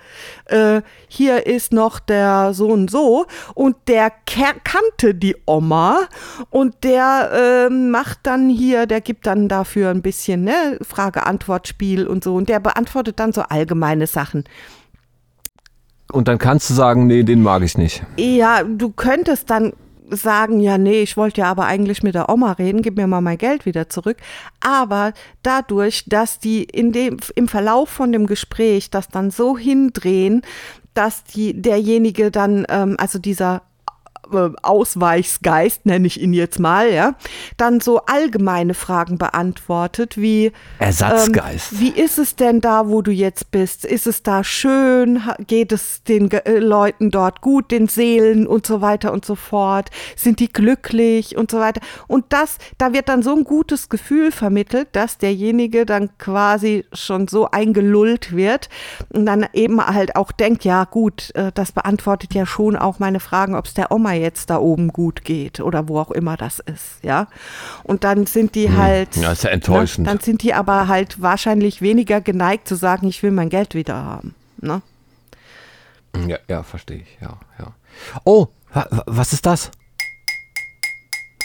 äh, 0.46 0.82
hier 1.10 1.46
ist 1.46 1.74
noch 1.74 2.00
der 2.00 2.54
so 2.54 2.70
und 2.70 2.90
so 2.90 3.26
und 3.54 3.76
der 3.90 4.14
kannte 4.26 5.14
die 5.14 5.36
Oma 5.46 6.08
und 6.52 6.86
der 6.86 7.68
äh, 7.68 7.70
macht 7.70 8.20
dann 8.24 8.48
hier, 8.48 8.86
der 8.86 9.02
gibt 9.02 9.28
dann 9.28 9.50
dafür 9.50 9.90
ein 9.90 10.02
bisschen 10.02 10.46
ne, 10.46 10.80
Frage-Antwort-Spiel 10.84 12.08
und 12.08 12.24
so 12.24 12.36
und 12.36 12.48
der 12.48 12.62
beantwortet 12.62 13.20
dann 13.20 13.34
so 13.34 13.42
allgemeine 13.42 14.08
Sachen. 14.08 14.46
Und 16.14 16.30
dann 16.30 16.38
kannst 16.38 16.70
du 16.70 16.74
sagen, 16.74 17.08
nee, 17.08 17.24
den 17.24 17.44
mag 17.44 17.62
ich 17.62 17.78
nicht. 17.78 18.04
Ja, 18.16 18.64
du 18.64 18.92
könntest 18.92 19.50
dann 19.50 19.74
sagen, 20.10 20.60
ja, 20.60 20.78
nee, 20.78 21.01
ich 21.01 21.18
wollte 21.18 21.41
ja 21.41 21.47
aber 21.47 21.66
eigentlich 21.66 22.03
mit 22.03 22.16
der 22.16 22.30
Oma 22.30 22.53
reden, 22.53 22.82
gib 22.82 22.97
mir 22.97 23.08
mal 23.08 23.22
mein 23.22 23.38
Geld 23.38 23.66
wieder 23.66 23.89
zurück. 23.89 24.18
Aber 24.60 25.14
dadurch, 25.43 26.06
dass 26.08 26.39
die 26.39 26.64
in 26.64 26.91
dem, 26.91 27.18
im 27.36 27.47
Verlauf 27.47 27.89
von 27.89 28.12
dem 28.12 28.28
Gespräch 28.28 28.89
das 28.89 29.10
dann 29.10 29.32
so 29.32 29.58
hindrehen, 29.58 30.41
dass 30.93 31.24
die, 31.24 31.62
derjenige 31.62 32.32
dann, 32.32 32.66
ähm, 32.70 32.95
also 32.97 33.20
dieser 33.20 33.64
Ausweichsgeist, 34.62 35.86
nenne 35.86 36.08
ich 36.08 36.22
ihn 36.22 36.34
jetzt 36.34 36.60
mal, 36.60 36.92
ja, 36.92 37.16
dann 37.58 37.80
so 37.80 38.02
allgemeine 38.06 38.74
Fragen 38.74 39.18
beantwortet, 39.18 40.18
wie 40.18 40.52
Ersatzgeist. 40.80 41.74
Ähm, 41.74 41.80
wie 41.80 41.90
ist 41.90 42.18
es 42.18 42.36
denn 42.36 42.62
da, 42.62 42.88
wo 42.88 43.02
du 43.02 43.12
jetzt 43.12 43.52
bist? 43.52 43.86
Ist 43.86 44.08
es 44.08 44.24
da 44.24 44.44
schön? 44.44 45.22
Geht 45.48 45.72
es 45.72 46.04
den 46.04 46.32
äh, 46.32 46.60
Leuten 46.60 47.12
dort 47.12 47.42
gut, 47.42 47.72
den 47.72 47.88
Seelen 47.88 48.48
und 48.48 48.66
so 48.66 48.82
weiter 48.82 49.12
und 49.12 49.26
so 49.26 49.36
fort? 49.36 49.90
Sind 50.16 50.40
die 50.40 50.52
glücklich 50.52 51.38
und 51.38 51.52
so 51.52 51.60
weiter? 51.60 51.82
Und 52.08 52.26
das, 52.30 52.58
da 52.78 52.94
wird 52.94 53.10
dann 53.10 53.24
so 53.24 53.36
ein 53.36 53.44
gutes 53.44 53.90
Gefühl 53.90 54.32
vermittelt, 54.32 54.90
dass 54.94 55.18
derjenige 55.18 55.86
dann 55.86 56.18
quasi 56.18 56.86
schon 56.94 57.28
so 57.28 57.50
eingelullt 57.52 58.36
wird 58.36 58.70
und 59.14 59.26
dann 59.26 59.46
eben 59.54 59.86
halt 59.86 60.16
auch 60.16 60.32
denkt, 60.32 60.64
ja 60.66 60.86
gut, 60.86 61.34
äh, 61.36 61.52
das 61.54 61.72
beantwortet 61.72 62.34
ja 62.34 62.46
schon 62.46 62.76
auch 62.76 63.00
meine 63.00 63.20
Fragen, 63.20 63.56
ob 63.56 63.66
es 63.66 63.74
der 63.74 63.92
Oma 63.92 64.14
jetzt 64.14 64.25
da 64.46 64.58
oben 64.58 64.90
gut 64.90 65.24
geht 65.24 65.60
oder 65.60 65.88
wo 65.88 66.00
auch 66.00 66.12
immer 66.12 66.38
das 66.38 66.60
ist, 66.60 67.04
ja. 67.04 67.28
Und 67.84 68.04
dann 68.04 68.26
sind 68.26 68.56
die 68.56 68.72
halt, 68.72 69.16
Ja, 69.16 69.32
ist 69.32 69.44
ja 69.44 69.50
enttäuschend. 69.52 70.06
Ne, 70.08 70.14
dann 70.14 70.22
sind 70.24 70.42
die 70.44 70.54
aber 70.54 70.88
halt 70.88 71.22
wahrscheinlich 71.22 71.82
weniger 71.82 72.22
geneigt 72.22 72.68
zu 72.68 72.76
sagen, 72.76 73.08
ich 73.08 73.22
will 73.24 73.32
mein 73.32 73.50
Geld 73.50 73.76
wieder 73.76 73.96
haben. 74.04 74.36
Ne? 74.62 74.82
Ja, 76.28 76.38
ja, 76.48 76.64
verstehe 76.64 76.98
ich. 77.00 77.18
Ja, 77.22 77.38
ja. 77.60 77.74
Oh, 78.24 78.48
wa- 78.74 78.88
wa- 78.90 79.04
was 79.06 79.34
ist 79.34 79.46
das? 79.46 79.72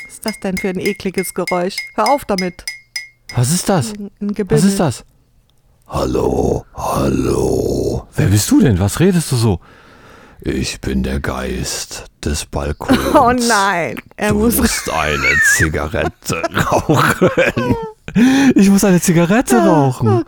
Was 0.05 0.13
ist 0.15 0.27
das 0.27 0.41
denn 0.41 0.57
für 0.59 0.69
ein 0.69 0.79
ekliges 0.79 1.35
Geräusch? 1.35 1.77
Hör 1.95 2.09
auf 2.11 2.25
damit. 2.25 2.65
Was 3.35 3.51
ist 3.53 3.69
das? 3.69 3.93
Ein 3.95 4.11
Was 4.49 4.65
ist 4.65 4.81
das? 4.81 5.05
Hallo, 5.89 6.65
hallo. 6.75 8.07
Wer 8.15 8.27
bist 8.27 8.51
du 8.51 8.61
denn? 8.61 8.79
Was 8.79 9.01
redest 9.01 9.33
du 9.33 9.37
so? 9.37 9.61
Ich 10.43 10.81
bin 10.81 11.03
der 11.03 11.21
Geist 11.21 12.05
des 12.25 12.45
Balkons. 12.51 12.99
Oh 13.15 13.33
nein, 13.33 13.97
er 14.17 14.31
du 14.31 14.39
muss 14.39 14.57
musst 14.57 14.91
eine 14.91 15.29
Zigarette 15.57 16.43
rauchen. 16.71 17.31
Ich 18.55 18.69
muss 18.71 18.83
eine 18.85 19.01
Zigarette 19.01 19.57
rauchen. 19.59 20.25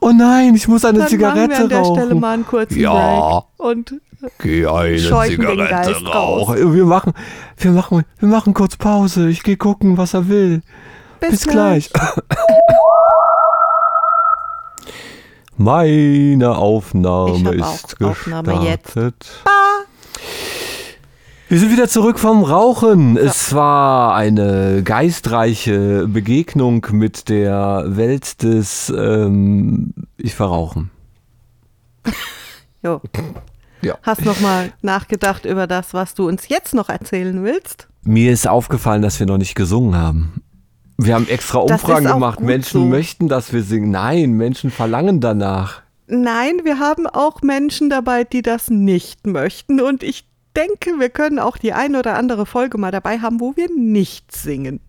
Oh 0.00 0.12
nein, 0.14 0.54
ich 0.54 0.68
muss 0.68 0.84
eine 0.84 0.98
Dann 0.98 1.02
machen 1.04 1.10
wir 1.12 1.18
Zigarette 1.18 1.56
an 1.62 1.68
der 1.68 1.78
rauchen. 1.78 2.00
Stelle 2.00 2.14
mal 2.14 2.34
einen 2.34 2.46
kurzen 2.46 2.78
Ja. 2.78 3.40
Break. 3.56 3.66
Und 3.68 3.94
Geh 4.38 4.66
eine 4.66 4.96
Zigarette 4.98 6.04
rauchen. 6.04 6.74
Wir 6.74 6.84
machen, 6.84 7.12
wir 7.58 7.70
machen, 7.72 8.04
wir 8.18 8.28
machen 8.28 8.54
kurz 8.54 8.76
Pause. 8.76 9.28
Ich 9.28 9.42
gehe 9.42 9.56
gucken, 9.56 9.98
was 9.98 10.14
er 10.14 10.28
will. 10.28 10.62
bis, 11.20 11.30
Bis 11.30 11.46
gleich. 11.48 11.90
Meine 15.56 16.56
Aufnahme 16.56 17.54
ist 17.54 18.02
auch 18.02 18.10
Aufnahme 18.10 18.64
jetzt. 18.64 18.94
gestartet. 18.94 19.42
Wir 21.48 21.58
sind 21.60 21.70
wieder 21.70 21.88
zurück 21.88 22.18
vom 22.18 22.42
Rauchen. 22.42 23.16
Es 23.16 23.54
war 23.54 24.16
eine 24.16 24.82
geistreiche 24.82 26.08
Begegnung 26.08 26.84
mit 26.90 27.28
der 27.28 27.84
Welt 27.86 28.42
des 28.42 28.92
ähm, 28.96 29.94
Ich 30.16 30.34
verrauchen. 30.34 30.90
jo. 32.82 33.00
Ja. 33.80 33.98
hast 34.02 34.24
noch 34.24 34.40
mal 34.40 34.72
nachgedacht 34.82 35.44
über 35.44 35.66
das, 35.66 35.94
was 35.94 36.14
du 36.14 36.26
uns 36.26 36.48
jetzt 36.48 36.74
noch 36.74 36.88
erzählen 36.88 37.44
willst? 37.44 37.86
Mir 38.02 38.32
ist 38.32 38.48
aufgefallen, 38.48 39.02
dass 39.02 39.20
wir 39.20 39.26
noch 39.26 39.38
nicht 39.38 39.54
gesungen 39.54 39.94
haben. 39.96 40.42
Wir 40.96 41.14
haben 41.14 41.28
extra 41.28 41.58
Umfragen 41.58 42.06
gemacht. 42.06 42.40
Menschen 42.40 42.82
so. 42.82 42.86
möchten, 42.86 43.28
dass 43.28 43.52
wir 43.52 43.62
singen. 43.62 43.90
Nein, 43.90 44.32
Menschen 44.32 44.70
verlangen 44.70 45.20
danach. 45.20 45.82
Nein, 46.06 46.60
wir 46.64 46.78
haben 46.78 47.06
auch 47.06 47.42
Menschen 47.42 47.90
dabei, 47.90 48.24
die 48.24 48.42
das 48.42 48.70
nicht 48.70 49.26
möchten. 49.26 49.80
Und 49.80 50.02
ich 50.02 50.28
denke, 50.56 50.98
wir 50.98 51.08
können 51.08 51.38
auch 51.38 51.56
die 51.56 51.72
ein 51.72 51.96
oder 51.96 52.16
andere 52.16 52.46
Folge 52.46 52.78
mal 52.78 52.90
dabei 52.90 53.18
haben, 53.18 53.40
wo 53.40 53.56
wir 53.56 53.68
nicht 53.74 54.32
singen. 54.32 54.80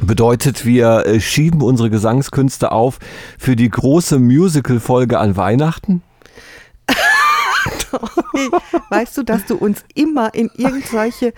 Bedeutet, 0.00 0.64
wir 0.64 1.06
äh, 1.06 1.20
schieben 1.20 1.62
unsere 1.62 1.90
Gesangskünste 1.90 2.70
auf 2.70 2.98
für 3.38 3.56
die 3.56 3.68
große 3.68 4.18
Musical-Folge 4.18 5.18
an 5.18 5.36
Weihnachten? 5.36 6.02
Weißt 8.90 9.16
du, 9.18 9.22
dass 9.22 9.44
du 9.46 9.56
uns 9.56 9.84
immer 9.94 10.34
in 10.34 10.50
irgendwelche 10.56 11.32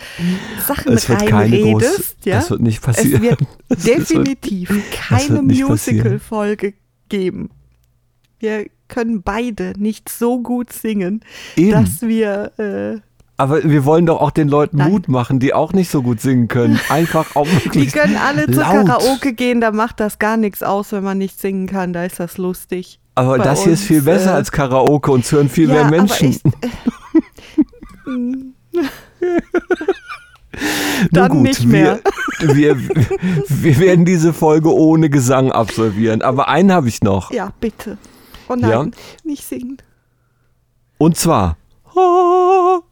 Sachen 0.66 0.92
Es 0.92 1.08
wird 1.08 1.26
keine 1.26 1.56
groß- 1.56 1.62
reinredest? 1.64 2.16
ja? 2.24 2.36
das 2.36 2.50
wird 2.50 2.60
nicht 2.62 2.82
passieren. 2.82 3.22
Es 3.68 3.84
wird 3.86 3.98
definitiv 3.98 4.70
keine. 4.92 5.42
Musical-Folge 5.42 6.74
geben. 7.08 7.50
Wir 8.38 8.66
können 8.88 9.22
beide 9.22 9.74
nicht 9.78 10.08
so 10.08 10.40
gut 10.40 10.72
singen, 10.72 11.20
Eben. 11.56 11.70
dass 11.72 12.02
wir 12.02 12.52
äh, 12.58 13.00
Aber 13.36 13.62
wir 13.64 13.84
wollen 13.84 14.06
doch 14.06 14.20
auch 14.20 14.30
den 14.30 14.48
Leuten 14.48 14.78
Nein. 14.78 14.90
Mut 14.92 15.08
machen, 15.08 15.38
die 15.40 15.52
auch 15.54 15.72
nicht 15.72 15.90
so 15.90 16.02
gut 16.02 16.20
singen 16.20 16.48
können. 16.48 16.80
Einfach 16.88 17.36
auch 17.36 17.46
Die 17.74 17.86
können 17.86 18.16
alle 18.16 18.46
zur. 18.50 18.62
Karaoke 18.62 19.32
gehen, 19.34 19.60
da 19.60 19.70
macht 19.72 20.00
das 20.00 20.18
gar 20.18 20.36
nichts 20.36 20.62
aus, 20.62 20.92
wenn 20.92 21.04
man 21.04 21.18
nicht 21.18 21.40
singen 21.40 21.66
kann, 21.66 21.92
da 21.92 22.04
ist 22.04 22.18
das 22.20 22.38
lustig. 22.38 22.99
Aber 23.14 23.38
Bei 23.38 23.44
das 23.44 23.64
hier 23.64 23.72
ist 23.72 23.82
viel 23.84 24.02
besser 24.02 24.30
äh, 24.32 24.34
als 24.34 24.50
Karaoke 24.52 25.10
und 25.10 25.24
es 25.24 25.32
hören 25.32 25.48
viel 25.48 25.68
ja, 25.68 25.74
mehr 25.74 25.90
Menschen. 25.90 26.28
ich- 26.30 26.42
Nun 28.06 28.54
Dann 31.12 31.30
gut, 31.32 31.42
nicht 31.42 31.64
mehr. 31.64 32.00
Wir, 32.40 32.76
wir, 32.78 32.88
wir 33.48 33.78
werden 33.78 34.04
diese 34.04 34.32
Folge 34.32 34.74
ohne 34.74 35.08
Gesang 35.10 35.50
absolvieren. 35.52 36.22
Aber 36.22 36.48
einen 36.48 36.72
habe 36.72 36.88
ich 36.88 37.02
noch. 37.02 37.30
Ja, 37.30 37.52
bitte. 37.60 37.98
Oh 38.48 38.54
nein, 38.56 38.70
Ja. 38.70 38.86
nicht 39.24 39.44
singen. 39.46 39.78
Und 40.98 41.16
zwar. 41.16 41.56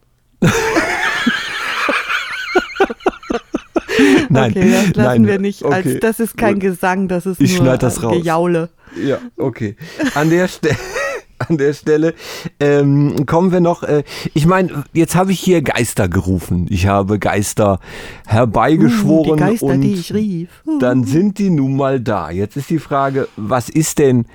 nein, 4.28 4.50
okay, 4.50 4.70
das 4.70 4.96
lassen 4.96 5.22
nein, 5.22 5.26
wir 5.26 5.38
nicht. 5.38 5.64
Als, 5.64 5.86
okay, 5.86 5.98
das 6.00 6.20
ist 6.20 6.36
kein. 6.36 6.58
Gesang, 6.58 7.08
das 7.08 7.26
ist 7.26 7.40
Ich 7.40 7.60
nur 7.60 7.76
das 7.76 8.02
raus. 8.02 8.16
Gejaule. 8.16 8.70
Ja, 9.00 9.18
okay. 9.36 9.76
An 10.14 10.30
der 10.30 10.48
Stelle. 10.48 10.76
An 11.48 11.56
der 11.56 11.72
Stelle 11.72 12.14
ähm, 12.58 13.24
kommen 13.26 13.52
wir 13.52 13.60
noch. 13.60 13.84
Äh, 13.84 14.02
ich 14.34 14.46
meine, 14.46 14.82
jetzt 14.92 15.14
habe 15.14 15.30
ich 15.30 15.38
hier 15.38 15.62
Geister 15.62 16.08
gerufen. 16.08 16.66
Ich 16.68 16.88
habe 16.88 17.20
Geister 17.20 17.78
herbeigeschworen 18.26 19.30
Uh, 19.30 19.36
die 19.36 19.40
Geister, 19.40 19.66
und 19.66 19.80
die 19.82 19.94
ich 19.94 20.12
rief. 20.12 20.48
Uh. 20.66 20.80
dann 20.80 21.04
sind 21.04 21.38
die 21.38 21.50
nun 21.50 21.76
mal 21.76 22.00
da. 22.00 22.30
Jetzt 22.30 22.56
ist 22.56 22.70
die 22.70 22.80
Frage, 22.80 23.28
was 23.36 23.68
ist 23.68 24.00
denn? 24.00 24.26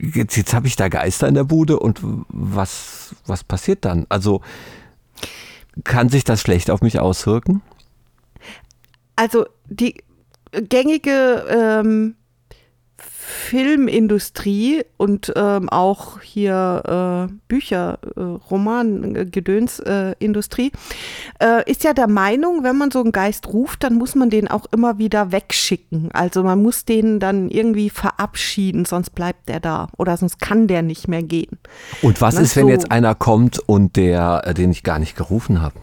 Jetzt, 0.00 0.36
jetzt 0.36 0.52
habe 0.52 0.66
ich 0.66 0.74
da 0.74 0.88
Geister 0.88 1.28
in 1.28 1.34
der 1.34 1.44
Bude 1.44 1.78
und 1.78 2.00
was 2.28 3.14
was 3.26 3.44
passiert 3.44 3.84
dann? 3.84 4.06
Also 4.08 4.40
kann 5.84 6.08
sich 6.08 6.24
das 6.24 6.40
schlecht 6.40 6.70
auf 6.70 6.82
mich 6.82 6.98
auswirken? 6.98 7.62
Also 9.18 9.46
die 9.68 9.96
gängige 10.52 11.44
ähm, 11.50 12.14
Filmindustrie 12.96 14.84
und 14.96 15.32
ähm, 15.34 15.68
auch 15.70 16.20
hier 16.20 17.28
äh, 17.28 17.32
Bücher, 17.48 17.98
äh, 18.16 18.20
Roman, 18.20 19.16
äh, 19.16 19.26
Gedönsindustrie 19.26 20.70
äh, 21.42 21.68
ist 21.68 21.82
ja 21.82 21.94
der 21.94 22.06
Meinung, 22.06 22.62
wenn 22.62 22.78
man 22.78 22.92
so 22.92 23.00
einen 23.00 23.10
Geist 23.10 23.48
ruft, 23.48 23.82
dann 23.82 23.96
muss 23.96 24.14
man 24.14 24.30
den 24.30 24.46
auch 24.46 24.66
immer 24.70 24.98
wieder 24.98 25.32
wegschicken. 25.32 26.10
Also 26.12 26.44
man 26.44 26.62
muss 26.62 26.84
den 26.84 27.18
dann 27.18 27.50
irgendwie 27.50 27.90
verabschieden, 27.90 28.84
sonst 28.84 29.10
bleibt 29.16 29.48
der 29.48 29.58
da 29.58 29.88
oder 29.98 30.16
sonst 30.16 30.38
kann 30.38 30.68
der 30.68 30.82
nicht 30.82 31.08
mehr 31.08 31.24
gehen. 31.24 31.58
Und 32.02 32.20
was 32.20 32.36
Na, 32.36 32.42
ist, 32.42 32.54
wenn 32.54 32.66
so. 32.66 32.70
jetzt 32.70 32.92
einer 32.92 33.16
kommt 33.16 33.58
und 33.58 33.96
der, 33.96 34.42
äh, 34.44 34.54
den 34.54 34.70
ich 34.70 34.84
gar 34.84 35.00
nicht 35.00 35.16
gerufen 35.16 35.60
habe? 35.60 35.74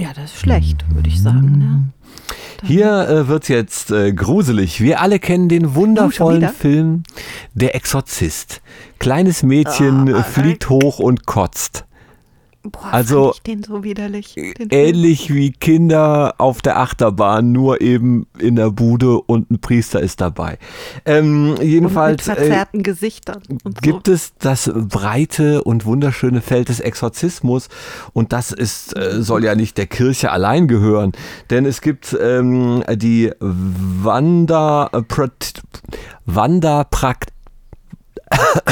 Ja, 0.00 0.12
das 0.14 0.32
ist 0.32 0.40
schlecht, 0.40 0.84
würde 0.94 1.08
ich 1.08 1.20
sagen. 1.20 1.58
Ne? 1.58 1.92
Hier 2.64 3.08
äh, 3.08 3.28
wird 3.28 3.48
jetzt 3.48 3.90
äh, 3.90 4.12
gruselig. 4.12 4.80
Wir 4.80 5.00
alle 5.00 5.18
kennen 5.18 5.48
den 5.48 5.66
Oh, 5.66 5.74
wundervollen 5.74 6.40
wieder? 6.42 6.52
Film 6.52 7.02
Der 7.54 7.74
Exorzist. 7.74 8.60
Kleines 8.98 9.42
Mädchen 9.42 10.08
äh, 10.08 10.22
fliegt 10.22 10.68
hoch 10.68 10.98
und 10.98 11.26
kotzt. 11.26 11.84
Boah, 12.70 12.88
Also, 12.92 13.32
ich 13.34 13.42
den 13.42 13.62
so 13.62 13.84
widerlich. 13.84 14.34
Den 14.34 14.54
Film. 14.54 14.68
Ähnlich 14.70 15.32
wie 15.32 15.52
Kinder 15.52 16.34
auf 16.38 16.62
der 16.62 16.78
Achterbahn, 16.78 17.52
nur 17.52 17.80
eben 17.80 18.26
in 18.38 18.56
der 18.56 18.70
Bude 18.70 19.20
und 19.20 19.50
ein 19.50 19.60
Priester 19.60 20.00
ist 20.00 20.20
dabei. 20.20 20.58
Ähm, 21.04 21.56
und 21.58 21.62
jedenfalls 21.62 22.26
mit 22.26 22.36
äh, 22.38 22.40
verzerrten 22.40 22.82
Gesichtern 22.82 23.42
und 23.64 23.82
gibt 23.82 24.08
es 24.08 24.32
das 24.38 24.70
breite 24.74 25.62
und 25.64 25.84
wunderschöne 25.84 26.40
Feld 26.40 26.68
des 26.68 26.80
Exorzismus 26.80 27.68
und 28.12 28.32
das 28.32 28.52
ist 28.52 28.96
äh, 28.96 29.22
soll 29.22 29.44
ja 29.44 29.54
nicht 29.54 29.78
der 29.78 29.86
Kirche 29.86 30.30
allein 30.30 30.68
gehören, 30.68 31.12
denn 31.50 31.66
es 31.66 31.80
gibt 31.80 32.16
ähm, 32.20 32.82
die 32.94 33.30
Wanda 33.40 34.88
Prat- 35.08 35.62
Wanda 36.26 36.84
Prakt 36.84 37.30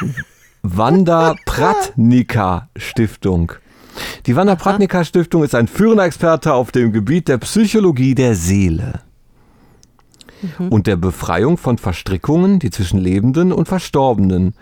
Wanda 0.68 1.34
Pratnika 1.44 2.68
Stiftung. 2.76 3.52
Die 4.26 4.34
Wanda 4.34 4.56
Pratnika 4.56 5.04
Stiftung 5.04 5.44
ist 5.44 5.54
ein 5.54 5.68
führender 5.68 6.04
Experte 6.04 6.52
auf 6.54 6.72
dem 6.72 6.92
Gebiet 6.92 7.28
der 7.28 7.38
Psychologie 7.38 8.14
der 8.16 8.34
Seele. 8.34 9.00
und 10.68 10.86
der 10.86 10.96
Befreiung 10.96 11.56
von 11.56 11.78
Verstrickungen, 11.78 12.58
die 12.58 12.70
zwischen 12.70 12.98
Lebenden 12.98 13.52
und 13.52 13.68
Verstorbenen 13.68 14.54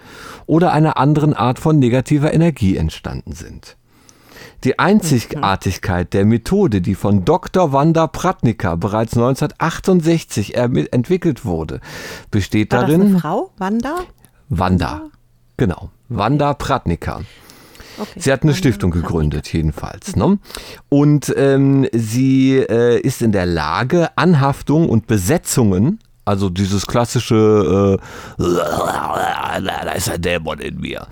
oder 0.46 0.72
einer 0.72 0.98
anderen 0.98 1.34
Art 1.34 1.58
von 1.58 1.78
negativer 1.78 2.32
Energie 2.32 2.76
entstanden 2.76 3.32
sind. 3.32 3.76
Die 4.62 4.78
Einzigartigkeit 4.78 6.12
der 6.14 6.26
Methode, 6.26 6.80
die 6.80 6.94
von 6.94 7.24
Dr. 7.24 7.72
Wanda 7.72 8.06
Pratnika 8.06 8.76
bereits 8.76 9.14
1968 9.14 10.56
ermi- 10.56 10.90
entwickelt 10.92 11.44
wurde, 11.44 11.80
besteht 12.30 12.72
War 12.72 12.82
das 12.82 12.90
darin. 12.90 13.06
eine 13.08 13.18
Frau? 13.18 13.50
Wanda? 13.58 13.96
Wanda. 14.48 15.02
Genau. 15.56 15.90
Wanda 16.08 16.54
Pratnika. 16.54 17.22
Okay. 17.96 18.20
Sie 18.20 18.32
hat 18.32 18.42
eine 18.42 18.54
Stiftung 18.54 18.90
gegründet, 18.90 19.52
jedenfalls. 19.52 20.16
Ne? 20.16 20.38
Und 20.88 21.32
ähm, 21.36 21.86
sie 21.92 22.56
äh, 22.56 23.00
ist 23.00 23.22
in 23.22 23.32
der 23.32 23.46
Lage, 23.46 24.16
Anhaftung 24.16 24.88
und 24.88 25.06
Besetzungen, 25.06 26.00
also 26.24 26.50
dieses 26.50 26.86
klassische, 26.86 27.98
äh, 28.38 28.42
da 29.62 29.92
ist 29.92 30.10
ein 30.10 30.20
Dämon 30.20 30.58
in 30.58 30.80
mir. 30.80 31.06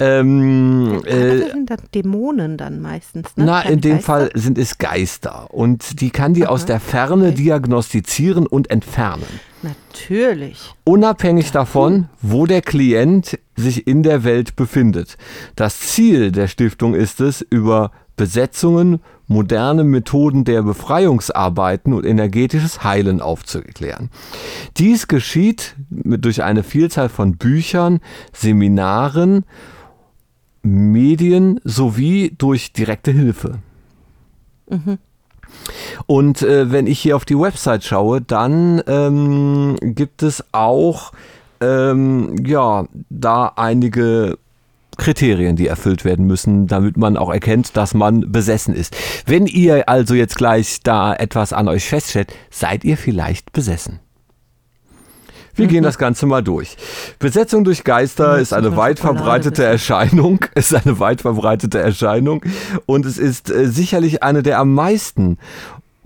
Ähm, 0.00 1.02
äh, 1.04 1.40
das 1.40 1.50
sind 1.52 1.70
dann 1.70 1.80
Dämonen 1.94 2.56
dann 2.56 2.80
meistens. 2.80 3.36
Ne? 3.36 3.44
na, 3.46 3.62
Keine 3.62 3.74
in 3.74 3.80
dem 3.80 3.92
Geister? 3.92 4.06
Fall 4.06 4.30
sind 4.34 4.58
es 4.58 4.78
Geister. 4.78 5.52
Und 5.52 6.00
die 6.00 6.10
kann 6.10 6.34
die 6.34 6.46
aus 6.46 6.66
der 6.66 6.80
Ferne 6.80 7.32
diagnostizieren 7.32 8.46
und 8.46 8.70
entfernen. 8.70 9.26
Natürlich. 9.62 10.74
Unabhängig 10.84 11.50
davon, 11.50 12.08
wo 12.22 12.46
der 12.46 12.62
Klient 12.62 13.38
sich 13.56 13.86
in 13.86 14.02
der 14.02 14.22
Welt 14.22 14.54
befindet. 14.54 15.16
Das 15.56 15.80
Ziel 15.80 16.30
der 16.30 16.46
Stiftung 16.46 16.94
ist 16.94 17.20
es, 17.20 17.42
über 17.42 17.90
Besetzungen, 18.16 19.00
moderne 19.26 19.84
Methoden 19.84 20.44
der 20.44 20.62
Befreiungsarbeiten 20.62 21.92
und 21.92 22.04
energetisches 22.04 22.82
Heilen 22.82 23.20
aufzuklären. 23.20 24.10
Dies 24.76 25.06
geschieht 25.06 25.76
durch 25.90 26.42
eine 26.42 26.62
Vielzahl 26.62 27.08
von 27.08 27.36
Büchern, 27.36 28.00
Seminaren, 28.32 29.44
Medien 30.62 31.60
sowie 31.64 32.34
durch 32.36 32.72
direkte 32.72 33.10
Hilfe. 33.10 33.58
Und 36.06 36.42
äh, 36.42 36.70
wenn 36.70 36.86
ich 36.86 37.00
hier 37.00 37.16
auf 37.16 37.24
die 37.24 37.38
Website 37.38 37.84
schaue, 37.84 38.20
dann 38.20 38.82
ähm, 38.86 39.76
gibt 39.80 40.22
es 40.22 40.44
auch 40.52 41.12
ähm, 41.60 42.36
ja 42.44 42.86
da 43.08 43.52
einige 43.56 44.38
Kriterien, 44.96 45.56
die 45.56 45.68
erfüllt 45.68 46.04
werden 46.04 46.26
müssen, 46.26 46.66
damit 46.66 46.96
man 46.96 47.16
auch 47.16 47.32
erkennt, 47.32 47.76
dass 47.76 47.94
man 47.94 48.32
besessen 48.32 48.74
ist. 48.74 48.96
Wenn 49.26 49.46
ihr 49.46 49.88
also 49.88 50.14
jetzt 50.14 50.36
gleich 50.36 50.80
da 50.82 51.14
etwas 51.14 51.52
an 51.52 51.68
euch 51.68 51.88
feststellt, 51.88 52.34
seid 52.50 52.84
ihr 52.84 52.96
vielleicht 52.96 53.52
besessen. 53.52 54.00
Wir 55.58 55.66
gehen 55.66 55.82
das 55.82 55.98
Ganze 55.98 56.26
mal 56.26 56.42
durch. 56.42 56.76
Besetzung 57.18 57.64
durch 57.64 57.82
Geister 57.82 58.38
ist 58.38 58.52
eine 58.52 58.76
weit 58.76 59.00
verbreitete 59.00 59.64
Erscheinung, 59.64 60.44
ist 60.54 60.74
eine 60.74 61.00
weit 61.00 61.22
verbreitete 61.22 61.80
Erscheinung 61.80 62.42
und 62.86 63.04
es 63.04 63.18
ist 63.18 63.50
äh, 63.50 63.66
sicherlich 63.66 64.22
eine 64.22 64.42
der 64.42 64.60
am 64.60 64.72
meisten 64.72 65.36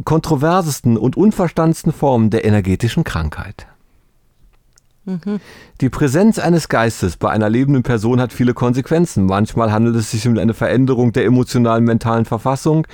kontroversesten 0.05 0.97
und 0.97 1.17
unverstandensten 1.17 1.93
Formen 1.93 2.31
der 2.31 2.45
energetischen 2.45 3.05
Krankheit. 3.05 3.67
Die 5.81 5.91
Präsenz 5.91 6.39
eines 6.39 6.69
Geistes 6.69 7.17
bei 7.17 7.29
einer 7.29 7.51
lebenden 7.51 7.83
Person 7.83 8.21
hat 8.21 8.33
viele 8.33 8.55
Konsequenzen. 8.55 9.27
Manchmal 9.27 9.73
handelt 9.73 9.97
es 9.97 10.13
sich 10.13 10.29
um 10.29 10.39
eine 10.39 10.55
Veränderung 10.55 11.13
der 11.13 11.25
emotionalen 11.25 11.85
mentalen 11.85 12.25
Verfassung 12.25 12.87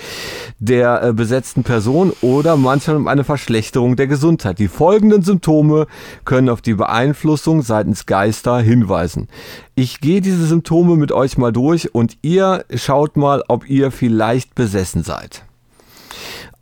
der 0.58 1.02
äh, 1.02 1.12
besetzten 1.12 1.64
Person 1.64 2.12
oder 2.22 2.56
manchmal 2.56 2.96
um 2.96 3.08
eine 3.08 3.24
Verschlechterung 3.24 3.96
der 3.96 4.06
Gesundheit. 4.06 4.58
Die 4.58 4.68
folgenden 4.68 5.22
Symptome 5.22 5.86
können 6.24 6.48
auf 6.48 6.62
die 6.62 6.74
Beeinflussung 6.74 7.60
seitens 7.60 8.06
Geister 8.06 8.58
hinweisen. 8.58 9.28
Ich 9.74 10.00
gehe 10.00 10.22
diese 10.22 10.46
Symptome 10.46 10.96
mit 10.96 11.12
euch 11.12 11.36
mal 11.36 11.52
durch 11.52 11.94
und 11.94 12.16
ihr 12.22 12.64
schaut 12.74 13.18
mal, 13.18 13.42
ob 13.48 13.68
ihr 13.68 13.90
vielleicht 13.90 14.54
besessen 14.54 15.02
seid. 15.02 15.44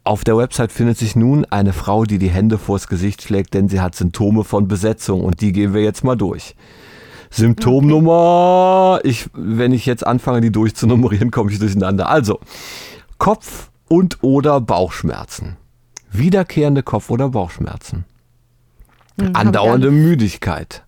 Auf 0.07 0.23
der 0.23 0.37
Website 0.37 0.71
findet 0.71 0.99
sich 0.99 1.17
nun 1.17 1.45
eine 1.47 1.73
Frau, 1.73 2.05
die 2.05 2.19
die 2.19 2.29
Hände 2.29 2.59
vors 2.59 2.87
Gesicht 2.87 3.23
schlägt, 3.23 3.55
denn 3.55 3.69
sie 3.69 3.81
hat 3.81 3.97
Symptome 3.97 4.45
von 4.45 4.69
Besetzung 4.69 5.25
und 5.25 5.41
die 5.41 5.51
gehen 5.53 5.75
wir 5.75 5.83
jetzt 5.83 6.05
mal 6.05 6.15
durch. 6.15 6.55
Symptom 7.29 7.89
Nummer, 7.89 9.01
ich, 9.03 9.29
wenn 9.35 9.73
ich 9.73 9.85
jetzt 9.85 10.07
anfange, 10.07 10.41
die 10.41 10.53
durchzunummerieren, 10.53 11.33
komme 11.33 11.51
ich 11.51 11.59
durcheinander. 11.59 12.09
Also, 12.09 12.39
Kopf- 13.19 13.71
und 13.89 14.23
oder 14.23 14.61
Bauchschmerzen. 14.61 15.57
Wiederkehrende 16.13 16.85
Kopf- 16.85 17.11
oder 17.11 17.31
Bauchschmerzen. 17.31 18.05
Hm, 19.21 19.31
Andauernde 19.35 19.89
alle- 19.89 19.97
Müdigkeit. 19.97 20.85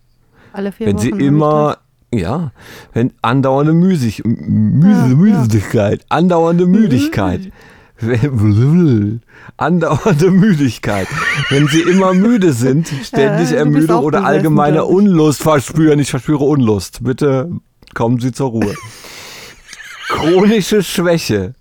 Alle 0.53 0.71
vier 0.71 0.87
Wenn 0.87 0.95
Wochen 0.95 1.01
sie 1.01 1.09
immer, 1.09 1.77
ja, 2.13 2.51
wenn 2.93 3.11
andauernde 3.21 3.73
Müsig, 3.73 4.23
Müse, 4.25 5.15
Müdigkeit, 5.15 6.05
andauernde 6.07 6.65
Müdigkeit. 6.65 7.51
Andauernde 9.57 10.31
Müdigkeit. 10.31 11.07
Wenn 11.49 11.67
sie 11.67 11.81
immer 11.81 12.13
müde 12.13 12.53
sind, 12.53 12.87
ständig 13.03 13.51
Ja, 13.51 13.95
auch 13.95 14.03
oder 14.03 14.23
allgemeine. 14.25 14.85
Unlust 14.85 15.41
verspüren. 15.41 15.99
Ich 15.99 16.09
verspüre 16.09 16.43
Unlust. 16.43 17.03
Bitte 17.03 17.51
kommen 17.93 18.19
Sie 18.19 18.31
zur 18.31 18.49
Ruhe. 18.49 18.73
Chronische 20.09 20.81
Schwäche. 20.83 21.55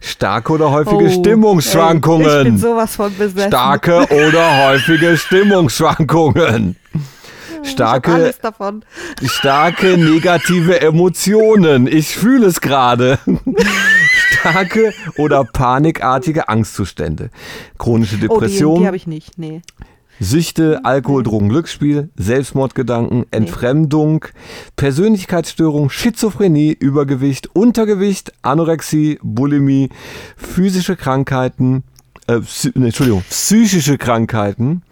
Starke 0.00 0.52
oder 0.52 0.70
häufige 0.70 0.96
Oh, 0.96 1.06
ey, 1.06 1.12
Stimmungsschwankungen. 1.12 2.38
Ich 2.38 2.44
bin 2.44 2.58
sowas 2.58 2.94
von 2.94 3.12
besessen. 3.16 3.48
Starke 3.48 4.06
oder 4.26 4.66
häufige 4.68 5.16
Stimmungsschwankungen. 5.16 6.76
Starke, 7.68 8.12
alles 8.12 8.38
davon. 8.40 8.84
starke 9.24 9.96
negative 9.98 10.80
Emotionen. 10.80 11.86
Ich 11.86 12.16
fühle 12.16 12.46
es 12.46 12.60
gerade. 12.60 13.18
Starke 14.40 14.92
oder 15.16 15.44
panikartige 15.44 16.48
Angstzustände. 16.48 17.30
Chronische 17.78 18.16
Oh, 18.16 18.18
die, 18.20 18.28
Depression, 18.28 18.80
die 18.80 18.86
habe 18.86 18.96
ich 18.96 19.06
nicht. 19.06 19.38
Nee. 19.38 19.62
Süchte, 20.20 20.80
Alkohol, 20.84 21.22
Drogen, 21.22 21.48
Glücksspiel, 21.48 22.10
Selbstmordgedanken, 22.16 23.26
Entfremdung, 23.30 24.24
Persönlichkeitsstörung, 24.74 25.90
Schizophrenie, 25.90 26.72
Übergewicht, 26.72 27.50
Untergewicht, 27.54 28.32
Anorexie, 28.42 29.20
Bulimie, 29.22 29.90
physische 30.36 30.96
Krankheiten, 30.96 31.84
äh, 32.26 32.40
Entschuldigung, 32.74 33.22
psychische 33.30 33.96
Krankheiten, 33.96 34.82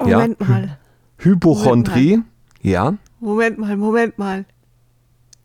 Ja. 0.00 0.18
Moment 0.18 0.40
mal. 0.48 0.78
Hypochondrie, 1.18 2.22
ja, 2.62 2.94
Moment 3.20 3.58
mal, 3.58 3.76
Moment 3.76 4.18
mal. 4.18 4.44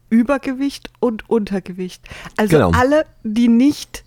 Übergewicht 0.09 0.89
und 0.99 1.29
Untergewicht. 1.29 2.03
Also 2.35 2.57
Genau. 2.57 2.71
alle, 2.71 3.05
die 3.23 3.47
nicht 3.47 4.03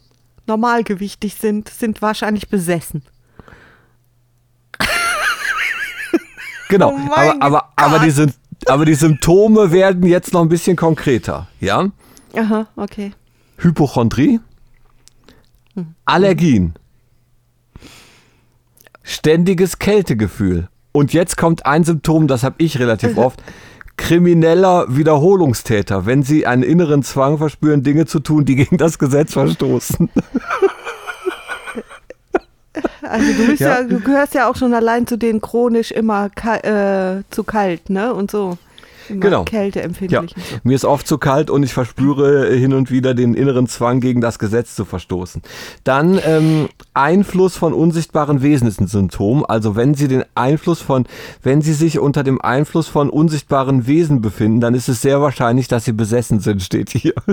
normalgewichtig 0.46 1.34
sind, 1.34 1.70
sind 1.70 2.02
wahrscheinlich 2.02 2.48
besessen. 2.48 3.02
genau. 6.68 6.92
Oh 6.98 7.12
aber, 7.14 7.42
aber, 7.42 7.72
aber, 7.76 7.98
die 8.00 8.10
sind, 8.10 8.34
aber 8.66 8.84
die 8.84 8.94
Symptome 8.94 9.72
werden 9.72 10.04
jetzt 10.04 10.32
noch 10.32 10.42
ein 10.42 10.48
bisschen 10.48 10.76
konkreter, 10.76 11.48
ja. 11.60 11.90
Aha, 12.36 12.66
okay. 12.76 13.12
Hypochondrie, 13.58 14.40
Allergien, 16.04 16.74
ständiges 19.02 19.78
Kältegefühl. 19.78 20.68
Und 20.96 21.12
jetzt 21.12 21.36
kommt 21.36 21.66
ein 21.66 21.82
Symptom, 21.82 22.28
das 22.28 22.44
habe 22.44 22.54
ich 22.58 22.78
relativ 22.78 23.18
oft. 23.18 23.42
Krimineller 23.96 24.86
Wiederholungstäter, 24.88 26.06
wenn 26.06 26.22
sie 26.22 26.46
einen 26.46 26.62
inneren 26.62 27.02
Zwang 27.02 27.38
verspüren, 27.38 27.82
Dinge 27.82 28.06
zu 28.06 28.20
tun, 28.20 28.44
die 28.44 28.54
gegen 28.54 28.76
das 28.76 28.98
Gesetz 28.98 29.32
verstoßen. 29.32 30.08
Also 33.02 33.32
du 33.32 33.46
bist 33.46 33.60
Ja. 33.60 33.80
ja. 33.80 33.82
du 33.82 34.00
gehörst 34.00 34.34
ja 34.34 34.48
auch 34.48 34.56
schon 34.56 34.72
allein 34.72 35.06
zu 35.06 35.16
den 35.18 35.40
chronisch 35.40 35.90
immer 35.90 36.30
ka 36.30 36.56
äh, 36.56 37.22
zu 37.30 37.44
kalt, 37.44 37.90
ne? 37.90 38.14
Und 38.14 38.30
so. 38.30 38.56
Immer 39.08 39.20
Genau. 39.20 39.38
Ja. 39.40 39.44
Kälteempfindlich. 39.44 40.34
so. 40.36 40.56
Mir 40.62 40.74
ist 40.74 40.84
oft 40.84 41.06
zu 41.06 41.18
kalt 41.18 41.50
und 41.50 41.62
ich 41.62 41.72
verspüre 41.72 42.54
hin 42.54 42.72
und 42.72 42.90
wieder 42.90 43.14
den 43.14 43.34
inneren 43.34 43.66
Zwang, 43.66 44.00
gegen 44.00 44.20
das 44.20 44.38
Gesetz 44.38 44.74
zu 44.74 44.84
verstoßen. 44.84 45.42
Dann 45.84 46.20
ähm, 46.24 46.68
Einfluss 46.94 47.56
von 47.56 47.72
unsichtbaren 47.72 48.42
Wesen 48.42 48.68
ist 48.68 48.80
ein 48.80 48.86
Symptom. 48.86 49.44
Also 49.46 49.76
wenn 49.76 49.94
Sie 49.94 50.08
den 50.08 50.24
Einfluss 50.34 50.80
von, 50.80 51.06
wenn 51.42 51.62
Sie 51.62 51.72
sich 51.72 51.98
unter 51.98 52.22
dem 52.22 52.40
Einfluss 52.40 52.88
von 52.88 53.10
unsichtbaren 53.10 53.86
Wesen 53.86 54.20
befinden, 54.20 54.60
dann 54.60 54.74
ist 54.74 54.88
es 54.88 55.02
sehr 55.02 55.20
wahrscheinlich, 55.20 55.68
dass 55.68 55.84
Sie 55.84 55.92
besessen 55.92 56.40
sind, 56.40 56.62
steht 56.62 56.90
hier. 56.90 57.14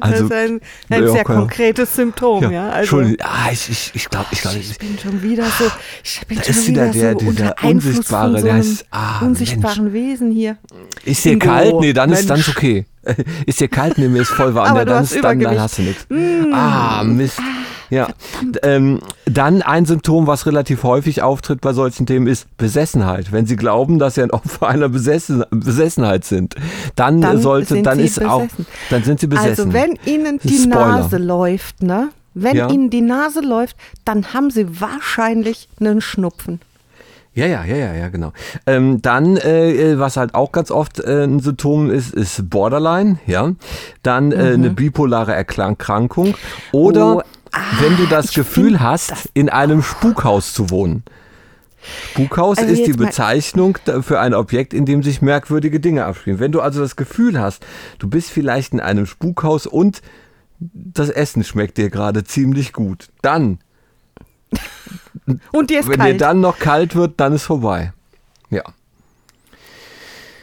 das 0.00 0.20
ist 0.20 0.32
ein, 0.32 0.60
ein 0.90 1.02
ja, 1.02 1.08
sehr 1.12 1.24
konkretes 1.24 1.94
Symptom, 1.96 2.50
ja. 2.50 2.68
Also, 2.70 2.98
Entschuldigung, 3.00 3.26
ah, 3.26 3.48
ich, 3.52 3.68
ich, 3.68 3.90
ich 3.94 4.08
glaube, 4.08 4.26
ich 4.32 4.40
glaube, 4.40 4.58
ich 4.58 4.78
bin 4.78 4.98
schon 4.98 5.22
wieder 5.22 5.44
so, 5.44 5.64
ich 6.04 6.26
bin 6.26 6.38
Da 6.38 6.44
schon 6.44 6.54
ist 6.54 6.68
wieder 6.68 6.88
der- 6.88 7.12
so 7.12 7.18
dieser 7.18 7.30
unter 7.30 7.58
Einfluss 7.62 7.84
Unsichtbare, 7.96 8.38
so 8.38 8.44
der 8.46 8.58
ist- 8.58 8.86
ah, 8.90 9.18
unsichtbaren 9.20 9.92
Wesen 9.92 10.30
hier. 10.30 10.56
Ist 11.04 11.24
dir 11.24 11.38
kalt? 11.38 11.74
Nee, 11.80 11.92
dann 11.92 12.12
ist, 12.12 12.28
dann 12.30 12.36
Mensch. 12.38 12.48
ist 12.48 12.56
okay. 12.56 12.84
Ist 13.46 13.58
dir 13.58 13.66
kalt? 13.66 13.98
Nee, 13.98 14.06
mir 14.06 14.22
ist 14.22 14.28
voll 14.30 14.54
warm. 14.54 14.76
Ja, 14.76 14.84
dann, 14.84 14.98
hast 15.00 15.12
ist, 15.16 15.24
dann, 15.24 15.40
dann 15.40 15.58
hast 15.58 15.76
du 15.78 15.82
nichts. 15.82 16.06
Mm. 16.08 16.52
Ah, 16.54 17.02
Mist. 17.02 17.36
Ja. 17.92 18.08
Ähm, 18.62 19.00
dann 19.26 19.60
ein 19.60 19.84
Symptom, 19.84 20.26
was 20.26 20.46
relativ 20.46 20.82
häufig 20.82 21.20
auftritt 21.20 21.60
bei 21.60 21.74
solchen 21.74 22.06
Themen, 22.06 22.26
ist 22.26 22.46
Besessenheit. 22.56 23.32
Wenn 23.32 23.44
Sie 23.44 23.56
glauben, 23.56 23.98
dass 23.98 24.14
Sie 24.14 24.22
ein 24.22 24.30
Opfer 24.30 24.66
einer 24.68 24.88
Besessen 24.88 25.44
Besessenheit 25.50 26.24
sind, 26.24 26.54
dann, 26.96 27.20
Dann 27.20 27.42
sollte, 27.42 27.74
sind 27.74 27.86
dann 27.86 27.98
Sie 27.98 28.04
ist 28.04 28.24
auch, 28.24 28.40
besessen. 28.44 28.66
dann 28.88 29.04
sind 29.04 29.20
Sie 29.20 29.26
besessen. 29.26 29.50
Also 29.50 29.72
wenn 29.74 29.98
Ihnen 30.06 30.38
die 30.42 30.56
Spoiler. 30.56 30.86
Nase 30.86 31.18
läuft, 31.18 31.82
ne? 31.82 32.08
Wenn 32.32 32.56
Ja. 32.56 32.70
Ihnen 32.70 32.88
die 32.88 33.02
Nase 33.02 33.40
läuft, 33.40 33.76
dann 34.06 34.32
haben 34.32 34.50
Sie 34.50 34.80
wahrscheinlich 34.80 35.68
einen 35.78 36.00
Schnupfen. 36.00 36.60
Ja, 37.34 37.44
ja, 37.46 37.62
ja, 37.64 37.76
ja, 37.76 37.92
ja, 37.94 38.08
genau. 38.08 38.32
Ähm, 38.66 39.02
dann, 39.02 39.36
äh, 39.36 39.98
was 39.98 40.16
halt 40.16 40.34
auch 40.34 40.50
ganz 40.52 40.70
oft 40.70 40.98
äh, 41.00 41.24
ein 41.24 41.40
Symptom 41.40 41.90
ist, 41.90 42.14
ist 42.14 42.48
Borderline, 42.48 43.18
ja. 43.26 43.52
Dann 44.02 44.32
äh, 44.32 44.52
eine 44.54 44.70
bipolare 44.70 45.34
Erkrankung. 45.34 46.34
Oder 46.72 47.14
Mhm. 47.16 47.16
Oh, 47.18 47.22
ah, 47.52 47.60
wenn 47.80 47.96
du 47.96 48.06
das 48.06 48.26
ich 48.30 48.34
Gefühl 48.34 48.80
hast, 48.80 49.10
das- 49.12 49.28
in 49.34 49.48
einem 49.48 49.82
Spukhaus 49.82 50.52
zu 50.52 50.70
wohnen. 50.70 51.02
Spukhaus 52.12 52.58
Also 52.58 52.72
ist 52.72 52.86
die 52.86 52.92
Bezeichnung 52.92 53.76
für 54.02 54.20
ein 54.20 54.34
Objekt, 54.34 54.72
in 54.72 54.86
dem 54.86 55.02
sich 55.02 55.20
merkwürdige 55.20 55.80
Dinge 55.80 56.04
abspielen. 56.04 56.38
Wenn 56.38 56.52
du 56.52 56.60
also 56.60 56.80
das 56.80 56.94
Gefühl 56.94 57.40
hast, 57.40 57.66
du 57.98 58.08
bist 58.08 58.30
vielleicht 58.30 58.72
in 58.72 58.78
einem 58.80 59.04
Spukhaus 59.06 59.66
und 59.66 60.00
das 60.60 61.08
Essen 61.10 61.42
schmeckt 61.42 61.78
dir 61.78 61.90
gerade 61.90 62.22
ziemlich 62.22 62.72
gut, 62.72 63.08
dann 63.20 63.58
Und 65.50 65.70
dir 65.70 65.80
ist 65.80 65.86
wenn 65.88 65.94
dir 65.94 65.98
kalt. 65.98 66.20
dann 66.20 66.40
noch 66.40 66.58
kalt 66.60 66.94
wird, 66.94 67.18
dann 67.18 67.32
ist 67.32 67.42
vorbei. 67.44 67.92
Ja. 68.50 68.62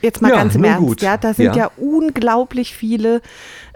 Jetzt 0.02 0.22
mal 0.22 0.30
Ja, 0.30 0.36
ganz 0.38 0.56
im 0.56 0.64
Ernst, 0.64 0.80
gut. 0.88 1.02
ja, 1.02 1.18
da 1.18 1.34
sind 1.34 1.46
Ja. 1.48 1.56
ja, 1.56 1.72
unglaublich 1.78 2.74
viele 2.76 3.22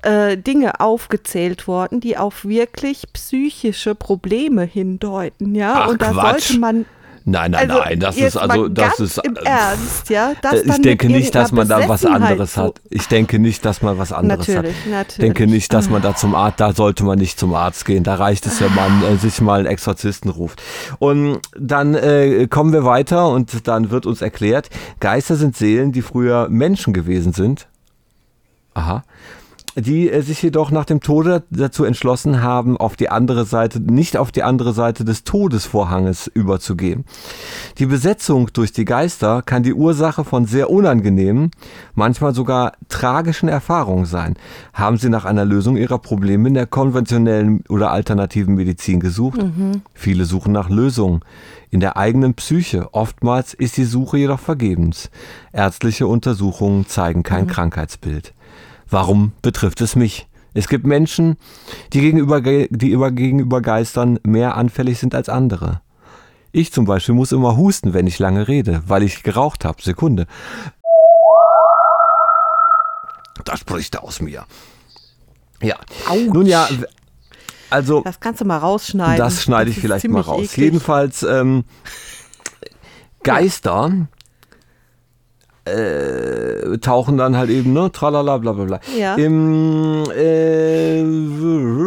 äh, 0.04 0.38
Dinge 0.38 0.80
aufgezählt 0.80 1.68
worden, 1.68 2.00
die 2.00 2.18
auf 2.18 2.46
wirklich 2.46 3.04
psychische 3.14 3.96
Probleme 3.96 4.64
hindeuten, 4.64 5.56
ja. 5.56 5.84
Ach, 5.84 5.90
und 5.90 6.02
da 6.02 6.12
Quatsch. 6.12 6.48
sollte 6.48 6.60
man 6.60 6.86
Nein, 7.26 7.52
nein, 7.52 7.72
also 7.72 7.84
nein, 7.84 8.00
das 8.02 8.18
ist 8.18 8.36
also 8.36 8.68
das 8.68 9.00
ist 9.00 9.18
im 9.20 9.38
äh, 9.38 9.46
Ernst, 9.46 10.10
ja. 10.10 10.34
Das 10.42 10.54
äh, 10.56 10.70
ich 10.70 10.82
denke 10.82 11.08
nicht, 11.08 11.34
dass 11.34 11.54
man 11.54 11.70
da 11.70 11.88
was 11.88 12.06
anderes 12.06 12.58
hat. 12.58 12.82
Ich 12.90 13.08
denke 13.08 13.40
nicht, 13.40 13.64
dass 13.64 13.82
man 13.82 13.98
was 13.98 14.12
anderes 14.12 14.48
Natürlich, 14.48 14.76
hat. 14.76 14.84
Ich 14.86 14.92
natürlich. 14.92 15.34
denke 15.34 15.48
nicht, 15.48 15.74
dass 15.74 15.90
man 15.90 16.02
da 16.02 16.16
zum 16.16 16.36
Arzt, 16.36 16.60
da 16.60 16.74
sollte 16.74 17.06
man 17.06 17.18
nicht 17.18 17.40
zum 17.40 17.54
Arzt 17.54 17.86
gehen. 17.86 18.04
Da 18.04 18.16
reicht 18.16 18.46
es, 18.46 18.60
wenn 18.60 18.76
man 18.76 19.04
äh, 19.04 19.16
sich 19.16 19.40
mal 19.40 19.60
einen 19.60 19.68
Exorzisten 19.68 20.32
ruft. 20.32 20.62
Und 21.00 21.40
dann 21.58 21.96
äh, 21.96 22.48
kommen 22.48 22.74
wir 22.74 22.84
weiter 22.84 23.30
und 23.30 23.68
dann 23.68 23.90
wird 23.90 24.06
uns 24.06 24.22
erklärt, 24.22 24.70
Geister 25.00 25.38
sind 25.38 25.56
Seelen, 25.56 25.94
die 25.94 26.02
früher 26.02 26.50
Menschen 26.50 26.94
gewesen 26.94 27.32
sind. 27.32 27.68
Aha. 28.74 29.04
Die 29.76 30.10
äh, 30.10 30.22
sich 30.22 30.42
jedoch 30.42 30.70
nach 30.72 30.86
dem 30.86 31.02
Tode 31.02 31.44
dazu 31.50 31.84
entschlossen 31.84 32.42
haben, 32.42 32.78
auf 32.78 32.96
die 32.96 33.10
andere 33.10 33.46
Seite, 33.46 33.80
nicht 33.80 34.18
auf 34.18 34.32
die 34.32 34.44
andere 34.44 34.74
Seite 34.74 35.04
des 35.04 35.24
Todesvorhanges 35.24 36.28
überzugehen. 36.28 37.06
Die 37.80 37.88
Besetzung 37.88 38.50
durch 38.54 38.72
die 38.72 38.86
Geister 38.86 39.42
kann 39.42 39.64
die 39.64 39.74
Ursache 39.74 40.24
von 40.24 40.46
sehr 40.46 40.70
unangenehmen, 40.70 41.52
manchmal 41.96 42.36
sogar 42.36 42.74
tragischen 42.88 43.50
Erfahrungen 43.50 44.06
sein. 44.06 44.36
Haben 44.74 44.98
Sie 44.98 45.10
nach 45.10 45.26
einer 45.26 45.46
Lösung 45.46 45.76
Ihrer 45.78 45.98
Probleme 45.98 46.48
in 46.48 46.54
der 46.54 46.68
konventionellen 46.68 47.64
oder 47.70 47.92
alternativen 47.92 48.56
Medizin 48.56 49.00
gesucht? 49.00 49.40
Viele 49.94 50.26
suchen 50.26 50.54
nach 50.54 50.70
Lösungen 50.70 51.22
in 51.72 51.80
der 51.80 51.98
eigenen 51.98 52.36
Psyche. 52.36 52.94
Oftmals 52.94 53.56
ist 53.56 53.78
die 53.78 53.86
Suche 53.86 54.20
jedoch 54.20 54.40
vergebens. 54.40 55.10
Ärztliche 55.52 56.06
Untersuchungen 56.06 56.86
zeigen 56.88 57.24
kein 57.24 57.48
Krankheitsbild. 57.48 58.34
Warum 58.94 59.32
betrifft 59.42 59.82
es 59.82 59.96
mich? 59.96 60.28
Es 60.54 60.68
gibt 60.68 60.86
Menschen, 60.86 61.38
die 61.94 62.02
gegenüber, 62.02 62.42
Ge- 62.42 62.68
die 62.70 62.90
über, 62.92 63.10
gegenüber 63.12 63.60
Geistern 63.60 64.20
mehr 64.24 64.56
anfällig 64.56 65.00
sind 65.00 65.16
als 65.16 65.30
andere. 65.30 65.82
Ich 66.52 66.72
zum 66.72 66.86
Beispiel 66.86 67.16
muss 67.16 67.32
immer 67.32 67.58
husten, 67.58 67.96
wenn 67.96 68.06
ich 68.06 68.20
lange 68.20 68.48
rede, 68.48 68.84
weil 68.86 69.02
ich 69.02 69.24
geraucht 69.24 69.66
habe. 69.66 69.82
Sekunde. 69.82 70.28
Da 73.46 73.58
spricht 73.58 73.98
aus 73.98 74.22
mir. 74.22 74.46
Ja. 75.60 75.76
Autsch. 76.08 76.32
Nun 76.32 76.46
ja, 76.46 76.70
also 77.72 78.02
Das 78.02 78.20
kannst 78.20 78.42
du 78.42 78.46
mal 78.46 78.58
rausschneiden. 78.60 79.18
das 79.18 79.42
schneide 79.42 79.72
ich 79.72 79.78
ist 79.78 79.82
vielleicht 79.82 80.08
mal 80.08 80.22
raus. 80.22 80.44
eklig. 80.44 80.58
Jedenfalls 80.58 81.24
ähm, 81.24 81.64
Geister 83.24 84.08
äh, 85.66 86.78
tauchen 86.80 87.18
dann 87.18 87.38
halt 87.38 87.50
eben, 87.50 87.74
ne, 87.74 87.92
tralala, 87.92 88.38
bla 88.38 88.52
bla 88.52 88.66
bla. 88.66 88.80
Ja. 88.98 89.16
Im, 89.16 90.04
äh, 90.16 91.02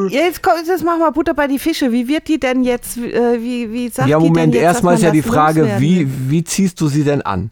Jetzt, 0.09 0.43
komm, 0.43 0.55
jetzt 0.67 0.85
mach 0.85 0.99
mal 0.99 1.11
Butter 1.11 1.35
bei 1.35 1.47
die 1.47 1.59
Fische. 1.59 1.93
Wie 1.93 2.09
wird 2.09 2.29
die 2.29 2.41
denn 2.41 2.63
jetzt, 2.65 2.97
äh, 2.97 3.43
wie, 3.43 3.73
wie 3.73 3.89
sagt 3.89 4.09
ja, 4.09 4.19
die 4.19 4.29
Moment, 4.29 4.55
denn 4.55 4.61
jetzt, 4.61 4.63
erstmal 4.63 4.95
ist 4.95 5.03
ja 5.03 5.11
die 5.11 5.23
Frage, 5.23 5.77
wie, 5.79 6.09
wie 6.31 6.45
ziehst 6.45 6.81
du 6.81 6.89
sie 6.89 7.05
denn 7.05 7.23
an? 7.23 7.51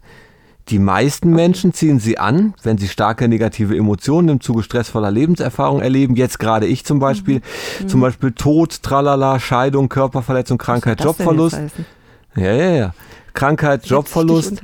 Die 0.69 0.79
meisten 0.79 1.31
Menschen 1.31 1.75
ziehen 1.75 2.01
sie 2.01 2.17
an, 2.17 2.55
wenn 2.63 2.79
sie 2.79 2.89
starke 2.89 3.29
negative 3.29 3.77
Emotionen 3.77 4.31
im 4.31 4.41
Zuge 4.41 4.63
stressvoller 4.63 5.11
Lebenserfahrung 5.11 5.83
erleben. 5.83 6.17
Jetzt 6.17 6.39
gerade 6.39 6.67
ich 6.67 6.87
zum 6.87 7.01
Beispiel. 7.01 7.43
Mhm. 7.81 7.89
Zum 7.89 8.01
Beispiel 8.01 8.33
Tod, 8.33 8.83
Tralala, 8.83 9.39
Scheidung, 9.41 9.91
Körperverletzung, 9.91 10.57
Krankheit, 10.57 11.05
Jobverlust. 11.05 11.59
Ja, 12.35 12.53
ja, 12.53 12.71
ja. 12.71 12.95
Krankheit, 13.35 13.85
Jobverlust. 13.85 14.63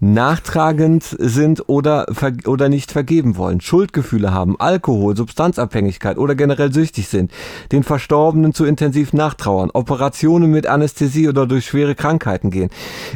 Nachtragend 0.00 1.04
sind 1.18 1.68
oder, 1.68 2.06
ver 2.12 2.32
oder 2.46 2.68
nicht 2.68 2.92
vergeben 2.92 3.36
wollen, 3.36 3.60
Schuldgefühle 3.60 4.32
haben, 4.32 4.58
Alkohol, 4.58 5.16
Substanzabhängigkeit 5.16 6.18
oder 6.18 6.34
generell 6.34 6.72
süchtig 6.72 7.08
sind, 7.08 7.32
den 7.72 7.82
Verstorbenen 7.82 8.54
zu 8.54 8.64
intensiv 8.64 9.12
nachtrauern, 9.12 9.70
Operationen 9.72 10.50
mit 10.50 10.66
Anästhesie 10.66 11.28
oder 11.28 11.46
durch 11.46 11.66
schwere 11.66 11.94
Krankheiten 11.94 12.50
gehen, 12.50 12.70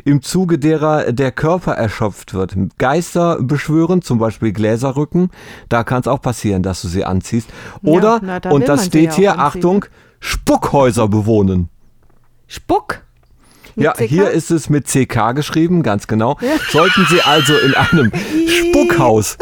im 0.05 0.22
Zuge 0.22 0.59
derer 0.59 1.12
der 1.12 1.32
Körper 1.32 1.72
erschöpft 1.72 2.34
wird, 2.34 2.57
Geister 2.78 3.42
beschwören, 3.42 4.03
zum 4.03 4.18
Beispiel 4.18 4.53
Gläserrücken, 4.53 5.30
da 5.68 5.84
kann 5.84 6.01
es 6.01 6.09
auch 6.09 6.20
passieren, 6.20 6.62
dass 6.62 6.82
du 6.82 6.88
sie 6.88 7.05
anziehst, 7.05 7.49
oder, 7.82 8.20
na, 8.22 8.40
da 8.40 8.51
und 8.51 8.68
das 8.68 8.86
steht 8.86 9.11
ja 9.11 9.16
hier. 9.16 9.38
Achtung, 9.38 9.84
Spuckhäuser 10.20 11.09
bewohnen. 11.09 11.68
Spuck. 12.47 13.03
Mit 13.77 13.85
Ja, 13.85 13.93
CK? 13.93 14.05
hier 14.09 14.31
ist 14.31 14.51
es 14.51 14.68
mit 14.70 14.87
CK 14.87 15.33
geschrieben, 15.35 15.83
ganz 15.83 16.07
genau. 16.07 16.39
Sollten 16.70 17.07
Sie 17.09 17.20
also 17.22 17.55
in 17.57 17.75
einem 17.75 18.12
Spuckhaus, 18.49 19.37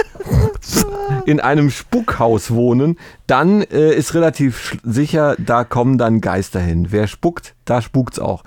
in 1.27 1.41
einem 1.41 1.71
Spuckhaus 1.71 2.51
wohnen, 2.51 2.99
dann 3.27 3.63
äh, 3.63 3.95
ist 3.95 4.15
relativ 4.15 4.79
sicher, 4.85 5.37
da 5.39 5.65
kommen 5.65 5.99
dann 5.99 6.21
Geister 6.21 6.61
hin. 6.61 6.89
Wer 6.91 7.07
spuckt, 7.09 7.55
da 7.65 7.83
spukt's 7.83 8.19
auch. 8.19 8.43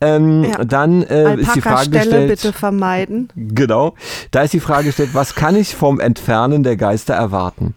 Ähm, 0.00 0.44
Ja. 0.44 0.64
Dann 0.64 1.02
äh, 1.04 1.36
ist 1.36 1.54
die 1.54 1.60
Frage 1.60 1.90
gestellt. 1.90 2.28
bitte 2.28 2.52
vermeiden. 2.52 3.28
Genau. 3.36 3.94
Da 4.30 4.42
ist 4.42 4.52
die 4.54 4.60
Frage 4.60 4.86
gestellt, 4.86 5.10
was 5.12 5.34
kann 5.34 5.56
ich 5.56 5.74
vom 5.74 6.00
Entfernen 6.00 6.62
der 6.62 6.76
Geister 6.76 7.14
erwarten? 7.14 7.74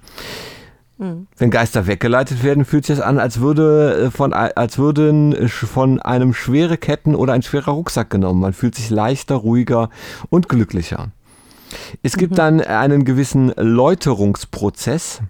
Wenn 1.37 1.49
Geister 1.49 1.87
weggeleitet 1.87 2.43
werden, 2.43 2.63
fühlt 2.63 2.85
sich 2.85 2.97
das 2.97 3.05
an, 3.05 3.17
als 3.17 3.39
würde 3.39 4.05
äh, 4.05 4.11
von 4.11 4.33
als 4.33 4.77
würden 4.77 5.33
äh, 5.33 5.47
von 5.47 5.99
einem 5.99 6.35
schwere 6.35 6.77
Ketten 6.77 7.15
oder 7.15 7.33
ein 7.33 7.41
schwerer 7.41 7.71
Rucksack 7.71 8.11
genommen. 8.11 8.39
Man 8.39 8.53
fühlt 8.53 8.75
sich 8.75 8.91
leichter, 8.91 9.35
ruhiger 9.35 9.89
und 10.29 10.47
glücklicher. 10.47 11.07
Es 12.03 12.17
gibt 12.17 12.37
dann 12.37 12.61
einen 12.61 13.03
gewissen 13.03 13.51
Läuterungsprozess. 13.57 15.21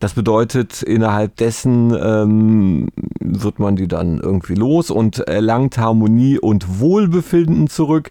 Das 0.00 0.14
bedeutet, 0.14 0.82
innerhalb 0.82 1.36
dessen 1.36 1.94
ähm, 2.02 2.88
wird 3.20 3.58
man 3.58 3.76
die 3.76 3.86
dann 3.86 4.18
irgendwie 4.18 4.54
los 4.54 4.90
und 4.90 5.18
erlangt 5.18 5.76
Harmonie 5.76 6.38
und 6.38 6.80
Wohlbefinden 6.80 7.68
zurück. 7.68 8.10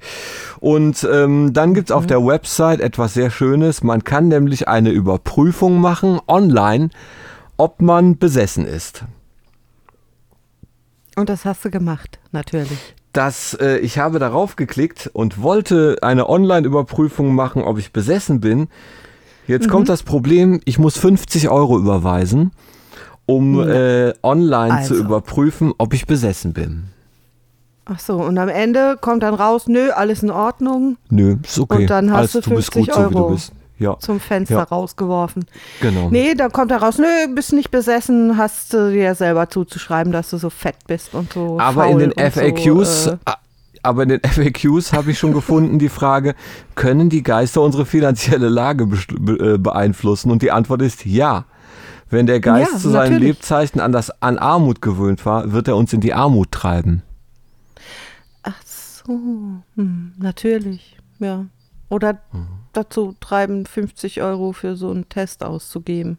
Und 0.59 1.07
ähm, 1.11 1.51
dann 1.51 1.73
gibt's 1.73 1.91
auf 1.91 2.05
der 2.05 2.23
Website 2.23 2.79
etwas 2.79 3.15
sehr 3.15 3.31
Schönes. 3.31 3.83
Man 3.83 4.03
kann 4.03 4.27
nämlich 4.27 4.67
eine 4.67 4.91
Überprüfung 4.91 5.81
machen 5.81 6.19
online, 6.27 6.91
ob 7.57 7.81
man 7.81 8.19
besessen 8.19 8.67
ist. 8.67 9.03
Und 11.15 11.27
das 11.27 11.43
hast 11.43 11.65
du 11.65 11.71
gemacht, 11.71 12.19
natürlich. 12.31 12.95
Das, 13.13 13.55
äh, 13.55 13.77
ich 13.79 13.97
habe 13.97 14.19
darauf 14.19 14.55
geklickt 14.55 15.09
und 15.11 15.41
wollte 15.41 15.97
eine 16.03 16.29
Online-Überprüfung 16.29 17.33
machen, 17.33 17.63
ob 17.63 17.79
ich 17.79 17.91
besessen 17.91 18.39
bin. 18.41 18.67
Jetzt 19.49 19.65
Mhm. 19.67 19.71
kommt 19.71 19.89
das 19.89 20.03
Problem, 20.03 20.61
ich 20.65 20.77
muss 20.79 20.95
50 20.97 21.49
Euro 21.49 21.77
überweisen, 21.77 22.51
um 23.25 23.59
äh, 23.67 24.13
online 24.23 24.83
zu 24.85 24.93
Also. 24.93 24.95
überprüfen, 24.95 25.73
ob 25.77 25.93
ich 25.93 26.05
besessen 26.05 26.53
bin. 26.53 26.83
Ach 27.85 27.99
so, 27.99 28.17
und 28.17 28.37
am 28.37 28.49
Ende 28.49 28.97
kommt 29.01 29.23
dann 29.23 29.33
raus, 29.33 29.67
nö, 29.67 29.89
alles 29.89 30.21
in 30.21 30.29
Ordnung, 30.29 30.97
Nö, 31.09 31.37
ist 31.43 31.57
okay. 31.59 31.81
Und 31.81 31.89
dann 31.89 32.11
hast 32.11 32.19
Alles, 32.19 32.31
du 32.33 32.41
du 32.41 32.49
bist 32.57 32.71
50 32.73 32.85
gut 32.85 32.93
so, 32.95 33.09
wie 33.09 33.13
du 33.13 33.19
Euro 33.19 33.29
bist. 33.31 33.51
Ja, 33.79 33.97
zum 33.97 34.19
Fenster 34.19 34.55
Ja. 34.57 34.63
rausgeworfen. 34.63 35.45
genau. 35.81 36.09
Nee, 36.11 36.35
dann 36.35 36.51
kommt 36.51 36.69
da 36.69 36.77
raus, 36.77 36.97
nö, 36.99 37.05
bist 37.33 37.53
nicht 37.53 37.71
besessen, 37.71 38.37
hast 38.37 38.73
du 38.73 38.91
dir 38.91 39.15
selber 39.15 39.49
zuzuschreiben, 39.49 40.11
dass 40.13 40.29
du 40.29 40.37
so 40.37 40.49
fett 40.49 40.75
bist 40.85 41.13
und 41.15 41.31
so 41.33 41.57
Aber 41.59 41.87
in 41.87 41.97
den 41.99 42.11
FAQs, 42.11 43.05
So, 43.05 43.11
äh, 43.11 43.17
a- 43.25 43.37
aber 43.83 44.03
in 44.03 44.09
den 44.09 44.21
FAQs 44.25 44.93
habe 44.93 45.11
ich 45.11 45.19
schon 45.19 45.33
gefunden 45.33 45.79
die 45.79 45.89
Frage, 45.89 46.35
können 46.75 47.09
die 47.09 47.23
Geister 47.23 47.61
unsere 47.61 47.85
finanzielle 47.85 48.49
Lage 48.49 48.83
äh, 49.39 49.57
beeinflussen? 49.57 50.31
Und 50.31 50.41
die 50.41 50.51
Antwort 50.51 50.81
ist 50.81 51.05
ja. 51.05 51.45
Wenn 52.09 52.25
der 52.25 52.39
Geist 52.39 52.71
Ja, 52.73 52.77
zu 52.79 52.89
seinen 52.89 53.13
natürlich. 53.13 53.35
Lebzeichen 53.35 53.79
an, 53.79 53.91
das, 53.91 54.09
an 54.21 54.37
Armut 54.39 54.81
gewöhnt 54.81 55.25
war, 55.25 55.51
wird 55.51 55.67
er 55.67 55.75
uns 55.75 55.93
in 55.93 56.01
die 56.01 56.13
Armut 56.13 56.51
treiben. 56.51 57.03
Ach 58.41 58.59
so, 58.65 59.13
hm, 59.75 60.13
natürlich, 60.17 60.97
ja. 61.19 61.45
Oder 61.89 62.13
Mhm. 62.31 62.47
dazu 62.73 63.15
treiben, 63.19 63.65
50 63.65 64.21
Euro 64.21 64.53
für 64.53 64.75
so 64.75 64.89
einen 64.91 65.07
Test 65.09 65.43
auszugeben. 65.43 66.17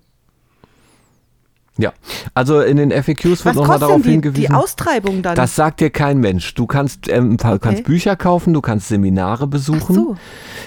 Ja, 1.81 1.93
also 2.35 2.61
in 2.61 2.77
den 2.77 2.91
FAQs 2.91 3.45
wird 3.45 3.55
nochmal 3.55 3.79
darauf 3.79 4.03
die, 4.03 4.11
hingewiesen. 4.11 4.49
die 4.49 4.55
Austreibung 4.55 5.23
dann? 5.23 5.35
Das 5.37 5.57
sagt 5.57 5.81
dir 5.81 5.91
kein 5.91 6.19
Mensch. 6.19 6.55
Du 6.55 6.67
kannst, 6.67 7.09
ähm, 7.09 7.33
ein 7.33 7.37
paar- 7.37 7.55
Okay. 7.55 7.61
kannst 7.69 7.85
Bücher 7.85 8.17
kaufen, 8.17 8.53
du 8.53 8.61
kannst 8.61 8.89
Seminare 8.89 9.47
besuchen, 9.47 9.81
Ach 9.83 9.95
so. 9.95 10.17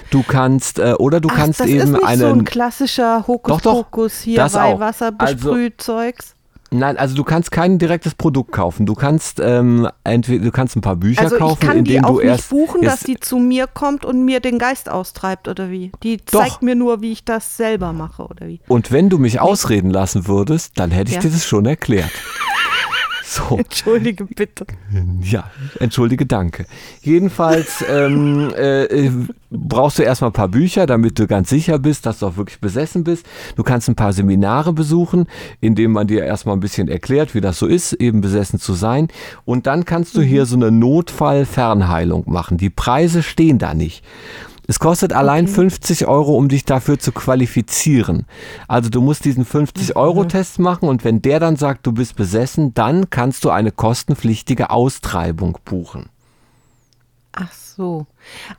du 0.09 0.23
kannst 0.27 0.79
äh, 0.79 0.93
oder 0.97 1.19
du 1.19 1.29
Ach, 1.31 1.35
kannst 1.35 1.59
das 1.59 1.67
eben 1.67 1.81
ist 1.81 1.89
nicht 1.91 2.03
einen. 2.05 2.19
so 2.21 2.27
ein 2.27 2.45
klassischer 2.45 3.17
Doch, 3.19 3.25
doch, 3.25 3.73
Hokuspokus 3.73 4.21
hier 4.21 4.37
das 4.37 4.55
auch. 4.55 4.61
Weihwasser 4.79 5.11
Also- 5.17 5.35
besprüht 5.51 5.81
Zeugs. 5.81 6.35
Nein, 6.73 6.97
also 6.97 7.15
du 7.15 7.23
kannst 7.23 7.51
kein 7.51 7.77
direktes 7.77 8.15
Produkt 8.15 8.51
kaufen. 8.51 8.85
Du 8.85 8.95
kannst 8.95 9.39
ähm, 9.39 9.87
entweder 10.03 10.43
du 10.43 10.51
kannst 10.51 10.75
ein 10.75 10.81
paar 10.81 10.95
Bücher 10.95 11.21
Also 11.21 11.35
ich 11.35 11.41
kaufen, 11.41 11.59
kann 11.67 11.77
in 11.77 11.85
die 11.85 12.01
auch 12.03 12.15
du 12.15 12.19
erst 12.21 12.51
nicht 12.51 12.67
buchen, 12.67 12.81
dass 12.81 13.01
die 13.01 13.19
zu 13.19 13.37
mir 13.37 13.67
kommt 13.67 14.05
und 14.05 14.25
mir 14.25 14.39
den 14.39 14.57
Geist 14.59 14.89
austreibt 14.89 15.47
oder 15.47 15.69
wie? 15.69 15.91
Die 16.01 16.17
Doch. 16.17 16.41
zeigt 16.41 16.61
mir 16.63 16.75
nur, 16.75 17.01
wie 17.01 17.11
ich 17.11 17.23
das 17.25 17.57
selber 17.57 17.93
mache 17.93 18.23
oder 18.23 18.47
wie? 18.47 18.59
und 18.67 18.91
wenn 18.91 19.09
du 19.09 19.19
mich 19.19 19.39
ausreden 19.39 19.91
lassen 19.91 20.27
würdest, 20.27 20.73
dann 20.79 20.91
hätte 20.91 21.09
ich 21.11 21.15
Ja. 21.15 21.21
dir 21.21 21.29
das 21.31 21.45
schon 21.45 21.65
erklärt. 21.65 22.11
So. 23.33 23.57
Entschuldige 23.57 24.25
bitte. 24.25 24.67
Ja, 25.21 25.49
entschuldige, 25.79 26.27
danke. 26.27 26.65
Jedenfalls 27.01 27.83
ähm, 27.89 28.53
äh, 28.55 28.83
äh, 28.83 29.11
brauchst 29.49 29.97
du 29.97 30.03
erstmal 30.03 30.29
ein 30.29 30.33
paar 30.33 30.49
Bücher, 30.49 30.85
damit 30.85 31.17
du 31.17 31.25
ganz 31.25 31.49
sicher 31.49 31.79
bist, 31.79 32.05
dass 32.05 32.19
du 32.19 32.27
auch 32.27 32.37
wirklich 32.37 32.59
besessen 32.59 33.03
bist. 33.03 33.25
Du 33.55 33.63
kannst 33.63 33.89
ein 33.89 33.95
paar 33.95 34.13
Seminare 34.13 34.71
besuchen, 34.71 35.25
in 35.61 35.73
denen 35.73 35.93
man 35.93 36.05
dir 36.05 36.23
erstmal 36.23 36.55
ein 36.55 36.59
bisschen 36.59 36.87
erklärt, 36.87 37.33
wie 37.33 37.41
das 37.41 37.57
so 37.57 37.65
ist, 37.65 37.93
eben 37.93 38.21
besessen 38.21 38.59
zu 38.59 38.73
sein. 38.73 39.07
Und 39.45 39.65
dann 39.65 39.85
kannst 39.85 40.15
du 40.15 40.21
hier 40.21 40.45
so 40.45 40.55
eine 40.55 40.69
Notfallfernheilung 40.69 42.25
machen. 42.27 42.57
Die 42.57 42.69
Preise 42.69 43.23
stehen 43.23 43.57
da 43.57 43.73
nicht. 43.73 44.03
Es 44.65 44.79
kostet 44.79 45.11
allein 45.11 45.47
50 45.47 46.07
Euro, 46.07 46.35
um 46.37 46.47
dich 46.47 46.63
dafür 46.63 46.97
zu 46.97 47.11
qualifizieren. 47.11 48.25
Also 48.67 48.89
du 48.89 49.01
musst 49.01 49.25
diesen 49.25 49.45
50-Euro-Test 49.45 50.59
machen 50.59 50.87
und 50.87 51.03
wenn 51.03 51.21
der 51.21 51.39
dann 51.39 51.57
sagt, 51.57 51.85
du 51.85 51.91
bist 51.91 52.15
besessen, 52.15 52.73
dann 52.73 53.09
kannst 53.09 53.43
du 53.43 53.49
eine 53.49 53.71
kostenpflichtige 53.71 54.69
Austreibung 54.69 55.57
buchen. 55.65 56.09
Ach 57.33 57.51
so. 57.51 58.05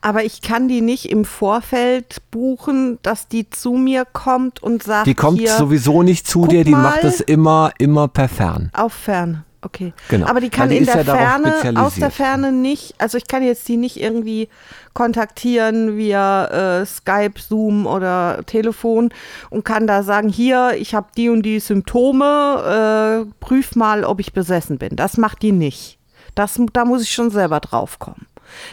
Aber 0.01 0.25
ich 0.25 0.41
kann 0.41 0.67
die 0.67 0.81
nicht 0.81 1.09
im 1.09 1.23
Vorfeld 1.23 2.21
buchen, 2.29 2.99
dass 3.01 3.29
die 3.29 3.49
zu 3.49 3.71
mir 3.71 4.03
kommt 4.03 4.61
und 4.61 4.83
sagt, 4.83 5.07
Die 5.07 5.13
kommt 5.15 5.39
hier 5.39 5.55
sowieso 5.55 6.03
nicht 6.03 6.27
zu 6.27 6.45
dir, 6.45 6.65
die 6.65 6.71
macht 6.71 7.05
es 7.05 7.21
immer, 7.21 7.71
immer 7.77 8.09
per 8.09 8.27
Fern. 8.27 8.69
auf 8.73 8.93
Ferne. 8.93 9.44
Okay. 9.65 9.93
Genau. 10.09 10.27
Aber 10.27 10.41
die 10.41 10.49
kann 10.49 10.69
Weil 10.69 10.69
die 10.69 10.77
in 10.77 10.83
ist 10.83 10.93
der 10.93 11.03
ja 11.03 11.15
Ferne, 11.15 11.81
aus 11.81 11.95
der 11.95 12.11
Ferne 12.11 12.51
nicht, 12.51 12.93
also 12.99 13.17
ich 13.17 13.27
kann 13.27 13.41
jetzt 13.41 13.67
die 13.67 13.77
nicht 13.77 13.99
irgendwie 13.99 14.47
kontaktieren 14.93 15.97
via 15.97 16.81
äh, 16.81 16.85
Skype, 16.85 17.39
Zoom 17.39 17.87
oder 17.87 18.43
Telefon 18.45 19.09
und 19.49 19.65
kann 19.65 19.87
da 19.87 20.03
sagen, 20.03 20.29
hier, 20.29 20.75
ich 20.77 20.93
habe 20.93 21.07
die 21.17 21.29
und 21.29 21.41
die 21.41 21.59
Symptome, 21.59 23.25
äh, 23.25 23.33
prüf 23.39 23.75
mal, 23.75 24.03
ob 24.03 24.19
ich 24.19 24.33
besessen 24.33 24.77
bin. 24.77 24.95
Das 24.95 25.17
macht 25.17 25.41
die 25.41 25.51
nicht. 25.51 25.97
Das, 26.35 26.61
da 26.73 26.85
muss 26.85 27.01
ich 27.01 27.09
schon 27.09 27.31
selber 27.31 27.59
drauf 27.59 27.97
kommen. 27.97 28.27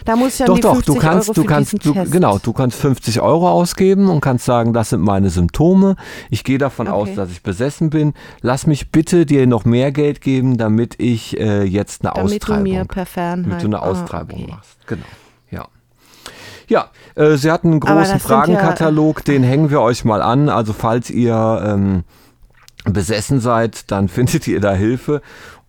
Da 0.05 0.15
muss 0.15 0.37
ja 0.39 0.45
Doch, 0.45 0.59
doch, 0.59 0.73
50 0.75 0.93
du 0.95 0.99
kannst, 0.99 1.29
Euro 1.29 1.33
du 1.41 1.43
kannst, 1.45 1.85
du, 1.85 1.93
genau, 2.09 2.37
du 2.39 2.53
kannst 2.53 2.77
50 2.79 3.21
Euro 3.21 3.49
ausgeben 3.49 4.09
und 4.09 4.21
kannst 4.21 4.45
sagen, 4.45 4.73
das 4.73 4.89
sind 4.89 5.01
meine 5.01 5.29
Symptome. 5.29 5.95
Ich 6.29 6.43
gehe 6.43 6.57
davon 6.57 6.87
aus, 6.87 7.07
Okay. 7.09 7.15
dass 7.15 7.31
ich 7.31 7.43
besessen 7.43 7.89
bin. 7.89 8.13
Lass 8.41 8.67
mich 8.67 8.91
bitte 8.91 9.25
dir 9.25 9.47
noch 9.47 9.65
mehr 9.65 9.91
Geld 9.91 10.21
geben, 10.21 10.57
damit 10.57 10.95
ich 10.99 11.39
äh, 11.39 11.63
jetzt 11.63 12.03
eine 12.03 12.13
Damit 12.13 12.31
du 12.31 12.35
Austreibung, 12.35 12.63
mir 12.63 12.85
per 12.85 13.05
Fernheit- 13.05 13.45
damit 13.51 13.61
du 13.63 13.67
eine 13.67 13.79
Ah, 13.79 13.89
Austreibung 13.89 14.43
okay. 14.43 14.51
machst. 14.51 14.77
Genau, 14.87 15.05
ja. 15.51 15.67
Ja, 16.67 16.89
äh, 17.15 17.35
sie 17.37 17.51
hatten 17.51 17.71
einen 17.71 17.79
großen 17.79 18.05
sind 18.05 18.13
ja- 18.13 18.19
Fragenkatalog, 18.19 19.23
den 19.25 19.43
hängen 19.43 19.69
wir 19.69 19.81
euch 19.81 20.05
mal 20.05 20.21
an. 20.21 20.49
Also 20.49 20.73
falls 20.73 21.09
ihr 21.09 21.61
ähm, 21.65 22.03
besessen 22.85 23.39
seid, 23.39 23.91
dann 23.91 24.07
findet 24.09 24.47
ihr 24.47 24.59
da 24.59 24.73
Hilfe. 24.73 25.21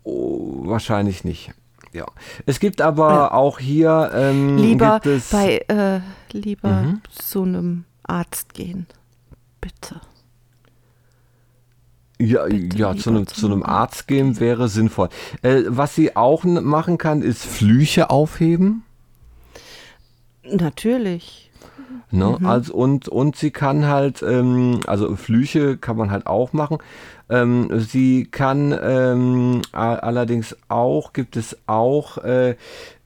Oh, 0.04 0.66
wahrscheinlich 0.66 1.24
nicht. 1.24 1.52
Ja. 1.94 2.06
Es 2.44 2.58
gibt 2.58 2.80
aber 2.80 3.34
auch 3.34 3.60
hier 3.60 4.10
ähm, 4.12 4.58
lieber 4.58 5.00
bei 5.30 5.58
äh, 5.68 6.00
lieber 6.32 6.82
Mhm. 6.82 7.00
zu 7.10 7.44
einem 7.44 7.84
Arzt 8.02 8.52
gehen. 8.52 8.86
Bitte. 9.60 10.00
Ja, 12.20 12.44
Bitte 12.46 12.76
ja 12.76 12.96
zu, 12.96 13.10
einem, 13.10 13.26
zu 13.28 13.46
einem 13.46 13.62
Arzt 13.62 14.08
gehen 14.08 14.40
wäre 14.40 14.68
sinnvoll. 14.68 15.08
Äh, 15.42 15.62
was 15.68 15.94
sie 15.94 16.16
auch 16.16 16.42
machen 16.42 16.98
kann, 16.98 17.22
ist 17.22 17.44
Flüche 17.44 18.10
aufheben. 18.10 18.82
Natürlich. 20.42 21.50
Ne? 22.10 22.36
Mhm. 22.38 22.46
Also, 22.46 22.74
und, 22.74 23.08
und 23.08 23.36
sie 23.36 23.50
kann 23.50 23.86
halt, 23.86 24.22
ähm, 24.22 24.80
also 24.86 25.16
Flüche 25.16 25.76
kann 25.76 25.96
man 25.96 26.10
halt 26.10 26.26
auch 26.26 26.52
machen. 26.52 26.78
Ähm, 27.30 27.80
sie 27.80 28.24
kann 28.24 28.78
ähm, 28.82 29.62
allerdings 29.72 30.56
auch, 30.68 31.12
gibt 31.12 31.36
es 31.36 31.56
auch 31.66 32.18
äh, 32.18 32.56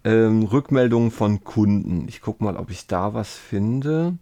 ähm, 0.05 0.43
Rückmeldungen 0.45 1.11
von 1.11 1.45
Kunden. 1.45 2.07
Ich 2.09 2.21
gucke 2.21 2.43
mal, 2.43 2.57
ob 2.57 2.71
ich 2.71 2.87
da 2.87 3.15
was 3.15 3.35
finde. 3.35 4.17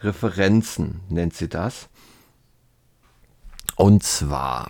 Referenzen 0.00 1.00
nennt 1.08 1.34
sie 1.34 1.48
das. 1.48 1.88
Und 3.76 4.02
zwar 4.02 4.68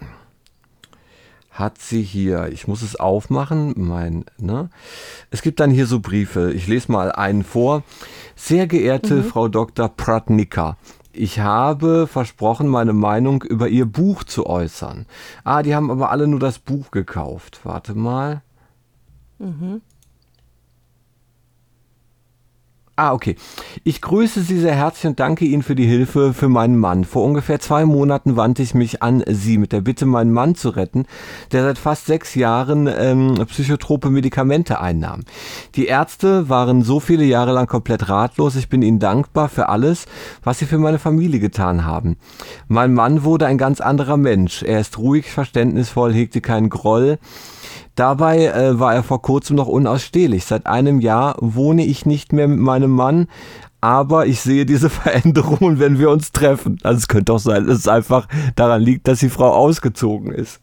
hat 1.50 1.78
sie 1.78 2.02
hier, 2.02 2.48
ich 2.50 2.66
muss 2.66 2.82
es 2.82 2.96
aufmachen, 2.96 3.74
mein, 3.76 4.24
ne? 4.38 4.70
Es 5.30 5.42
gibt 5.42 5.60
dann 5.60 5.70
hier 5.70 5.86
so 5.86 6.00
Briefe. 6.00 6.52
Ich 6.52 6.66
lese 6.66 6.90
mal 6.90 7.12
einen 7.12 7.44
vor. 7.44 7.82
Sehr 8.36 8.66
geehrte 8.66 9.22
Frau 9.22 9.48
Dr. 9.48 9.88
Pratnika, 9.90 10.78
ich 11.12 11.40
habe 11.40 12.06
versprochen, 12.06 12.68
meine 12.68 12.92
Meinung 12.92 13.42
über 13.42 13.68
Ihr 13.68 13.86
Buch 13.86 14.24
zu 14.24 14.46
äußern. 14.46 15.06
Ah, 15.44 15.62
die 15.62 15.74
haben 15.74 15.90
aber 15.90 16.10
alle 16.10 16.26
nur 16.26 16.40
das 16.40 16.58
Buch 16.58 16.90
gekauft. 16.90 17.60
Warte 17.64 17.94
mal. 17.94 18.42
Ah, 22.94 23.14
okay. 23.14 23.36
Ich 23.84 24.02
grüße 24.02 24.42
Sie 24.42 24.58
sehr 24.58 24.74
herzlich 24.74 25.06
und 25.06 25.18
danke 25.18 25.46
Ihnen 25.46 25.62
für 25.62 25.74
die 25.74 25.86
Hilfe 25.86 26.34
für 26.34 26.50
meinen 26.50 26.76
Mann. 26.76 27.04
Vor 27.04 27.24
ungefähr 27.24 27.58
zwei 27.58 27.86
Monaten 27.86 28.36
wandte 28.36 28.62
ich 28.62 28.74
mich 28.74 29.02
an 29.02 29.24
Sie 29.26 29.56
mit 29.56 29.72
der 29.72 29.80
Bitte, 29.80 30.04
meinen 30.04 30.30
Mann 30.30 30.56
zu 30.56 30.68
retten, 30.68 31.06
der 31.52 31.62
seit 31.62 31.78
fast 31.78 32.04
sechs 32.04 32.34
Jahren 32.34 32.90
ähm, 32.94 33.46
psychotrope 33.46 34.10
Medikamente 34.10 34.78
einnahm. 34.78 35.22
Die 35.74 35.86
Ärzte 35.86 36.50
waren 36.50 36.82
so 36.82 37.00
viele 37.00 37.24
Jahre 37.24 37.52
lang 37.52 37.66
komplett 37.66 38.10
ratlos. 38.10 38.56
Ich 38.56 38.68
bin 38.68 38.82
Ihnen 38.82 38.98
dankbar 38.98 39.48
für 39.48 39.70
alles, 39.70 40.04
was 40.44 40.58
Sie 40.58 40.66
für 40.66 40.78
meine 40.78 40.98
Familie 40.98 41.40
getan 41.40 41.86
haben. 41.86 42.16
Mein 42.68 42.92
Mann 42.92 43.24
wurde 43.24 43.46
ein 43.46 43.56
ganz 43.56 43.80
anderer 43.80 44.18
Mensch. 44.18 44.62
Er 44.62 44.80
ist 44.80 44.98
ruhig, 44.98 45.30
verständnisvoll, 45.30 46.12
hegte 46.12 46.42
keinen 46.42 46.68
Groll. 46.68 47.18
Dabei 47.94 48.46
äh, 48.46 48.78
war 48.78 48.94
er 48.94 49.02
vor 49.02 49.22
kurzem 49.22 49.56
noch 49.56 49.68
unausstehlich. 49.68 50.44
Seit 50.44 50.66
einem 50.66 51.00
Jahr 51.00 51.36
wohne 51.40 51.84
ich 51.84 52.06
nicht 52.06 52.32
mehr 52.32 52.48
mit 52.48 52.60
meinem 52.60 52.90
Mann, 52.90 53.28
aber 53.80 54.26
ich 54.26 54.40
sehe 54.40 54.64
diese 54.64 54.90
Veränderungen, 54.90 55.78
wenn 55.78 55.98
wir 55.98 56.10
uns 56.10 56.32
treffen. 56.32 56.78
Also 56.82 56.98
es 56.98 57.08
könnte 57.08 57.32
auch 57.32 57.38
sein, 57.38 57.66
dass 57.66 57.78
es 57.78 57.88
einfach 57.88 58.26
daran 58.56 58.80
liegt, 58.80 59.08
dass 59.08 59.20
die 59.20 59.28
Frau 59.28 59.52
ausgezogen 59.52 60.32
ist. 60.32 60.60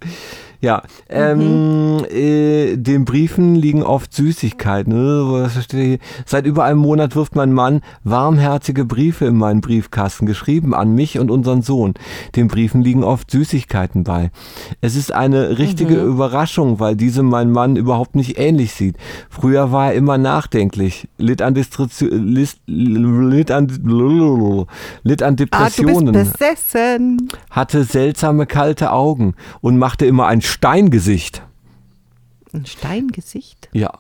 Ja, 0.62 0.84
ähm, 1.07 2.03
äh, 2.12 2.76
den 2.76 3.05
Briefen 3.05 3.55
liegen 3.55 3.82
oft 3.82 4.14
Süßigkeiten. 4.14 4.91
ne? 4.93 5.24
Was 5.32 5.64
steht 5.64 5.80
hier? 5.80 5.97
Seit 6.26 6.45
über 6.45 6.66
einem 6.66 6.80
Monat 6.80 7.16
wirft 7.16 7.34
mein 7.36 7.53
Mann 7.53 7.80
warmherzige 8.03 8.84
Briefe 8.84 9.26
in 9.26 9.38
meinen 9.38 9.62
Briefkasten, 9.62 10.26
geschrieben 10.26 10.74
an 10.76 10.93
mich 10.93 11.18
und 11.18 11.32
unseren 11.32 11.62
Sohn. 11.62 11.93
Den 12.36 12.49
Briefen 12.49 12.82
liegen 12.82 13.05
oft 13.05 13.32
Süßigkeiten 13.32 14.03
bei. 14.03 14.32
Es 14.82 14.97
ist 14.97 15.14
eine 15.14 15.57
richtige 15.60 15.95
Überraschung, 16.01 16.82
weil 16.82 16.97
diese 16.97 17.24
mein 17.24 17.51
Mann 17.51 17.78
überhaupt 17.78 18.16
nicht 18.16 18.38
ähnlich 18.38 18.74
sieht. 18.74 18.97
Früher 19.30 19.72
war 19.72 19.88
er 19.88 19.93
immer 19.93 20.18
nachdenklich, 20.18 21.07
litt 21.18 21.41
an, 21.41 21.55
Distri- 21.55 21.88
lis- 22.10 22.57
litt 22.68 23.49
an, 23.51 23.68
litt 25.03 25.24
an 25.24 25.34
Ah, 25.34 25.36
Depressionen 25.36 26.12
besessen. 26.12 27.30
hatte 27.49 27.86
seltsame 27.86 28.45
kalte 28.45 28.91
Augen 28.91 29.36
und 29.62 29.78
machte 29.78 30.05
immer 30.05 30.28
ein 30.28 30.41
Steingesicht. 30.50 31.43
Ein 32.52 32.66
Steingesicht? 32.66 33.70
Ja. 33.72 33.91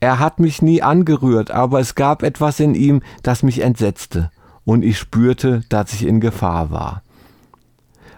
Er 0.00 0.18
hat 0.18 0.40
mich 0.40 0.62
nie 0.62 0.82
angerührt, 0.82 1.50
aber 1.50 1.78
es 1.78 1.94
gab 1.94 2.22
etwas 2.22 2.58
in 2.58 2.74
ihm, 2.74 3.02
das 3.22 3.42
mich 3.42 3.60
entsetzte, 3.60 4.30
und 4.64 4.82
ich 4.82 4.98
spürte, 4.98 5.62
dass 5.68 5.92
ich 5.92 6.06
in 6.06 6.20
Gefahr 6.20 6.70
war. 6.70 7.02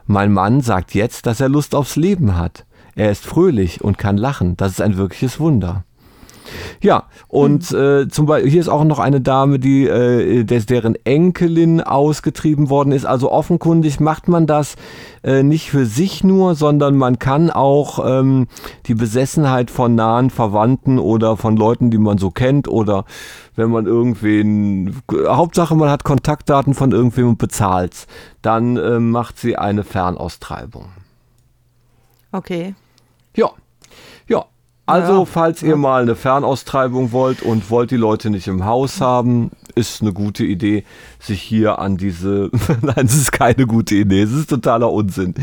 Mein 0.07 0.33
Mann 0.33 0.61
sagt 0.61 0.95
jetzt, 0.95 1.27
dass 1.27 1.41
er 1.41 1.49
Lust 1.49 1.75
aufs 1.75 1.97
Leben 1.97 2.37
hat. 2.37 2.65
Er 2.95 3.11
ist 3.11 3.25
fröhlich 3.25 3.83
und 3.83 3.99
kann 3.99 4.17
lachen, 4.17 4.57
das 4.57 4.73
ist 4.73 4.81
ein 4.81 4.97
wirkliches 4.97 5.39
Wunder. 5.39 5.85
Ja, 6.81 7.05
und 7.29 7.73
äh, 7.73 8.09
zum 8.09 8.27
Beispiel, 8.27 8.51
hier 8.51 8.61
ist 8.61 8.69
auch 8.69 8.85
noch 8.85 8.99
eine 8.99 9.21
Dame, 9.21 9.59
die 9.59 9.87
äh, 9.87 10.45
des, 10.45 10.67
deren 10.67 10.97
Enkelin 11.05 11.81
ausgetrieben 11.81 12.71
worden 12.71 12.93
ist. 12.93 13.05
Also 13.05 13.31
offenkundig 13.31 14.01
macht 14.01 14.29
man 14.29 14.47
das 14.47 14.77
äh, 15.23 15.43
nicht 15.43 15.71
für 15.71 15.87
sich 15.87 16.25
nur, 16.25 16.55
sondern 16.55 16.97
man 16.97 17.19
kann 17.19 17.51
auch 17.51 18.05
ähm, 18.05 18.49
die 18.87 18.95
Besessenheit 18.95 19.71
von 19.71 19.95
nahen 19.95 20.31
Verwandten 20.31 20.99
oder 20.99 21.37
von 21.37 21.57
Leuten, 21.57 21.91
die 21.91 21.99
man 21.99 22.19
so 22.19 22.31
kennt 22.31 22.69
oder 22.69 23.05
wenn 23.55 23.71
man 23.71 23.87
irgendwen, 23.87 25.03
Hauptsache 25.27 25.75
man 25.75 25.91
hat 25.91 26.05
Kontaktdaten 26.05 26.75
von 26.75 26.93
irgendwem 26.93 27.29
und 27.31 27.39
bezahlt's, 27.39 28.07
dann 28.41 28.77
äh, 28.77 28.99
macht 28.99 29.39
sie 29.39 29.57
eine 29.57 29.85
Fernaustreibung. 29.85 30.87
Okay. 32.33 32.75
Ja. 33.37 33.51
Ja. 34.89 34.95
Also, 34.95 35.21
Ja. 35.21 35.25
falls 35.25 35.63
ihr 35.63 35.77
mal 35.77 36.03
eine 36.03 36.17
Fernaustreibung 36.17 37.13
wollt 37.13 37.43
und 37.43 37.71
wollt 37.71 37.91
die 37.93 37.97
Leute 37.97 38.31
nicht 38.31 38.49
im 38.49 38.65
Haus 38.65 39.01
haben, 39.01 39.51
ist 39.75 40.03
eine 40.03 40.13
gute 40.13 40.45
Idee, 40.45 40.85
sich 41.19 41.41
hier 41.41 41.79
an 41.79 41.97
diese. 41.97 42.51
Nein, 42.83 43.07
es 43.07 43.15
ist 43.15 43.33
keine 43.33 43.67
gute 43.67 43.95
Idee, 43.95 44.23
es 44.23 44.33
ist 44.33 44.51
totaler 44.51 44.93
Unsinn. 44.93 45.35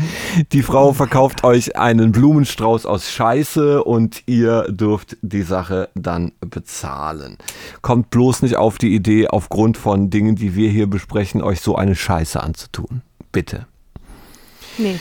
Die 0.52 0.62
Frau 0.62 0.92
verkauft 0.92 1.42
euch 1.42 1.76
einen 1.76 2.12
Blumenstrauß 2.12 2.86
aus 2.86 3.10
Scheiße 3.10 3.82
und 3.82 4.22
ihr 4.26 4.64
dürft 4.70 5.16
die 5.22 5.42
Sache 5.42 5.88
dann 5.94 6.32
bezahlen. 6.40 7.38
Kommt 7.82 8.10
bloß 8.10 8.42
nicht 8.42 8.56
auf 8.56 8.78
die 8.78 8.94
Idee, 8.94 9.26
aufgrund 9.28 9.76
von 9.78 10.10
Dingen, 10.10 10.36
die 10.36 10.54
wir 10.54 10.70
hier 10.70 10.86
besprechen, 10.86 11.42
euch 11.42 11.60
so 11.60 11.74
eine 11.76 11.96
Scheiße 11.96 12.40
anzutun. 12.40 13.02
Bitte. 13.32 13.66
Nee. 14.78 15.00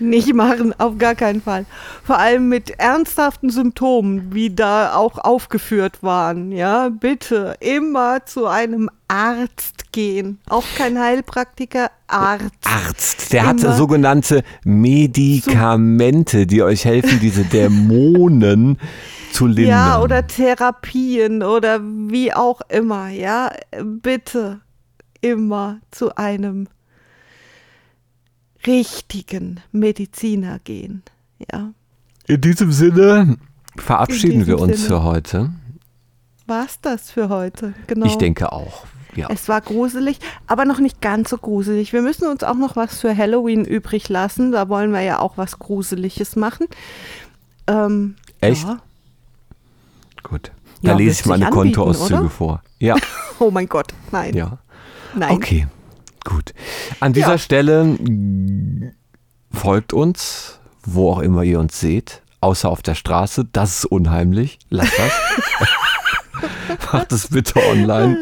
Nicht 0.00 0.32
machen, 0.34 0.74
auf 0.78 0.98
gar 0.98 1.14
keinen 1.14 1.42
Fall. 1.42 1.66
Vor 2.04 2.18
allem 2.18 2.48
mit 2.48 2.70
ernsthaften 2.70 3.50
Symptomen, 3.50 4.32
wie 4.32 4.50
da 4.50 4.94
auch 4.94 5.18
aufgeführt 5.18 6.02
waren. 6.02 6.52
Ja, 6.52 6.88
bitte 6.88 7.56
immer 7.60 8.24
zu 8.24 8.46
einem 8.46 8.90
Arzt 9.08 9.92
gehen. 9.92 10.38
Auch 10.48 10.64
kein 10.76 10.98
Heilpraktiker, 10.98 11.90
Arzt. 12.06 12.54
Arzt, 12.64 13.32
der 13.32 13.46
hat 13.46 13.60
sogenannte 13.60 14.44
Medikamente, 14.64 16.46
die 16.46 16.62
euch 16.62 16.84
helfen, 16.84 17.18
diese 17.20 17.44
Dämonen 17.44 18.78
zu 19.32 19.46
lindern. 19.46 19.68
Ja, 19.68 20.00
oder 20.00 20.26
Therapien 20.26 21.42
oder 21.42 21.80
wie 21.82 22.32
auch 22.32 22.60
immer. 22.68 23.08
Ja, 23.08 23.50
bitte 23.82 24.60
immer 25.20 25.80
zu 25.90 26.14
einem 26.16 26.68
richtigen 28.68 29.60
Mediziner 29.72 30.58
gehen. 30.60 31.02
Ja, 31.52 31.70
In 32.26 32.40
diesem 32.40 32.70
Sinne 32.72 33.36
verabschieden 33.76 34.40
diesem 34.40 34.46
wir 34.46 34.58
uns 34.60 34.76
Sinne. 34.76 34.88
für 34.88 35.02
heute. 35.02 35.50
war's 36.46 36.78
das 36.80 37.10
für 37.10 37.28
heute? 37.28 37.74
Genau. 37.86 38.06
Ich 38.06 38.16
denke 38.16 38.52
auch. 38.52 38.84
Ja. 39.16 39.28
Es 39.30 39.48
war 39.48 39.60
gruselig, 39.62 40.18
aber 40.46 40.64
noch 40.64 40.78
nicht 40.78 41.00
ganz 41.00 41.30
so 41.30 41.38
gruselig. 41.38 41.92
Wir 41.92 42.02
müssen 42.02 42.28
uns 42.28 42.44
auch 42.44 42.54
noch 42.54 42.76
was 42.76 43.00
für 43.00 43.16
Halloween 43.16 43.64
übrig 43.64 44.08
lassen. 44.08 44.52
Da 44.52 44.68
wollen 44.68 44.92
wir 44.92 45.00
ja 45.00 45.18
auch 45.18 45.36
was 45.38 45.58
Gruseliges 45.58 46.36
machen. 46.36 46.66
Ähm, 47.66 48.14
Echt? 48.40 48.64
Ja. 48.64 48.78
Gut. 50.22 50.52
Da 50.82 50.90
Ja, 50.92 50.96
lese 50.96 51.20
ich 51.20 51.26
meine 51.26 51.46
anbieten, 51.46 51.74
Kontoauszüge 51.74 52.20
oder? 52.20 52.30
vor. 52.30 52.62
Ja, 52.78 52.96
Oh 53.40 53.50
mein 53.50 53.68
Gott, 53.68 53.92
nein. 54.12 54.34
ja. 54.34 54.58
Nein. 55.16 55.30
Okay, 55.32 55.66
gut. 56.28 56.52
An 57.00 57.12
dieser 57.12 57.32
Ja. 57.32 57.38
Stelle 57.38 57.98
folgt 59.52 59.92
uns, 59.92 60.58
wo 60.84 61.10
auch 61.12 61.20
immer 61.20 61.42
ihr 61.42 61.58
uns 61.60 61.80
seht, 61.80 62.22
außer 62.40 62.68
auf 62.68 62.82
der 62.82 62.94
Straße. 62.94 63.46
Das 63.52 63.78
ist 63.78 63.84
unheimlich. 63.86 64.58
Lasst 64.70 64.92
das. 64.98 65.12
Macht 66.92 67.12
es 67.12 67.28
bitte 67.28 67.60
online. 67.70 68.16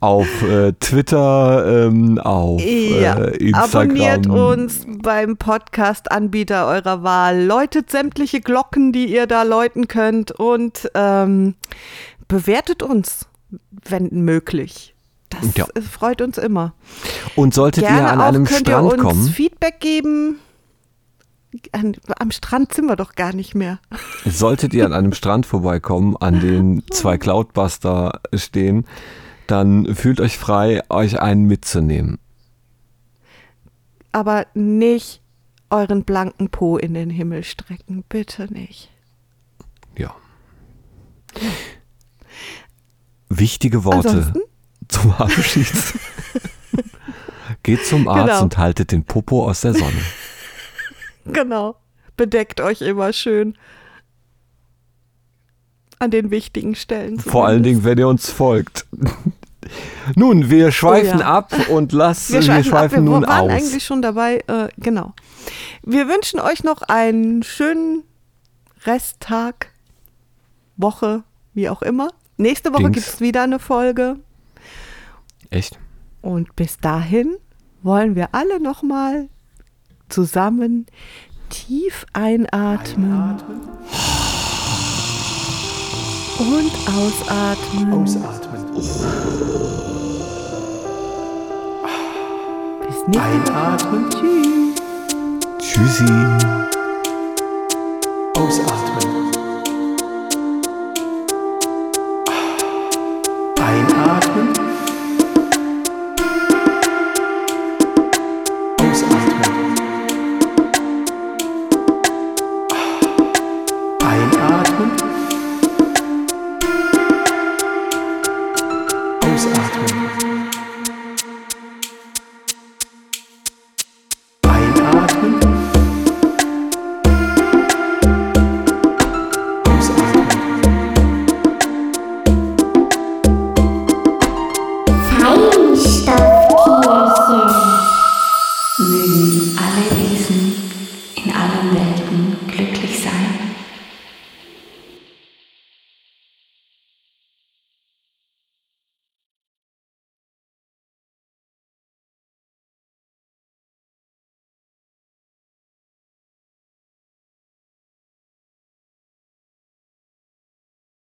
Auf 0.00 0.42
äh, 0.42 0.72
Twitter, 0.78 1.86
ähm, 1.88 2.18
auf 2.18 2.60
Ja, 2.62 3.14
äh, 3.18 3.36
Instagram. 3.36 3.90
abonniert 3.90 4.26
uns 4.28 4.86
beim 5.02 5.36
Podcast-Anbieter 5.36 6.66
eurer 6.68 7.02
Wahl, 7.02 7.42
läutet 7.44 7.90
sämtliche 7.90 8.40
Glocken, 8.40 8.92
die 8.92 9.06
ihr 9.12 9.26
da 9.26 9.42
läuten 9.42 9.88
könnt 9.88 10.30
und 10.30 10.88
ähm, 10.94 11.54
bewertet 12.28 12.82
uns, 12.82 13.26
wenn 13.88 14.08
möglich. 14.24 14.94
Das 15.30 15.54
Ja. 15.56 15.66
freut 15.82 16.20
uns 16.22 16.38
immer. 16.38 16.74
Und 17.36 17.54
solltet 17.54 17.84
Gerne 17.84 17.98
ihr 18.02 18.10
an 18.12 18.20
auch 18.20 18.24
einem 18.24 18.44
könnt 18.44 18.60
Strand 18.68 18.88
ihr 18.88 18.92
uns 18.94 19.02
kommen, 19.02 19.28
Feedback 19.28 19.80
geben. 19.80 20.38
An, 21.72 21.96
am 22.18 22.30
Strand 22.30 22.74
sind 22.74 22.86
wir 22.86 22.96
doch 22.96 23.14
gar 23.14 23.32
nicht 23.32 23.54
mehr. 23.54 23.78
solltet 24.24 24.74
ihr 24.74 24.84
an 24.84 24.92
einem 24.92 25.12
Strand 25.12 25.46
vorbeikommen, 25.46 26.16
an 26.16 26.40
dem 26.40 26.82
zwei 26.90 27.16
Cloudbuster 27.18 28.20
stehen, 28.34 28.86
dann 29.46 29.94
fühlt 29.94 30.20
euch 30.20 30.36
frei, 30.36 30.82
euch 30.90 31.20
einen 31.20 31.44
mitzunehmen. 31.44 32.18
Aber 34.12 34.46
nicht 34.54 35.22
euren 35.70 36.04
blanken 36.04 36.48
Po 36.50 36.76
in 36.76 36.94
den 36.94 37.10
Himmel 37.10 37.44
strecken. 37.44 38.04
Bitte 38.08 38.52
nicht. 38.52 38.90
Ja. 39.96 40.14
Wichtige 43.28 43.84
Worte 43.84 44.08
Ansonsten? 44.08 44.40
Zum 45.00 45.12
Abschied. 45.12 45.72
Geht 47.62 47.84
zum 47.84 48.08
Arzt 48.08 48.26
Genau. 48.26 48.42
und 48.42 48.58
haltet 48.58 48.92
den 48.92 49.04
Popo 49.04 49.48
aus 49.48 49.62
der 49.62 49.74
Sonne. 49.74 50.00
Genau. 51.26 51.76
Bedeckt 52.16 52.60
euch 52.60 52.80
immer 52.82 53.12
schön. 53.12 53.56
An 55.98 56.10
den 56.10 56.30
wichtigen 56.30 56.74
Stellen. 56.74 57.18
Vor 57.18 57.46
allen 57.46 57.58
zumindest. 57.64 57.84
Dingen, 57.84 57.84
wenn 57.84 57.98
ihr 57.98 58.08
uns 58.08 58.30
folgt. 58.30 58.86
Nun, 60.14 60.48
wir 60.50 60.70
schweifen 60.72 61.18
Oh 61.18 61.20
ja. 61.20 61.26
ab 61.36 61.52
und 61.68 61.92
lassen, 61.92 62.32
Wir 62.34 62.42
schweifen, 62.42 62.72
ab. 62.72 62.90
Wir 62.92 63.00
nun 63.00 63.26
waren 63.26 63.50
aus. 63.50 63.50
eigentlich 63.50 63.84
schon 63.84 64.00
dabei. 64.00 64.42
Äh, 64.46 64.68
genau. 64.78 65.12
Wir 65.82 66.08
wünschen 66.08 66.40
euch 66.40 66.64
noch 66.64 66.80
einen 66.82 67.42
schönen 67.42 68.04
Resttag, 68.86 69.70
Woche, 70.76 71.24
wie 71.52 71.68
auch 71.68 71.82
immer. 71.82 72.08
Nächste 72.38 72.72
Woche 72.72 72.90
gibt 72.90 73.06
es 73.06 73.20
wieder 73.20 73.42
eine 73.42 73.58
Folge. 73.58 74.16
Echt? 75.50 75.78
Und 76.20 76.54
bis 76.56 76.78
dahin 76.78 77.36
wollen 77.82 78.14
wir 78.14 78.34
alle 78.34 78.60
nochmal 78.60 79.28
zusammen 80.08 80.86
tief 81.48 82.06
einatmen. 82.12 83.36
Und 86.38 86.72
ausatmen. 86.86 87.92
Ausatmen. 87.92 88.64
Bis 92.86 93.06
nächste 93.06 93.54
Einatmen. 93.54 94.08
Tschüssi. 95.58 96.04
Ausatmen. 98.34 99.32
Einatmen. 103.58 103.97